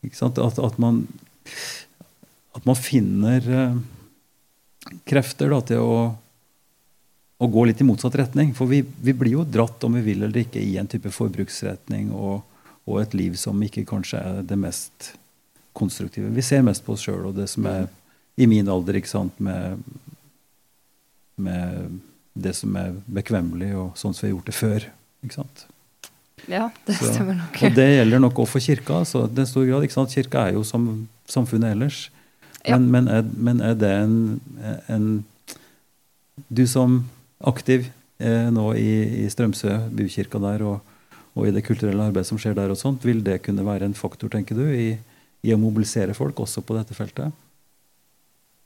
At, 0.00 0.38
at, 0.40 0.78
man, 0.80 1.02
at 2.56 2.68
man 2.68 2.78
finner 2.78 3.48
eh, 3.64 3.80
krefter 5.08 5.52
da, 5.52 5.60
til 5.66 5.84
å 5.84 5.96
å 7.40 7.48
gå 7.48 7.64
litt 7.64 7.80
i 7.80 7.86
motsatt 7.88 8.18
retning. 8.20 8.52
For 8.56 8.68
vi, 8.68 8.82
vi, 9.00 9.14
blir 9.16 9.38
jo 9.38 9.46
dratt, 9.48 9.80
om 9.86 9.96
vi 9.96 10.04
vil 10.04 10.26
eller 10.26 10.42
ikke, 10.42 10.60
i 10.60 10.76
en 10.80 10.88
type 10.90 11.08
forbruksretning 11.14 12.10
og, 12.12 12.42
og, 12.84 12.98
et 13.00 13.16
liv 13.16 13.38
som 13.40 13.60
ikke 13.64 13.86
kanskje 13.88 14.20
er 14.20 14.42
det 14.44 14.58
mest 14.60 15.14
konstruktive. 15.76 16.28
Vi 16.36 16.44
ser 16.44 16.64
mest 16.66 16.84
på 16.84 16.92
oss 16.96 17.06
sjøl 17.06 17.30
og 17.30 17.38
det 17.38 17.48
som 17.48 17.64
er 17.70 17.88
i 18.40 18.48
min 18.48 18.68
alder, 18.72 18.98
ikke 19.00 19.10
sant, 19.10 19.40
med, 19.40 19.80
med 21.40 22.00
det 22.36 22.52
som 22.56 22.76
er 22.78 22.94
bekvemmelig, 23.08 23.72
og 23.76 23.98
sånn 24.00 24.14
som 24.16 24.24
vi 24.24 24.30
har 24.30 24.36
gjort 24.36 24.50
det 24.50 24.56
før. 24.56 24.86
ikke 25.24 25.38
sant? 25.40 25.64
Ja, 26.48 26.66
det 26.86 26.96
så, 26.98 27.08
stemmer 27.14 27.36
nok. 27.38 27.56
Og 27.56 27.76
det 27.76 27.86
gjelder 27.88 28.22
nok 28.22 28.42
også 28.44 28.52
for 28.52 28.64
kirka. 28.64 29.00
så 29.08 29.24
det 29.28 29.44
er 29.44 29.48
stor 29.50 29.64
grad, 29.68 29.86
ikke 29.86 29.96
sant? 29.96 30.12
Kirka 30.16 30.44
er 30.48 30.58
jo 30.58 30.64
som 30.64 30.90
samfunnet 31.28 31.76
ellers. 31.76 32.02
Men, 32.66 32.72
ja. 32.72 32.78
men, 32.78 33.08
er, 33.08 33.32
men 33.48 33.64
er, 33.64 33.76
det 33.80 33.90
en, 33.96 34.16
en 34.92 35.06
Du 36.48 36.66
som 36.68 37.00
aktiv 37.48 37.90
eh, 38.20 38.48
nå 38.52 38.70
i, 38.78 38.90
i, 39.24 39.28
Strømsø, 39.32 39.76
bykirka 39.96 40.40
der, 40.42 40.64
og, 40.66 40.80
og, 41.34 41.44
i 41.48 41.54
det 41.54 41.64
kulturelle 41.66 42.10
arbeidet 42.10 42.28
som 42.28 42.40
skjer 42.40 42.56
der, 42.58 42.72
og 42.72 42.80
sånt, 42.80 43.04
vil 43.06 43.22
det 43.26 43.40
kunne 43.46 43.66
være 43.66 43.88
en 43.88 43.96
faktor 43.96 44.32
tenker 44.32 44.58
du, 44.58 44.66
i, 44.68 44.90
i 45.46 45.54
å 45.54 45.60
mobilisere 45.60 46.16
folk 46.16 46.42
også 46.44 46.64
på 46.66 46.76
dette 46.76 46.96
feltet? 46.96 47.32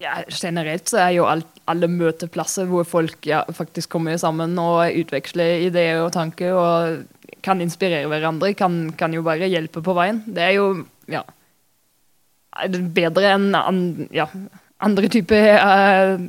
Ja, 0.03 0.19
Generelt 0.29 0.91
så 0.91 0.99
er 1.05 1.13
jo 1.17 1.29
alt, 1.31 1.49
alle 1.71 1.89
møteplasser 1.89 2.67
hvor 2.69 2.85
folk 2.89 3.25
ja, 3.29 3.45
faktisk 3.55 3.93
kommer 3.95 4.19
sammen 4.21 4.57
og 4.61 4.83
utveksler 4.91 5.63
ideer 5.69 6.03
og 6.03 6.11
tanker 6.17 6.57
og 6.59 7.05
kan 7.45 7.63
inspirere 7.63 8.09
hverandre, 8.11 8.53
kan, 8.59 8.89
kan 8.99 9.15
jo 9.15 9.23
bare 9.25 9.49
hjelpe 9.49 9.85
på 9.85 9.95
veien. 9.97 10.23
Det 10.27 10.43
er 10.43 10.57
jo 10.57 10.67
ja, 11.13 11.23
bedre 12.97 13.37
enn 13.37 13.55
an, 13.57 13.81
ja, 14.15 14.27
andre 14.85 15.11
typer 15.13 15.49
uh, 15.61 16.27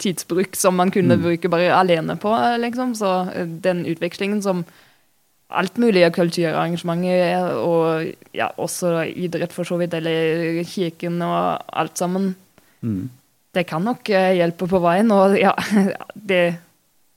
tidsbruk 0.00 0.56
som 0.56 0.78
man 0.80 0.92
kunne 0.94 1.18
mm. 1.18 1.24
bruke 1.24 1.50
bare 1.52 1.74
alene 1.76 2.16
på. 2.20 2.32
liksom. 2.62 2.94
Så 2.98 3.10
eh, 3.34 3.46
den 3.46 3.84
utvekslingen 3.86 4.42
som 4.42 4.64
alt 5.50 5.76
mulig 5.82 6.04
av 6.06 6.14
kulturarrangementer 6.14 7.54
og 7.58 8.10
ja, 8.36 8.50
også 8.60 9.00
idrett, 9.08 9.54
for 9.54 9.66
så 9.66 9.80
vidt, 9.80 9.94
eller 9.98 10.62
kirken 10.68 11.20
og 11.26 11.72
alt 11.74 11.98
sammen, 11.98 12.34
mm. 12.80 13.08
det 13.56 13.66
kan 13.70 13.84
nok 13.84 14.10
eh, 14.14 14.36
hjelpe 14.38 14.70
på 14.70 14.82
veien. 14.82 15.10
Og 15.14 15.34
ja, 15.40 15.56
det, 16.14 16.42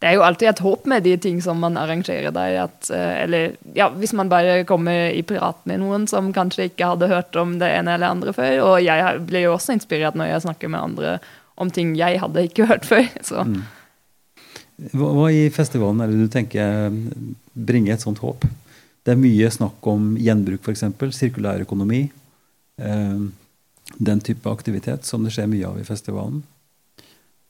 det, 0.01 0.09
er 0.09 0.17
jo 0.17 0.25
alltid 0.25 0.49
et 0.49 0.63
håp 0.65 0.89
med 0.89 1.05
de 1.05 1.13
ting 1.21 1.43
som 1.45 1.61
man 1.61 1.77
arrangerer 1.79 2.33
der. 2.33 2.57
At, 2.65 2.89
eh, 2.89 3.13
eller 3.27 3.53
ja, 3.77 3.91
hvis 3.93 4.15
man 4.17 4.33
bare 4.33 4.63
kommer 4.69 5.13
i 5.13 5.21
prat 5.27 5.61
med 5.69 5.83
noen 5.85 6.09
som 6.09 6.33
kanskje 6.33 6.71
ikke 6.71 6.95
hadde 6.95 7.11
hørt 7.13 7.37
om 7.39 7.59
det 7.61 7.69
ene 7.77 7.99
eller 7.99 8.17
andre 8.17 8.33
før. 8.33 8.57
Og 8.71 8.75
jeg 8.81 9.23
blir 9.29 9.45
jo 9.47 9.55
også 9.59 9.77
inspirert 9.77 10.17
når 10.17 10.33
jeg 10.33 10.45
snakker 10.47 10.73
med 10.73 10.81
andre 10.89 11.17
om 11.55 11.71
ting 11.73 11.93
jeg 11.99 12.19
hadde 12.21 12.45
ikke 12.47 12.67
hørt 12.69 12.87
før. 12.89 13.07
Mm. 13.45 13.61
Hva, 14.93 15.09
hva, 15.13 15.29
i 15.29 15.45
festivalen 15.53 16.01
er 16.01 16.11
det 16.11 16.25
du 16.25 16.31
tenker 16.33 16.89
bringer 17.53 17.95
et 17.95 18.03
sånt 18.05 18.21
håp? 18.23 18.47
Det 19.03 19.13
er 19.13 19.19
mye 19.19 19.51
snakk 19.51 19.85
om 19.91 20.13
gjenbruk, 20.17 20.63
f.eks. 20.63 20.85
Sirkulær 21.17 21.63
økonomi. 21.65 22.05
Eh, 22.81 23.21
den 23.97 24.23
type 24.23 24.49
aktivitet 24.49 25.05
som 25.05 25.25
det 25.25 25.35
skjer 25.35 25.51
mye 25.51 25.69
av 25.69 25.79
i 25.79 25.87
festivalen. 25.87 26.41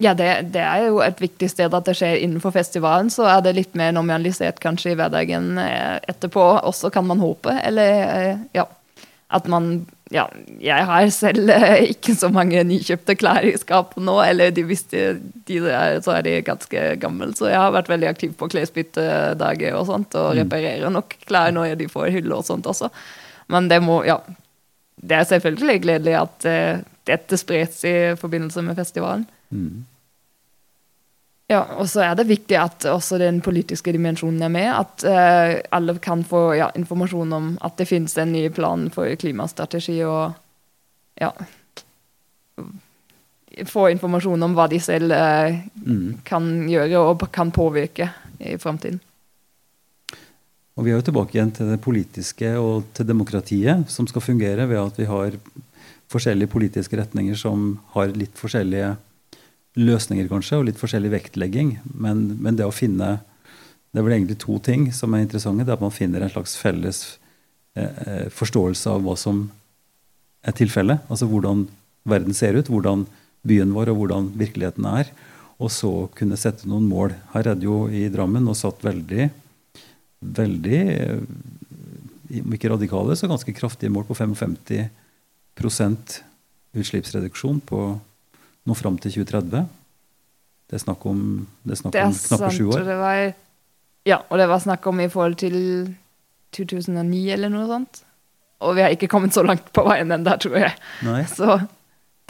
Ja, 0.02 0.13
det, 0.18 0.50
det, 0.52 0.63
er 0.66 0.88
jo 0.89 0.98
et 1.06 1.22
viktig 1.22 1.48
sted 1.52 1.74
at 1.74 1.88
det 1.88 1.96
skjer 1.96 2.18
innenfor 2.26 2.52
festivalen. 2.56 3.12
Så 3.13 3.28
er 3.30 3.44
det 3.46 3.56
litt 3.56 3.78
mer 3.78 3.94
normalisert 3.96 4.60
kanskje 4.63 4.94
i 4.94 4.98
hverdagen 5.00 5.54
eh, 5.62 6.00
etterpå 6.10 6.44
også, 6.66 6.92
kan 6.92 7.08
man 7.08 7.22
håpe. 7.24 7.54
Eller 7.63 8.02
eh, 8.04 8.42
ja, 8.58 8.66
at 9.34 9.48
man 9.52 9.86
ja, 10.13 10.28
jeg 10.62 10.86
har 10.86 11.08
selv 11.13 11.49
eh, 11.49 11.89
ikke 11.95 12.13
så 12.17 12.30
mange 12.34 12.62
nykjøpte 12.69 13.15
klær 13.17 13.47
i 13.49 13.56
skapet 13.58 14.04
nå. 14.06 14.15
Eller 14.21 14.54
de, 14.54 14.65
hvis 14.69 14.86
de, 14.91 15.02
de 15.49 15.58
er, 15.65 15.97
så 16.06 16.17
er 16.17 16.28
de 16.28 16.36
ganske 16.45 16.84
gamle, 17.02 17.32
så 17.38 17.49
jeg 17.49 17.60
har 17.60 17.73
vært 17.73 17.89
veldig 17.89 18.12
aktiv 18.12 18.36
på 18.38 18.49
klesbyttedager 18.54 19.78
og 19.80 19.88
sånt, 19.89 20.13
og 20.19 20.32
mm. 20.32 20.43
reparerer 20.43 20.93
nok 20.93 21.17
klær 21.26 21.56
når 21.56 21.73
de 21.82 21.89
får 21.91 22.12
hylle 22.13 22.38
og 22.38 22.45
sånt 22.45 22.69
også. 22.69 22.91
Men 23.54 23.71
det 23.71 23.82
må, 23.84 24.04
ja. 24.08 24.19
Det 25.04 25.17
er 25.17 25.26
selvfølgelig 25.28 25.80
gledelig 25.84 26.13
at 26.15 26.45
uh, 26.47 26.84
dette 27.10 27.38
spres 27.41 27.82
i 27.89 27.95
forbindelse 28.15 28.62
med 28.63 28.78
festivalen. 28.78 29.26
Mm. 29.52 29.82
Ja, 31.54 31.62
og 31.78 31.86
så 31.92 32.02
er 32.02 32.16
det 32.18 32.26
viktig 32.30 32.58
at 32.58 32.86
også 32.89 33.20
den 33.22 33.38
politiske 33.46 33.94
dimensjonen 33.94 34.42
er 34.46 34.52
med. 34.54 34.70
At 34.74 35.04
uh, 35.06 35.60
alle 35.76 35.98
kan 36.02 36.24
få 36.26 36.54
ja, 36.58 36.72
informasjon 36.78 37.36
om 37.36 37.52
at 37.62 37.78
det 37.78 37.89
finnes 37.89 38.16
en 38.18 38.34
ny 38.34 38.48
plan 38.54 38.88
for 38.94 39.12
klimastrategi, 39.20 40.00
og 40.08 40.34
ja 41.22 41.34
Få 43.70 43.84
informasjon 43.94 44.42
om 44.48 44.56
hva 44.58 44.66
de 44.66 44.80
selv 44.82 45.13
uh, 45.13 45.54
mm. 45.86 46.24
kan 46.26 46.48
gjøre 46.72 47.02
og 47.06 47.28
kan 47.34 47.52
påvirke 47.54 48.08
i 48.42 48.56
framtiden. 48.58 48.98
Og 50.74 50.88
Vi 50.88 50.89
er 50.89 50.98
jo 50.98 51.06
tilbake 51.06 51.38
igjen 51.38 51.52
til 51.54 51.70
det 51.70 51.78
politiske 51.84 52.50
og 52.58 52.88
til 52.98 53.06
demokratiet, 53.06 53.86
som 53.94 54.10
skal 54.10 54.26
fungere 54.26 54.66
ved 54.66 54.80
at 54.82 54.98
vi 54.98 55.06
har 55.06 55.38
forskjellige 56.10 56.50
politiske 56.50 56.98
retninger 56.98 57.38
som 57.38 57.76
har 57.94 58.10
litt 58.18 58.34
forskjellige 58.42 58.96
løsninger, 59.80 60.28
kanskje, 60.30 60.60
og 60.60 60.68
litt 60.68 60.80
forskjellig 60.82 61.12
vektlegging. 61.14 61.78
Men, 61.94 62.26
men, 62.42 62.58
det 62.60 62.68
å 62.68 62.74
finne 62.74 63.20
Det 63.94 64.02
er 64.02 64.06
vel 64.08 64.16
egentlig 64.16 64.40
to 64.42 64.58
ting 64.58 64.88
som 64.90 65.14
er 65.14 65.22
interessante. 65.22 65.66
Det 65.66 65.70
er 65.70 65.78
at 65.78 65.84
man 65.86 65.93
finner 65.93 66.24
en 66.26 66.32
slags 66.34 66.56
felles 66.58 67.20
eh, 67.78 68.00
eh, 68.08 68.30
forståelse 68.34 68.89
av 68.89 69.04
hva 69.06 69.14
som 69.14 69.52
er 70.41 70.56
tilfellet. 70.58 71.04
Altså 71.14 71.28
hvordan 71.30 71.68
verden 72.10 72.34
ser 72.34 72.58
ut, 72.58 72.72
hvordan 72.74 73.06
byen 73.45 73.76
vår 73.76 73.91
og 73.93 74.00
hvordan 74.02 74.32
virkeligheten 74.39 74.88
er. 74.89 75.12
Og 75.62 75.70
så 75.70 75.91
kunne 76.18 76.39
sette 76.41 76.66
noen 76.66 76.88
mål. 76.89 77.14
Her 77.36 77.52
er 77.52 77.60
det 77.60 77.70
jo 77.70 77.86
i 77.86 78.08
Drammen 78.10 78.50
og 78.50 78.58
satt 78.58 78.82
veldig, 78.82 79.30
veldig 80.41 80.82
eh, 80.95 81.22
om 82.41 82.54
ikke 82.56 82.72
radikale, 82.74 83.14
så 83.14 83.30
ganske 83.30 83.54
kraftige 83.54 83.93
mål 83.93 84.08
på 84.08 84.18
55% 84.18 84.89
utslippsreduksjon 86.74 87.60
på 87.70 87.80
nå 88.68 88.78
fram 88.78 88.97
til 89.01 89.11
2030. 89.20 89.66
Det 90.70 90.80
er 90.80 90.84
snakk 90.86 91.03
om, 91.09 91.20
det 91.64 91.76
er 91.76 91.82
snakk 91.82 91.99
om 91.99 92.16
knappe 92.18 92.51
sju 92.55 92.64
år. 92.72 92.86
Det 92.88 92.97
var, 92.97 93.20
ja, 94.09 94.22
og 94.24 94.39
det 94.41 94.47
var 94.49 94.64
snakk 94.64 94.88
om 94.89 95.03
i 95.03 95.09
forhold 95.11 95.38
til 95.43 95.57
2009 96.55 97.24
eller 97.36 97.51
noe 97.53 97.68
sånt. 97.70 98.03
Og 98.64 98.78
vi 98.78 98.86
har 98.86 98.95
ikke 98.95 99.09
kommet 99.11 99.36
så 99.36 99.43
langt 99.45 99.68
på 99.76 99.84
veien 99.86 100.11
ennå, 100.16 100.36
tror 100.39 100.59
jeg. 100.61 100.76
Nei. 101.05 101.22
Så 101.38 101.59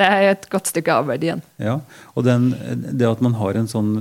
det 0.01 0.09
er 0.09 0.31
et 0.31 0.47
godt 0.51 0.71
stykke 0.71 0.95
arbeid 1.03 1.25
igjen. 1.25 1.43
Ja, 1.61 1.79
Og 2.17 2.25
den, 2.25 2.51
det 2.97 3.07
at 3.09 3.21
man 3.23 3.38
har 3.38 3.59
en 3.59 3.69
sånn, 3.69 3.91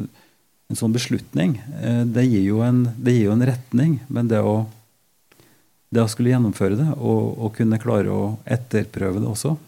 en 0.73 0.79
sånn 0.79 0.95
beslutning, 0.95 1.59
eh, 1.83 2.05
det 2.09 2.25
gir, 2.31 2.55
en, 2.65 2.87
det 2.97 3.19
gir, 3.19 3.27
jo 3.29 3.35
en, 3.37 3.45
retning. 3.53 3.99
Men 4.09 4.31
det 4.33 4.41
å, 4.41 4.63
det 5.93 6.01
å 6.05 6.09
skulle 6.09 6.33
gjennomføre 6.33 6.81
det 6.81 6.89
og, 6.97 7.37
og 7.37 7.53
kunne 7.59 7.81
klare 7.83 8.15
å 8.15 8.25
etterprøve 8.49 9.21
det 9.21 9.29
også. 9.35 9.59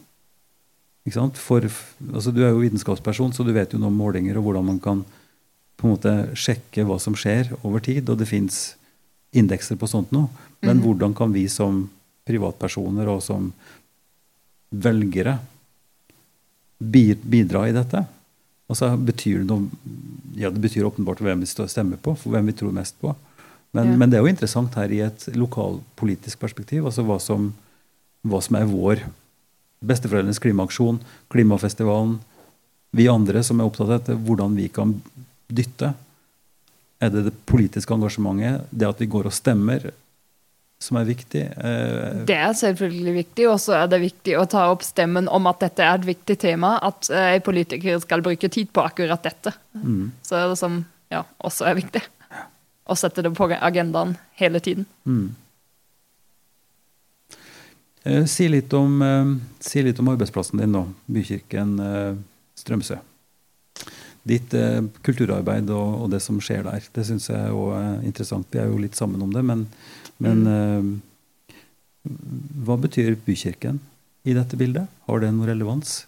For, 1.04 1.60
altså, 1.60 2.32
du 2.32 2.40
er 2.40 2.54
jo 2.54 2.62
vitenskapsperson, 2.62 3.34
så 3.36 3.44
du 3.44 3.52
vet 3.52 3.74
jo 3.74 3.80
noe 3.80 3.92
om 3.92 3.98
målinger 4.00 4.38
og 4.40 4.46
hvordan 4.46 4.64
man 4.70 4.80
kan 4.80 5.02
på 5.76 5.84
en 5.84 5.92
måte 5.92 6.12
sjekke 6.38 6.86
hva 6.88 6.96
som 7.02 7.16
skjer 7.18 7.50
over 7.60 7.82
tid. 7.84 8.08
Og 8.08 8.16
det 8.20 8.28
fins 8.30 8.76
indekser 9.36 9.76
på 9.76 9.88
sånt 9.90 10.14
nå. 10.14 10.28
Men 10.64 10.78
mm. 10.78 10.84
hvordan 10.84 11.16
kan 11.16 11.34
vi 11.34 11.44
som 11.52 11.84
privatpersoner 12.24 13.10
og 13.12 13.20
som 13.24 13.50
velgere 14.72 15.36
bidra 16.80 17.66
i 17.68 17.76
dette? 17.76 18.00
Altså, 18.70 18.94
betyr 18.96 19.42
det 19.42 19.50
noe 19.50 19.68
Ja, 20.34 20.48
det 20.50 20.58
betyr 20.64 20.88
åpenbart 20.88 21.20
hvem 21.22 21.44
vi 21.44 21.46
stemmer 21.46 22.00
på, 22.02 22.16
for 22.18 22.34
hvem 22.34 22.48
vi 22.48 22.56
tror 22.58 22.72
mest 22.74 22.96
på. 22.98 23.12
Men, 23.70 23.92
Ja. 23.92 23.96
men 23.96 24.10
det 24.10 24.16
er 24.16 24.24
jo 24.24 24.32
interessant 24.32 24.74
her 24.74 24.90
i 24.90 24.98
et 25.04 25.28
lokalpolitisk 25.36 26.40
perspektiv, 26.40 26.86
altså 26.86 27.04
hva 27.06 27.20
som, 27.20 27.52
hva 28.26 28.40
som 28.42 28.56
er 28.56 28.66
vår 28.66 29.04
besteforeldrenes 29.86 30.40
klimaaksjon, 30.42 31.00
klimafestivalen, 31.32 32.18
vi 32.94 33.08
andre 33.10 33.42
som 33.42 33.60
er 33.60 33.66
opptatt 33.68 33.88
av 33.88 33.98
dette, 33.98 34.16
hvordan 34.26 34.54
vi 34.56 34.68
kan 34.72 34.94
dytte. 35.50 35.92
Er 37.02 37.10
det 37.10 37.24
det 37.26 37.34
politiske 37.50 37.94
engasjementet, 37.94 38.68
det 38.70 38.88
at 38.88 39.02
vi 39.02 39.08
går 39.10 39.28
og 39.28 39.34
stemmer, 39.34 39.90
som 40.84 40.98
er 41.00 41.08
viktig? 41.08 41.42
Eh, 41.42 42.24
Det 42.28 42.36
er 42.36 42.54
selvfølgelig 42.54 43.14
viktig, 43.18 43.48
og 43.50 43.58
så 43.60 43.76
er 43.82 43.90
det 43.90 44.00
viktig 44.04 44.38
å 44.38 44.46
ta 44.50 44.68
opp 44.70 44.84
stemmen 44.86 45.28
om 45.28 45.46
at 45.50 45.60
dette 45.64 45.82
er 45.82 45.98
et 45.98 46.06
viktig 46.06 46.38
tema, 46.38 46.76
at 46.82 47.10
eh, 47.10 47.38
politiker 47.44 47.98
skal 48.00 48.22
bruke 48.22 48.48
tid 48.48 48.70
på 48.72 48.84
akkurat 48.84 49.22
dette. 49.22 49.52
mm, 49.74 50.12
Så 50.22 50.36
er 50.38 50.48
det 50.52 50.58
som 50.60 50.84
ja, 51.10 51.24
også 51.42 51.66
er 51.70 51.80
viktig. 51.80 52.02
Å 52.84 52.94
sette 53.00 53.22
det 53.24 53.32
på 53.34 53.48
agendaen 53.48 54.16
hele 54.36 54.60
tiden. 54.60 54.86
mm. 55.06 55.34
Eh, 58.04 58.26
si, 58.28 58.48
litt 58.52 58.72
om, 58.76 59.02
eh, 59.02 59.32
si 59.64 59.82
litt 59.82 59.98
om 59.98 60.10
arbeidsplassen 60.12 60.60
din 60.60 60.74
nå, 60.76 60.84
Bykirken 61.08 61.74
eh, 61.80 62.14
Strømsø. 62.60 63.00
Ditt 64.24 64.54
kulturarbeid 65.04 65.68
og, 65.68 65.88
og 66.00 66.06
det 66.14 66.22
som 66.24 66.38
skjer 66.40 66.62
der, 66.64 66.84
det 66.96 67.02
syns 67.04 67.26
jeg 67.28 67.52
òg 67.52 67.74
er 67.76 68.06
interessant. 68.08 68.46
Vi 68.48 68.62
er 68.62 68.70
jo 68.70 68.78
litt 68.80 68.96
sammen 68.96 69.20
om 69.20 69.34
det, 69.34 69.42
men, 69.44 69.66
men 70.24 70.40
eh, 70.48 70.86
hva 72.64 72.78
betyr 72.80 73.18
Bykirken 73.26 73.82
i 74.24 74.32
dette 74.36 74.56
bildet? 74.56 74.88
Har 75.04 75.20
det 75.20 75.28
noe 75.36 75.50
relevans 75.50 76.06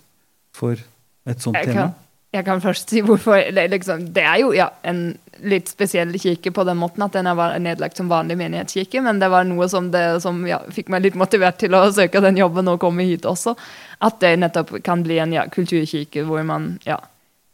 for 0.57 0.81
et 1.29 1.45
sånt 1.45 1.61
Jeg 1.61 1.75
tema? 1.75 1.91
Jeg 2.37 2.47
kan 2.47 2.61
først 2.63 2.93
si 2.93 3.03
hvorfor. 3.05 3.41
Liksom, 3.57 4.09
det 4.15 4.25
er 4.25 4.41
jo 4.43 4.53
ja, 4.57 4.69
en 4.87 5.09
litt 5.45 5.69
spesiell 5.69 6.15
kirke 6.21 6.53
på 6.55 6.65
den 6.65 6.79
måten 6.81 7.05
at 7.05 7.17
den 7.17 7.29
er 7.29 7.59
nedlagt 7.61 7.99
som 7.99 8.09
vanlig 8.13 8.39
menighetskirke, 8.41 9.03
men 9.05 9.21
det 9.21 9.29
var 9.33 9.45
noe 9.49 9.69
som, 9.73 9.91
det, 9.93 10.05
som 10.25 10.41
ja, 10.49 10.61
fikk 10.73 10.89
meg 10.93 11.05
litt 11.05 11.19
motivert 11.19 11.59
til 11.61 11.77
å 11.77 11.85
søke 11.93 12.23
den 12.25 12.39
jobben 12.41 12.71
og 12.73 12.81
komme 12.83 13.07
hit 13.09 13.29
også. 13.29 13.57
At 14.05 14.21
det 14.25 14.37
nettopp 14.41 14.77
kan 14.87 15.05
bli 15.07 15.21
en 15.23 15.35
ja, 15.37 15.47
kulturkirke 15.53 16.25
hvor 16.29 16.45
man 16.49 16.75
ja, 16.89 16.99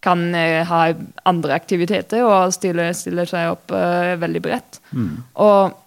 kan 0.03 0.35
eh, 0.35 0.62
ha 0.66 0.83
andre 1.28 1.59
aktiviteter 1.59 2.24
og 2.26 2.55
stille, 2.55 2.91
stille 2.99 3.26
seg 3.30 3.55
opp 3.55 3.74
eh, 3.76 4.14
veldig 4.20 4.43
bredt. 4.43 4.83
Mm. 4.91 5.14
Og 5.45 5.78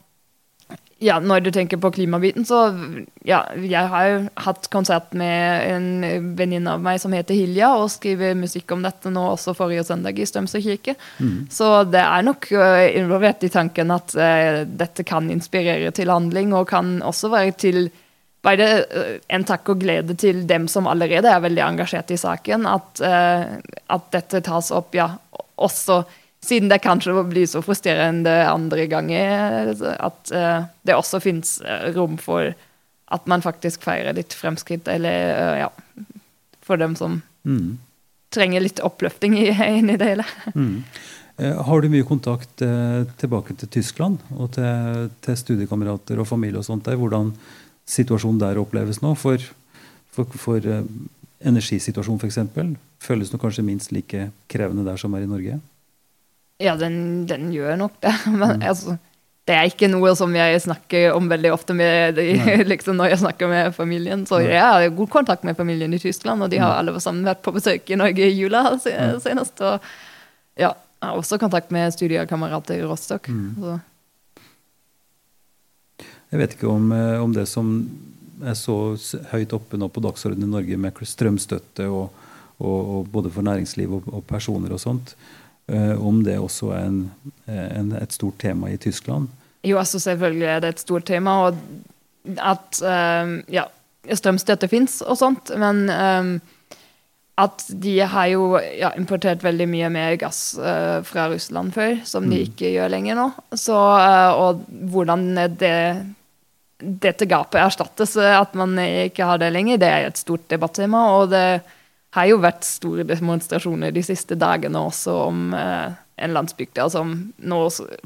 ja, 1.03 1.17
når 1.19 1.43
du 1.43 1.49
tenker 1.51 1.79
på 1.81 1.89
klimabiten, 1.91 2.45
så 2.47 2.69
ja, 3.27 3.41
jeg 3.59 3.89
har 3.91 4.05
jo 4.07 4.19
hatt 4.45 4.69
konsert 4.71 5.11
med 5.17 5.65
en 5.73 6.29
venninne 6.39 6.71
av 6.71 6.83
meg 6.83 7.01
som 7.03 7.13
heter 7.15 7.35
Hilja, 7.35 7.73
og 7.75 7.91
skriver 7.91 8.37
musikk 8.39 8.71
om 8.71 8.85
dette 8.85 9.11
nå 9.11 9.25
også 9.33 9.55
forrige 9.57 9.83
søndag 9.89 10.15
i 10.15 10.27
Strømsø 10.29 10.61
kirke. 10.63 10.95
Mm. 11.19 11.51
Så 11.51 11.83
det 11.91 11.99
er 11.99 12.23
nok 12.23 12.47
involvert 12.95 13.43
i 13.43 13.51
tanken 13.51 13.91
at 13.91 14.15
uh, 14.15 14.63
dette 14.63 15.03
kan 15.07 15.27
inspirere 15.33 15.91
til 15.95 16.13
handling, 16.13 16.55
og 16.55 16.69
kan 16.71 17.01
også 17.03 17.33
være 17.33 17.57
til 17.59 17.89
bare 18.45 18.69
en 19.33 19.43
takk 19.43 19.73
og 19.73 19.81
glede 19.81 20.15
til 20.21 20.43
dem 20.47 20.69
som 20.71 20.87
allerede 20.87 21.27
er 21.27 21.43
veldig 21.43 21.65
engasjert 21.65 22.13
i 22.15 22.21
saken, 22.21 22.69
at, 22.71 23.03
uh, 23.03 23.81
at 23.97 24.11
dette 24.15 24.45
tas 24.47 24.71
opp, 24.71 24.95
ja, 24.95 25.11
også 25.59 26.05
siden 26.45 26.69
det 26.71 26.81
kanskje 26.83 27.15
blir 27.27 27.49
så 27.49 27.61
frustrerende 27.65 28.33
andre 28.47 28.85
ganger, 28.91 29.73
at 29.97 30.31
uh, 30.31 30.69
det 30.85 30.95
også 30.95 31.19
fins 31.23 31.57
rom 31.97 32.17
for 32.21 32.53
at 33.13 33.27
man 33.29 33.43
faktisk 33.45 33.83
feirer 33.85 34.15
litt 34.17 34.33
fremskritt, 34.33 34.87
eller 34.89 35.33
uh, 35.35 35.55
ja 35.65 35.71
For 36.65 36.77
dem 36.81 36.95
som 36.97 37.21
Mm. 37.45 37.77
trenger 38.33 38.63
litt 38.65 38.79
oppløfting 38.81 39.35
i, 39.37 39.51
det 39.97 40.07
hele. 40.07 40.23
Mm. 40.55 40.83
Eh, 41.37 41.61
Har 41.67 41.81
du 41.81 41.89
mye 41.91 42.03
kontakt 42.07 42.61
eh, 42.65 43.03
tilbake 43.21 43.53
til 43.59 43.69
Tyskland 43.69 44.23
og 44.33 44.55
til, 44.55 45.11
til 45.21 45.37
studiekamerater 45.37 46.19
og 46.19 46.27
familie 46.27 46.57
og 46.61 46.65
sånt 46.65 46.87
der? 46.87 46.97
Hvordan 46.99 47.33
situasjonen 47.85 48.41
der 48.41 48.57
oppleves 48.57 49.01
nå? 49.03 49.13
For, 49.19 49.43
for, 50.15 50.31
for 50.39 50.57
eh, 50.65 50.81
energisituasjonen 51.45 52.23
f.eks. 52.23 52.39
føles 53.03 53.31
nok 53.33 53.45
kanskje 53.45 53.67
minst 53.67 53.93
like 53.93 54.29
krevende 54.51 54.87
der 54.87 54.97
som 54.97 55.13
er 55.13 55.27
i 55.27 55.29
Norge? 55.29 55.59
Ja, 56.61 56.75
den, 56.79 57.25
den 57.27 57.51
gjør 57.53 57.75
nok 57.79 57.99
det. 58.03 58.13
Men 58.39 58.63
altså, 58.63 58.97
det 59.45 59.53
er 59.53 59.69
ikke 59.69 59.89
noe 59.91 60.15
som 60.17 60.33
jeg 60.33 60.61
snakker 60.63 61.11
om 61.13 61.27
veldig 61.29 61.51
ofte 61.53 61.75
med, 61.77 62.17
de, 62.17 62.29
liksom 62.71 62.97
når 62.97 63.13
jeg 63.13 63.23
snakker 63.25 63.51
med 63.51 63.75
familien. 63.77 64.23
Så 64.29 64.41
jeg 64.45 64.61
har 64.61 64.87
god 64.97 65.11
kontakt 65.13 65.45
med 65.45 65.57
familien 65.57 65.93
i 65.93 66.01
Tyskland, 66.01 66.41
og 66.41 66.53
de 66.53 66.61
har 66.63 66.79
alle 66.79 66.95
sammen 67.03 67.27
vært 67.27 67.43
på 67.45 67.53
besøk 67.55 67.91
i 67.91 67.99
Norge 67.99 68.25
i 68.25 68.33
jula 68.33 68.63
senest. 69.25 69.61
Og 69.61 69.83
ja, 70.57 70.71
jeg 70.71 71.11
har 71.11 71.19
også 71.19 71.39
kontakt 71.41 71.75
med 71.75 71.93
studiekamerater 71.93 72.79
i 72.79 72.87
Rostock. 72.87 73.29
Mm. 73.29 73.51
Så. 73.61 73.77
Jeg 76.33 76.41
vet 76.41 76.57
ikke 76.57 76.71
om, 76.71 76.89
eh, 76.95 77.21
om 77.21 77.35
det 77.35 77.45
som 77.51 77.75
er 78.43 78.55
så 78.57 78.95
høyt 79.31 79.53
oppe 79.55 79.77
nå 79.79 79.87
på 79.93 80.01
dagsordenen 80.03 80.49
i 80.49 80.55
Norge 80.57 80.77
med 80.81 80.97
strømstøtte 81.07 81.85
og, 81.87 82.09
og, 82.57 82.79
og 82.81 83.11
både 83.13 83.31
for 83.31 83.45
næringsliv 83.45 83.93
og, 83.99 84.09
og 84.09 84.25
personer 84.27 84.73
og 84.75 84.81
sånt, 84.81 85.13
om 85.67 86.19
det 86.23 86.35
også 86.37 86.67
er 86.75 86.83
en, 86.85 86.99
en, 87.49 87.91
et 87.97 88.13
stort 88.13 88.37
tema 88.37 88.69
i 88.69 88.77
Tyskland. 88.77 89.27
Jo, 89.65 89.79
altså 89.81 89.97
selvfølgelig 89.99 90.45
er 90.45 90.59
det 90.61 90.69
et 90.75 90.83
stort 90.83 91.07
tema, 91.09 91.31
og 91.47 91.55
at 92.37 92.81
ehm, 92.85 93.39
ja, 93.49 93.63
strømstøtte 94.13 94.69
fins 94.69 94.99
og 95.01 95.17
sånt, 95.17 95.49
men 95.57 95.87
ehm, 95.89 96.35
at 97.41 97.65
de 97.81 97.95
har 98.07 98.27
jo 98.31 98.59
ja, 98.61 98.91
importert 98.95 99.41
veldig 99.43 99.65
mye 99.67 99.89
mer 99.91 100.15
gass 100.21 100.53
eh, 100.55 100.99
fra 101.03 101.25
Russland 101.33 101.73
før, 101.75 101.97
som 102.07 102.29
de 102.29 102.37
Mm. 102.37 102.43
ikke 102.45 102.69
gjør 102.77 102.93
lenger 102.93 103.17
nå. 103.19 103.25
Så, 103.59 103.75
eh, 103.75 104.31
og 104.39 104.61
hvordan 104.93 105.25
det, 105.57 106.05
dette 106.79 107.25
gapet 107.27 107.59
erstattes, 107.65 108.15
eh, 108.21 108.37
at 108.39 108.53
man 108.55 108.77
ikke 108.79 109.25
har 109.25 109.41
det 109.41 109.51
lenger, 109.51 109.81
det 109.81 109.89
er 109.89 110.07
et 110.07 110.17
stort 110.21 110.47
debattema. 110.47 111.09
Og 111.17 111.29
det 111.33 111.61
har 112.15 112.29
jo 112.31 112.37
vært 112.43 112.63
store 112.67 113.03
demonstrasjoner 113.07 113.91
de 113.95 114.03
siste 114.05 114.37
dagene 114.39 114.79
også 114.87 115.13
om 115.27 115.53
eh, 115.57 115.95
en 116.25 116.35
landsbygd 116.35 116.75
der 116.77 116.89
som 116.93 117.11
nå 117.43 117.57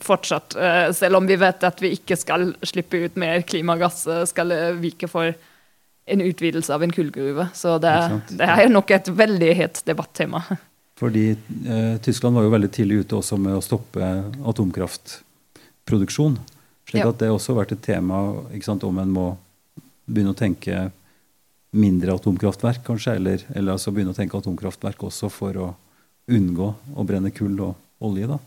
fortsatt, 0.02 0.56
eh, 0.58 0.88
selv 0.98 1.20
om 1.20 1.28
vi 1.30 1.38
vet 1.38 1.64
at 1.68 1.82
vi 1.84 1.92
ikke 1.98 2.18
skal 2.18 2.52
slippe 2.66 3.04
ut 3.06 3.20
mer 3.22 3.44
klimagass, 3.46 4.08
eh, 4.10 4.24
skal 4.30 4.52
eh, 4.56 4.72
vike 4.82 5.08
for 5.12 5.34
en 6.10 6.24
utvidelse 6.26 6.74
av 6.74 6.82
en 6.84 6.92
kullgruve. 6.96 7.46
Så 7.54 7.76
det, 7.84 7.94
det 8.34 8.48
er 8.50 8.64
jo 8.66 8.72
nok 8.74 8.90
et 8.96 9.12
veldig 9.14 9.52
hett 9.60 9.84
debattema. 9.86 10.42
Fordi 10.98 11.28
eh, 11.36 11.98
Tyskland 12.04 12.36
var 12.36 12.48
jo 12.48 12.56
veldig 12.56 12.72
tidlig 12.76 13.04
ute 13.06 13.20
også 13.22 13.38
med 13.40 13.60
å 13.60 13.62
stoppe 13.64 14.02
atomkraftproduksjon. 14.50 16.40
Slik 16.90 17.04
Ja. 17.04 17.10
at 17.12 17.20
det 17.22 17.30
har 17.30 17.38
også 17.38 17.54
vært 17.54 17.76
et 17.76 17.84
tema 17.86 18.24
ikke 18.50 18.66
sant, 18.66 18.84
om 18.84 18.98
en 18.98 19.12
må 19.14 19.28
begynne 20.10 20.34
å 20.34 20.38
tenke 20.40 20.88
mindre 21.72 22.14
atomkraftverk, 22.16 22.84
kanskje. 22.86 23.16
Eller, 23.20 23.46
eller 23.56 23.76
altså 23.76 23.94
begynne 23.94 24.14
å 24.14 24.18
tenke 24.18 24.38
atomkraftverk 24.40 25.04
også 25.10 25.30
for 25.34 25.60
å 25.60 25.68
unngå 26.30 26.70
å 26.96 27.06
brenne 27.08 27.32
kull 27.36 27.58
og 27.66 28.06
olje. 28.06 28.30
da. 28.30 28.40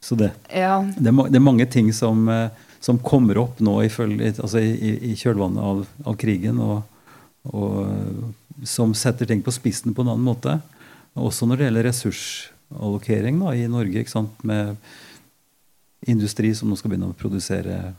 Så 0.00 0.14
det, 0.18 0.32
Ja, 0.54 0.80
det, 0.98 1.10
er, 1.10 1.30
det 1.30 1.42
mange 1.42 1.66
ting 1.66 1.92
som, 1.92 2.28
eh, 2.30 2.50
som 2.80 3.00
kommer 3.02 3.38
opp 3.42 3.60
nå 3.60 3.80
i, 3.82 3.90
altså 3.90 4.62
i, 4.62 4.94
i, 5.10 5.14
kjølvannet 5.18 5.62
av, 5.62 5.86
av 6.06 6.18
krigen, 6.20 6.60
og, 6.62 6.82
og 7.50 7.80
eh, 7.82 8.62
som 8.66 8.94
setter 8.94 9.26
ting 9.26 9.42
på 9.42 9.54
spissen 9.54 9.94
på 9.94 10.06
en 10.06 10.14
annen 10.14 10.26
måte. 10.26 10.60
Også 11.18 11.46
når 11.46 11.58
det 11.58 11.68
gjelder 11.68 11.88
ressursallokering 11.88 13.42
da, 13.42 13.54
i 13.58 13.66
Norge, 13.70 14.04
med 14.46 14.76
industri 16.06 16.54
som 16.54 16.70
nå 16.70 16.78
skal 16.78 16.92
begynne 16.92 17.10
å 17.10 17.18
produsere 17.18 17.96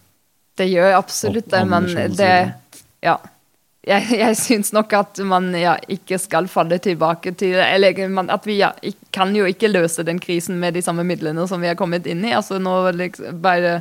det 0.59 0.67
gjør 0.67 0.97
absolutt 0.97 1.51
det, 1.51 1.65
men 1.71 1.85
det 2.17 2.53
Ja. 2.99 3.15
Jeg, 3.87 4.09
jeg 4.11 4.35
syns 4.35 4.73
nok 4.75 4.91
at 4.97 5.21
man 5.23 5.53
ja, 5.55 5.77
ikke 5.87 6.17
skal 6.19 6.49
falle 6.51 6.77
tilbake 6.83 7.31
til 7.39 7.55
Eller 7.63 7.95
man, 8.11 8.27
at 8.29 8.43
vi 8.47 8.57
ja, 8.59 8.73
kan 9.15 9.31
jo 9.35 9.47
ikke 9.47 9.71
løse 9.71 10.03
den 10.03 10.19
krisen 10.19 10.59
med 10.59 10.75
de 10.75 10.83
samme 10.83 11.05
midlene 11.07 11.47
som 11.47 11.61
vi 11.63 11.71
har 11.71 11.79
kommet 11.79 12.07
inn 12.09 12.25
i. 12.27 12.35
Altså 12.35 12.59
nå 12.59 12.75
liksom 12.99 13.39
bare 13.41 13.79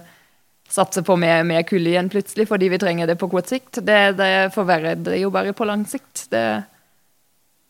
satse 0.69 1.03
på 1.03 1.17
mer, 1.17 1.43
mer 1.49 1.65
kull 1.67 1.87
igjen 1.89 2.11
plutselig 2.13 2.45
fordi 2.51 2.69
vi 2.69 2.79
trenger 2.79 3.09
det 3.11 3.19
på 3.19 3.31
kort 3.33 3.51
sikt. 3.51 3.81
Det, 3.83 4.01
det 4.21 4.33
forverrer 4.55 5.01
det 5.03 5.19
jo 5.23 5.33
bare 5.35 5.57
på 5.57 5.67
lang 5.67 5.83
sikt. 5.89 6.29
Det, 6.31 6.45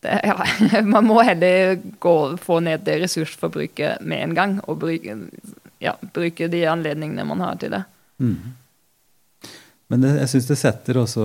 det, 0.05 0.21
ja, 0.29 0.37
man 0.95 1.09
må 1.09 1.23
heller 1.25 1.79
gå, 1.99 2.17
få 2.37 2.61
ned 2.67 2.85
det 2.85 3.01
ressursforbruket 3.07 4.05
med 4.05 4.27
en 4.27 4.39
gang 4.39 4.57
og 4.67 4.83
bruke, 4.85 5.17
bruke 6.13 6.51
de 6.53 6.65
anledningene 6.69 7.27
man 7.29 7.47
har 7.47 7.61
til 7.63 7.79
det. 7.79 7.85
Mhm. 8.21 8.57
Men 9.89 10.05
det, 10.05 10.15
jeg 10.21 10.33
syns 10.35 10.49
det 10.51 10.59
setter 10.61 11.01
også 11.01 11.25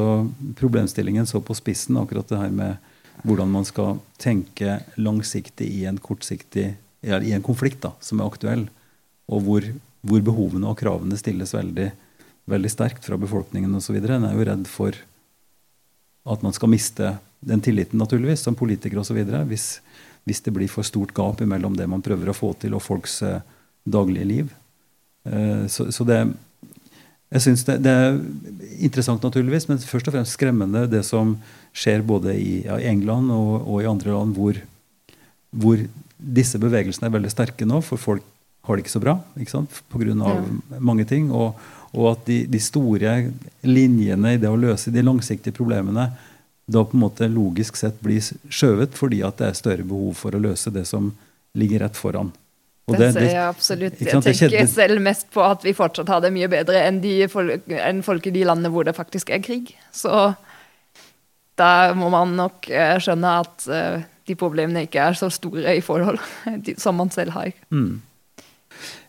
problemstillingen 0.60 1.28
så 1.28 1.42
på 1.44 1.56
spissen, 1.58 2.00
akkurat 2.00 2.30
det 2.32 2.40
her 2.40 2.54
med 2.54 3.24
hvordan 3.24 3.52
man 3.52 3.68
skal 3.68 4.00
tenke 4.22 4.80
langsiktig 4.98 5.68
i 5.68 5.84
en 5.90 6.00
kortsiktig 6.02 6.74
i 7.04 7.34
en 7.36 7.44
konflikt 7.44 7.82
da, 7.84 7.92
som 8.00 8.22
er 8.22 8.30
aktuell, 8.32 8.64
og 9.28 9.44
hvor, 9.44 9.66
hvor 10.08 10.24
behovene 10.24 10.70
og 10.72 10.80
kravene 10.80 11.18
stilles 11.20 11.52
veldig, 11.56 11.90
veldig 12.50 12.72
sterkt 12.72 13.04
fra 13.04 13.20
befolkningen 13.20 13.76
osv. 13.76 13.98
En 14.00 14.28
er 14.30 14.38
jo 14.38 14.48
redd 14.48 14.70
for 14.72 14.96
at 16.24 16.44
man 16.46 16.56
skal 16.56 16.72
miste 16.72 17.18
den 17.44 17.62
tilliten, 17.62 18.00
naturligvis, 18.00 18.46
som 18.46 18.56
politiker 18.56 19.02
osv. 19.02 19.20
Hvis, 19.50 19.68
hvis 20.24 20.42
det 20.46 20.54
blir 20.56 20.72
for 20.72 20.88
stort 20.88 21.12
gap 21.16 21.44
mellom 21.44 21.76
det 21.76 21.90
man 21.92 22.04
prøver 22.04 22.32
å 22.32 22.38
få 22.38 22.54
til, 22.60 22.76
og 22.78 22.86
folks 22.86 23.20
eh, 23.28 23.42
daglige 23.84 24.30
liv. 24.30 24.54
Eh, 25.28 25.66
så, 25.68 25.90
så, 25.92 26.08
det 26.08 26.22
jeg 27.34 27.42
synes 27.48 27.64
det, 27.66 27.80
det, 27.82 27.92
er 27.92 28.20
interessant, 28.86 29.24
naturligvis, 29.26 29.66
men 29.70 29.82
først 29.82 30.10
og 30.10 30.16
fremst 30.16 30.36
skremmende 30.38 30.86
det 30.90 31.02
som 31.08 31.34
skjer 31.74 32.04
både 32.06 32.36
i 32.38 32.62
ja, 32.68 32.78
England 32.92 33.32
og, 33.34 33.56
og, 33.64 33.80
i 33.82 33.90
andre 33.90 34.14
land 34.14 34.36
hvor, 34.38 34.60
hvor, 35.50 35.82
disse 36.24 36.60
bevegelsene 36.62 37.10
er 37.10 37.16
veldig 37.18 37.32
sterke 37.34 37.66
nå, 37.68 37.82
for 37.84 38.00
folk 38.00 38.28
har 38.64 38.78
det 38.78 38.86
ikke 38.86 38.94
så 38.94 39.02
bra 39.04 39.18
ikke 39.36 39.64
pga. 39.92 40.14
Ja. 40.14 40.36
mange 40.80 41.04
ting. 41.10 41.32
Og, 41.36 41.58
og 41.92 42.06
at 42.14 42.22
de, 42.30 42.38
de, 42.48 42.62
store 42.64 43.18
linjene 43.68 44.36
i 44.36 44.40
det 44.40 44.48
å 44.48 44.60
løse 44.60 44.94
de 44.94 45.04
langsiktige 45.04 45.58
problemene 45.58 46.12
da 46.64 46.86
på 46.86 46.96
en 46.96 47.04
måte 47.04 47.28
logisk 47.28 47.76
sett 47.76 47.98
blir 48.00 48.24
skjøvet 48.24 48.96
fordi 48.96 49.20
at 49.28 49.42
det 49.42 49.50
er 49.50 49.60
større 49.60 49.84
behov 49.84 50.16
for 50.22 50.32
å 50.32 50.42
løse 50.46 50.72
det 50.72 50.86
som 50.88 51.12
ligger 51.60 51.84
rett 51.84 52.00
foran. 52.00 52.32
Og 52.84 52.98
det, 53.00 53.14
ser 53.16 53.30
jeg 53.30 53.44
absolutt. 53.48 54.00
Jeg 54.04 54.20
tenker 54.26 54.66
selv 54.68 55.00
mest 55.04 55.30
på 55.32 55.44
at 55.46 55.62
vi 55.64 55.72
fortsatt 55.76 56.10
har 56.12 56.24
det 56.24 56.34
mye 56.36 56.50
bedre 56.52 56.82
enn, 56.84 57.00
de, 57.04 57.22
enn 57.80 58.02
folk 58.04 58.26
i 58.28 58.34
de 58.36 58.44
landene 58.44 58.72
hvor 58.74 58.84
det 58.88 58.96
faktisk 58.98 59.32
er 59.32 59.40
krig. 59.44 59.72
Så 59.96 60.34
da 61.60 61.70
må 61.96 62.10
man 62.12 62.36
nok 62.36 62.68
uh, 62.68 62.98
skjønne 63.00 63.38
at 63.46 63.68
uh, 63.72 64.04
de 64.28 64.36
problemene 64.40 64.84
ikke 64.88 65.00
er 65.06 65.16
så 65.16 65.32
store 65.32 65.78
i 65.78 65.84
forhold 65.86 66.20
som 66.84 67.00
man 67.00 67.14
selv 67.14 67.38
har. 67.38 67.54
Mm. 67.72 68.02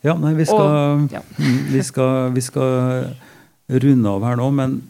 Ja, 0.05 0.15
nei, 0.21 0.35
vi 0.39 0.47
skal, 0.47 0.61
Og, 0.61 1.07
ja. 1.11 1.23
Mm, 1.41 1.61
vi, 1.73 1.83
skal, 1.83 2.31
vi 2.35 2.43
skal 2.45 3.15
runde 3.83 4.11
av 4.11 4.27
her 4.29 4.39
nå, 4.39 4.51
men 4.55 4.83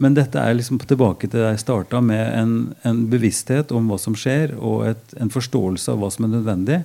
men 0.00 0.16
dette 0.16 0.40
er 0.40 0.56
liksom 0.56 0.80
tilbake 0.80 1.28
til 1.28 1.42
det 1.42 1.50
jeg 1.52 1.62
starta 1.62 2.00
med 2.00 2.22
en, 2.32 2.52
en, 2.88 3.02
bevissthet 3.12 3.72
om 3.76 3.90
hva 3.90 3.98
som 4.00 4.16
skjer, 4.16 4.54
og 4.56 4.86
et, 4.88 5.16
en 5.20 5.32
forståelse 5.32 5.92
av 5.92 6.00
hva 6.00 6.08
som 6.12 6.24
er 6.24 6.32
nødvendig, 6.38 6.78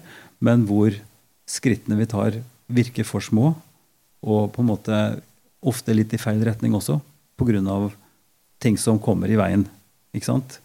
men 0.43 0.65
hvor 0.67 0.97
skrittene 1.47 1.95
vi 2.01 2.09
tar, 2.11 2.41
virker 2.67 3.07
for 3.07 3.23
små, 3.23 3.53
og 4.25 4.51
på 4.51 4.63
en 4.63 4.67
måte 4.67 4.99
ofte 5.65 5.95
litt 5.95 6.11
i 6.13 6.19
feil 6.19 6.43
retning 6.43 6.75
også, 6.75 6.97
pga. 7.39 7.77
ting 8.59 8.77
som 8.77 8.99
kommer 8.99 9.31
i 9.31 9.39
veien. 9.39 9.65
Ikke 10.15 10.31
sant? 10.31 10.59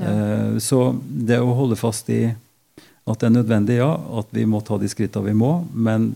Ja. 0.00 0.08
Eh, 0.08 0.56
så 0.64 0.94
det 0.96 1.40
å 1.40 1.52
holde 1.56 1.76
fast 1.76 2.08
i 2.08 2.24
at 3.02 3.18
det 3.18 3.28
er 3.28 3.36
nødvendig, 3.36 3.76
ja, 3.82 3.92
at 4.18 4.32
vi 4.32 4.46
må 4.46 4.62
ta 4.64 4.78
de 4.78 4.88
skrittene 4.88 5.28
vi 5.28 5.36
må, 5.36 5.66
men 5.74 6.14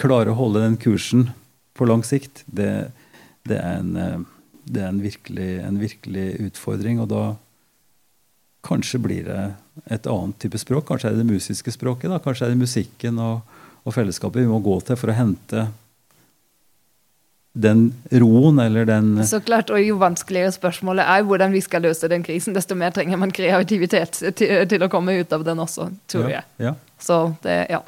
klare 0.00 0.32
å 0.32 0.38
holde 0.38 0.64
den 0.64 0.78
kursen 0.80 1.28
på 1.76 1.86
lang 1.86 2.02
sikt, 2.02 2.42
det, 2.46 2.90
det 3.46 3.60
er 3.60 3.80
en 3.84 3.96
eh, 4.00 4.28
det 4.70 4.84
er 4.84 4.90
en 4.92 5.02
virkelig, 5.02 5.50
en 5.66 5.80
virkelig, 5.80 6.26
utfordring. 6.46 7.00
Og 7.02 7.10
da 7.10 7.24
kanskje 8.66 9.00
blir 9.02 9.26
det 9.26 9.42
et 9.90 10.06
annet 10.06 10.38
type 10.42 10.60
språk. 10.60 10.86
Kanskje 10.88 11.10
er 11.10 11.16
det 11.16 11.24
det 11.24 11.32
musiske 11.32 11.74
språket. 11.74 12.10
da, 12.12 12.20
Kanskje 12.22 12.48
er 12.48 12.54
det 12.54 12.62
musikken 12.62 13.20
og, 13.22 13.60
og 13.84 13.96
fellesskapet 13.96 14.44
vi 14.44 14.50
må 14.50 14.60
gå 14.64 14.78
til 14.84 14.98
for 15.00 15.12
å 15.12 15.16
hente 15.16 15.68
den 17.52 17.88
roen 18.14 18.60
eller 18.62 18.84
den 18.86 19.26
Så 19.26 19.40
klart, 19.42 19.70
og 19.74 19.82
Jo 19.82 19.96
vanskeligere 19.98 20.52
spørsmålet 20.54 21.02
er 21.02 21.24
hvordan 21.26 21.50
vi 21.52 21.62
skal 21.64 21.82
løse 21.82 22.08
den 22.08 22.22
krisen, 22.22 22.54
desto 22.54 22.76
mer 22.78 22.92
trenger 22.94 23.18
man 23.18 23.32
kreativitet 23.34 24.20
til, 24.38 24.52
til 24.70 24.84
å 24.86 24.88
komme 24.92 25.16
ut 25.18 25.32
av 25.32 25.42
den 25.44 25.58
også, 25.58 25.88
tror 26.06 26.28
ja, 26.28 26.38
jeg. 26.38 26.68
Ja. 26.68 26.74
Så 27.00 27.34
det, 27.42 27.64
ja. 27.72 27.82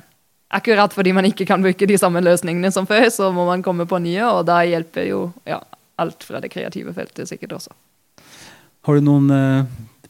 Akkurat 0.53 0.93
fordi 0.93 1.15
man 1.15 1.25
ikke 1.25 1.47
kan 1.49 1.63
bruke 1.63 1.87
de 1.87 1.97
samme 1.97 2.21
løsningene 2.21 2.73
som 2.75 2.89
før, 2.91 3.07
så 3.09 3.31
må 3.33 3.47
man 3.49 3.63
komme 3.63 3.87
på 3.89 4.03
nye, 4.03 4.27
og 4.27 4.43
da 4.51 4.59
hjelper 4.67 5.07
jo 5.07 5.23
ja, 5.49 5.63
alt 6.01 6.25
fra 6.25 6.41
det 6.43 6.53
kreative 6.53 6.95
feltet 6.97 7.31
sikkert 7.31 7.57
også. 7.59 7.75
Har 8.87 8.99
du 8.99 9.05
noen 9.07 9.31
uh, 9.31 9.67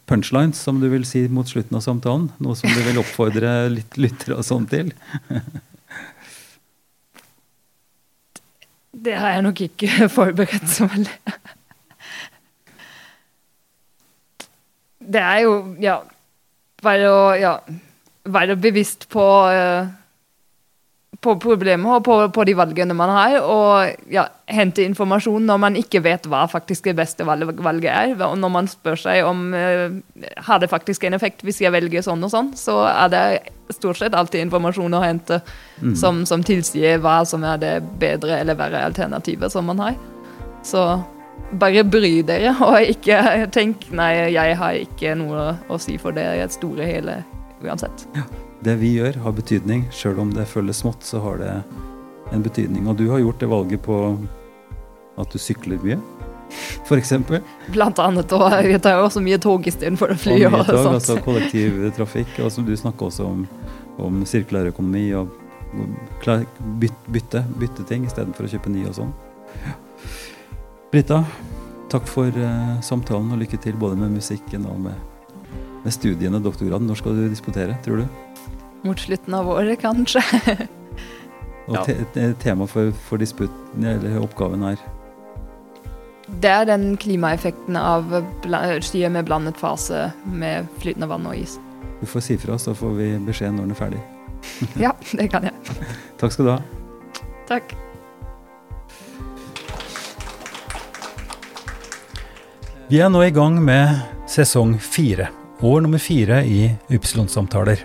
punchlines 0.09 0.59
som 0.59 0.79
du 0.81 0.87
vil 0.91 1.05
si 1.07 1.25
mot 1.29 1.49
slutten 1.49 1.77
av 1.77 1.83
samtalen? 1.85 2.29
Noe 2.43 2.57
som 2.57 2.71
du 2.71 2.81
vil 2.85 3.01
oppfordre 3.01 3.55
litt 3.77 3.99
lyttere 3.99 4.39
og 4.39 4.47
sånn 4.47 4.67
til? 4.71 4.93
det 9.03 9.17
har 9.19 9.35
jeg 9.35 9.45
nok 9.49 9.65
ikke 9.67 10.07
forberedt 10.17 10.69
så 10.71 10.87
veldig. 10.89 11.19
det 15.13 15.19
er 15.19 15.39
jo 15.43 15.55
ja 15.83 15.97
være, 16.83 17.11
ja, 17.39 17.57
være 18.25 18.55
bevisst 18.59 19.07
på 19.11 19.23
uh, 19.23 19.91
på 21.23 21.35
problemet 21.41 21.89
og 21.97 22.03
på, 22.05 22.15
på, 22.35 22.43
de 22.47 22.55
valgene 22.57 22.95
man 22.97 23.11
har, 23.13 23.37
og 23.41 24.11
ja, 24.11 24.25
hente 24.51 24.83
informasjon 24.83 25.45
når 25.47 25.61
man 25.61 25.77
ikke 25.79 26.03
vet 26.03 26.27
hva 26.29 26.43
faktisk 26.51 26.89
det 26.89 26.95
beste 26.99 27.25
valget 27.25 27.89
er. 27.91 28.13
Og 28.27 28.35
når 28.39 28.53
man 28.53 28.69
spør 28.71 28.99
seg 28.99 29.23
om 29.27 29.45
eh, 29.57 29.95
har 30.47 30.61
det 30.61 30.71
faktisk 30.71 31.07
en 31.07 31.17
effekt 31.17 31.45
hvis 31.45 31.61
jeg 31.63 31.73
velger 31.73 32.05
sånn 32.05 32.23
og 32.25 32.33
sånn, 32.33 32.53
så 32.59 32.81
er 32.91 33.13
det 33.13 33.25
stort 33.73 34.01
sett 34.01 34.15
alltid 34.17 34.45
informasjon 34.45 34.99
å 34.99 35.03
hente 35.03 35.39
mm. 35.81 35.95
som, 35.99 36.23
som, 36.29 36.43
tilsier 36.45 37.01
hva 37.03 37.21
som 37.27 37.45
er 37.47 37.59
det 37.61 37.73
bedre 38.01 38.41
eller 38.43 38.59
verre 38.59 38.83
alternativet 38.91 39.53
som 39.53 39.67
man 39.71 39.81
har. 39.83 39.99
Så 40.63 40.85
bare 41.59 41.83
bry 41.87 42.15
dere, 42.27 42.55
og 42.67 42.93
ikke 42.93 43.49
tenk 43.55 43.89
nei, 43.95 44.13
jeg 44.35 44.59
har 44.59 44.79
ikke 44.85 45.17
noe 45.19 45.53
å 45.71 45.81
si 45.81 45.97
for 46.01 46.15
det 46.15 46.27
i 46.37 46.45
et 46.45 46.61
store 46.61 46.87
hele 46.87 47.21
uansett. 47.63 48.07
Ja 48.17 48.27
det 48.63 48.75
vi 48.81 48.93
gjør, 48.97 49.19
har 49.25 49.35
betydning. 49.35 49.87
Sjøl 49.93 50.21
om 50.23 50.33
det 50.35 50.47
føles 50.49 50.81
smått, 50.83 51.03
så 51.07 51.21
har 51.23 51.41
det 51.41 51.53
en 52.33 52.43
betydning. 52.45 52.87
Og 52.87 52.97
du 52.99 53.07
har 53.11 53.21
gjort 53.23 53.41
det 53.41 53.49
valget 53.51 53.83
på 53.85 53.99
at 55.19 55.33
du 55.33 55.41
sykler 55.41 55.81
mye, 55.83 55.99
f.eks. 56.87 57.13
Blant 57.73 58.01
annet. 58.01 58.33
Og 58.33 58.57
jeg 58.65 58.81
tar 58.83 59.01
også 59.03 59.21
mye 59.23 59.39
tog 59.41 59.67
istedenfor 59.69 60.15
å 60.15 60.17
fly. 60.19 60.39
Og 60.47 60.57
mye 60.57 60.67
tog, 60.69 60.89
altså 60.95 61.19
kollektivtrafikk. 61.25 62.39
Og 62.45 62.51
som 62.53 62.67
du 62.67 62.73
snakker 62.79 63.09
også 63.09 63.29
om, 63.29 63.45
om 64.01 64.23
sirkulær 64.29 64.71
økonomi 64.73 65.09
og 65.17 65.31
bytte, 66.23 66.99
bytte, 67.13 67.45
bytte 67.59 67.87
ting 67.89 68.05
istedenfor 68.07 68.47
å 68.47 68.53
kjøpe 68.53 68.73
ny 68.73 68.85
og 68.89 68.97
sånn. 68.99 69.13
Brita, 70.93 71.23
takk 71.89 72.05
for 72.09 72.29
uh, 72.29 72.77
samtalen 72.85 73.33
og 73.33 73.41
lykke 73.41 73.57
til 73.61 73.77
både 73.81 73.97
med 73.97 74.13
musikken 74.19 74.67
og 74.69 74.83
med, 74.85 74.97
med 75.83 75.95
studiene, 75.95 76.41
doktorgraden. 76.43 76.87
Når 76.89 77.01
skal 77.01 77.17
du 77.17 77.27
disputere, 77.31 77.77
tror 77.85 78.03
du? 78.03 78.07
Mot 78.83 78.99
slutten 78.99 79.35
av 79.37 79.49
året, 79.51 79.79
kanskje. 79.83 80.23
Og 81.69 81.77
ja. 81.77 81.83
te 82.11 82.27
tema 82.43 82.67
for, 82.67 82.91
for 83.07 83.21
disputten, 83.21 83.85
eller 83.87 84.19
oppgaven 84.19 84.65
her? 84.67 84.81
Det 86.43 86.49
er 86.49 86.65
den 86.67 86.97
klimaeffekten 86.99 87.77
av 87.79 88.09
skyer 88.83 89.11
med 89.13 89.27
blandet 89.27 89.59
fase 89.59 90.09
med 90.25 90.67
flytende 90.81 91.07
vann 91.11 91.27
og 91.29 91.37
is. 91.37 91.55
Du 92.01 92.07
får 92.09 92.25
si 92.25 92.37
fra, 92.39 92.57
så 92.59 92.73
får 92.75 92.97
vi 92.97 93.09
beskjed 93.23 93.55
når 93.55 93.67
den 93.67 93.75
er 93.75 93.79
ferdig. 93.79 94.01
ja, 94.85 94.91
det 95.11 95.29
kan 95.31 95.47
jeg. 95.47 95.79
Takk 96.19 96.35
skal 96.35 96.47
du 96.47 96.51
ha. 96.55 96.59
Takk. 97.47 97.75
Vi 102.91 102.99
er 102.99 103.07
nå 103.09 103.23
i 103.25 103.31
gang 103.33 103.55
med 103.63 104.03
sesong 104.29 104.75
fire, 104.83 105.29
år 105.63 105.81
nummer 105.81 106.01
fire 106.01 106.43
i 106.45 106.67
Ypsilon-samtaler. 106.91 107.83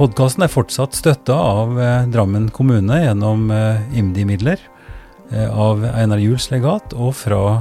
Podkasten 0.00 0.46
er 0.46 0.52
fortsatt 0.52 0.96
støtta 0.96 1.34
av 1.36 1.76
eh, 1.76 2.06
Drammen 2.08 2.46
kommune 2.56 3.02
gjennom 3.02 3.50
eh, 3.52 3.98
IMDi-midler, 4.00 4.62
eh, 5.28 5.50
av 5.50 5.84
Einar 5.90 6.22
Juels 6.22 6.48
legat 6.52 6.94
og 6.96 7.12
fra 7.18 7.60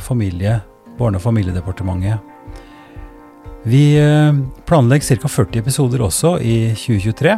familie, 0.00 0.62
Barne- 0.96 1.20
og 1.20 1.22
familiedepartementet. 1.22 2.24
Vi 3.68 3.82
planlegger 4.66 5.20
ca. 5.20 5.28
40 5.28 5.60
episoder 5.60 6.02
også 6.06 6.38
i 6.40 6.72
2023, 6.72 7.36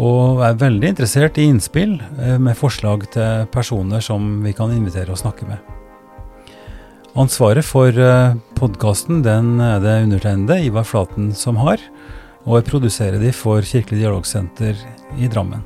og 0.00 0.40
er 0.48 0.56
veldig 0.58 0.94
interessert 0.94 1.36
i 1.38 1.44
innspill 1.50 1.98
med 2.40 2.56
forslag 2.56 3.04
til 3.12 3.44
personer 3.52 4.00
som 4.00 4.40
vi 4.42 4.56
kan 4.56 4.72
invitere 4.72 5.12
og 5.12 5.20
snakke 5.20 5.46
med. 5.50 5.60
Ansvaret 7.12 7.66
for 7.66 7.92
podkasten 8.56 9.20
er 9.26 9.80
det 9.84 9.98
undertegnede, 10.06 10.62
Ivar 10.64 10.86
Flaten, 10.88 11.32
som 11.36 11.58
har 11.60 11.80
og 12.46 12.58
jeg 12.58 12.68
produserer 12.70 13.20
de 13.22 13.30
for 13.34 13.62
Kirkelig 13.62 14.02
dialogsenter 14.02 14.78
i 15.18 15.28
Drammen. 15.30 15.62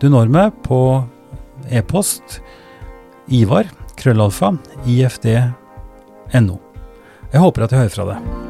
Du 0.00 0.08
når 0.12 0.32
meg 0.32 0.56
på 0.64 1.00
e-post 1.70 2.40
ivar 3.30 3.68
krøllalfa 4.00 4.54
ifd.no. 4.88 6.60
Jeg 7.30 7.44
håper 7.44 7.66
at 7.66 7.74
jeg 7.74 7.84
hører 7.84 7.96
fra 7.96 8.08
deg. 8.14 8.49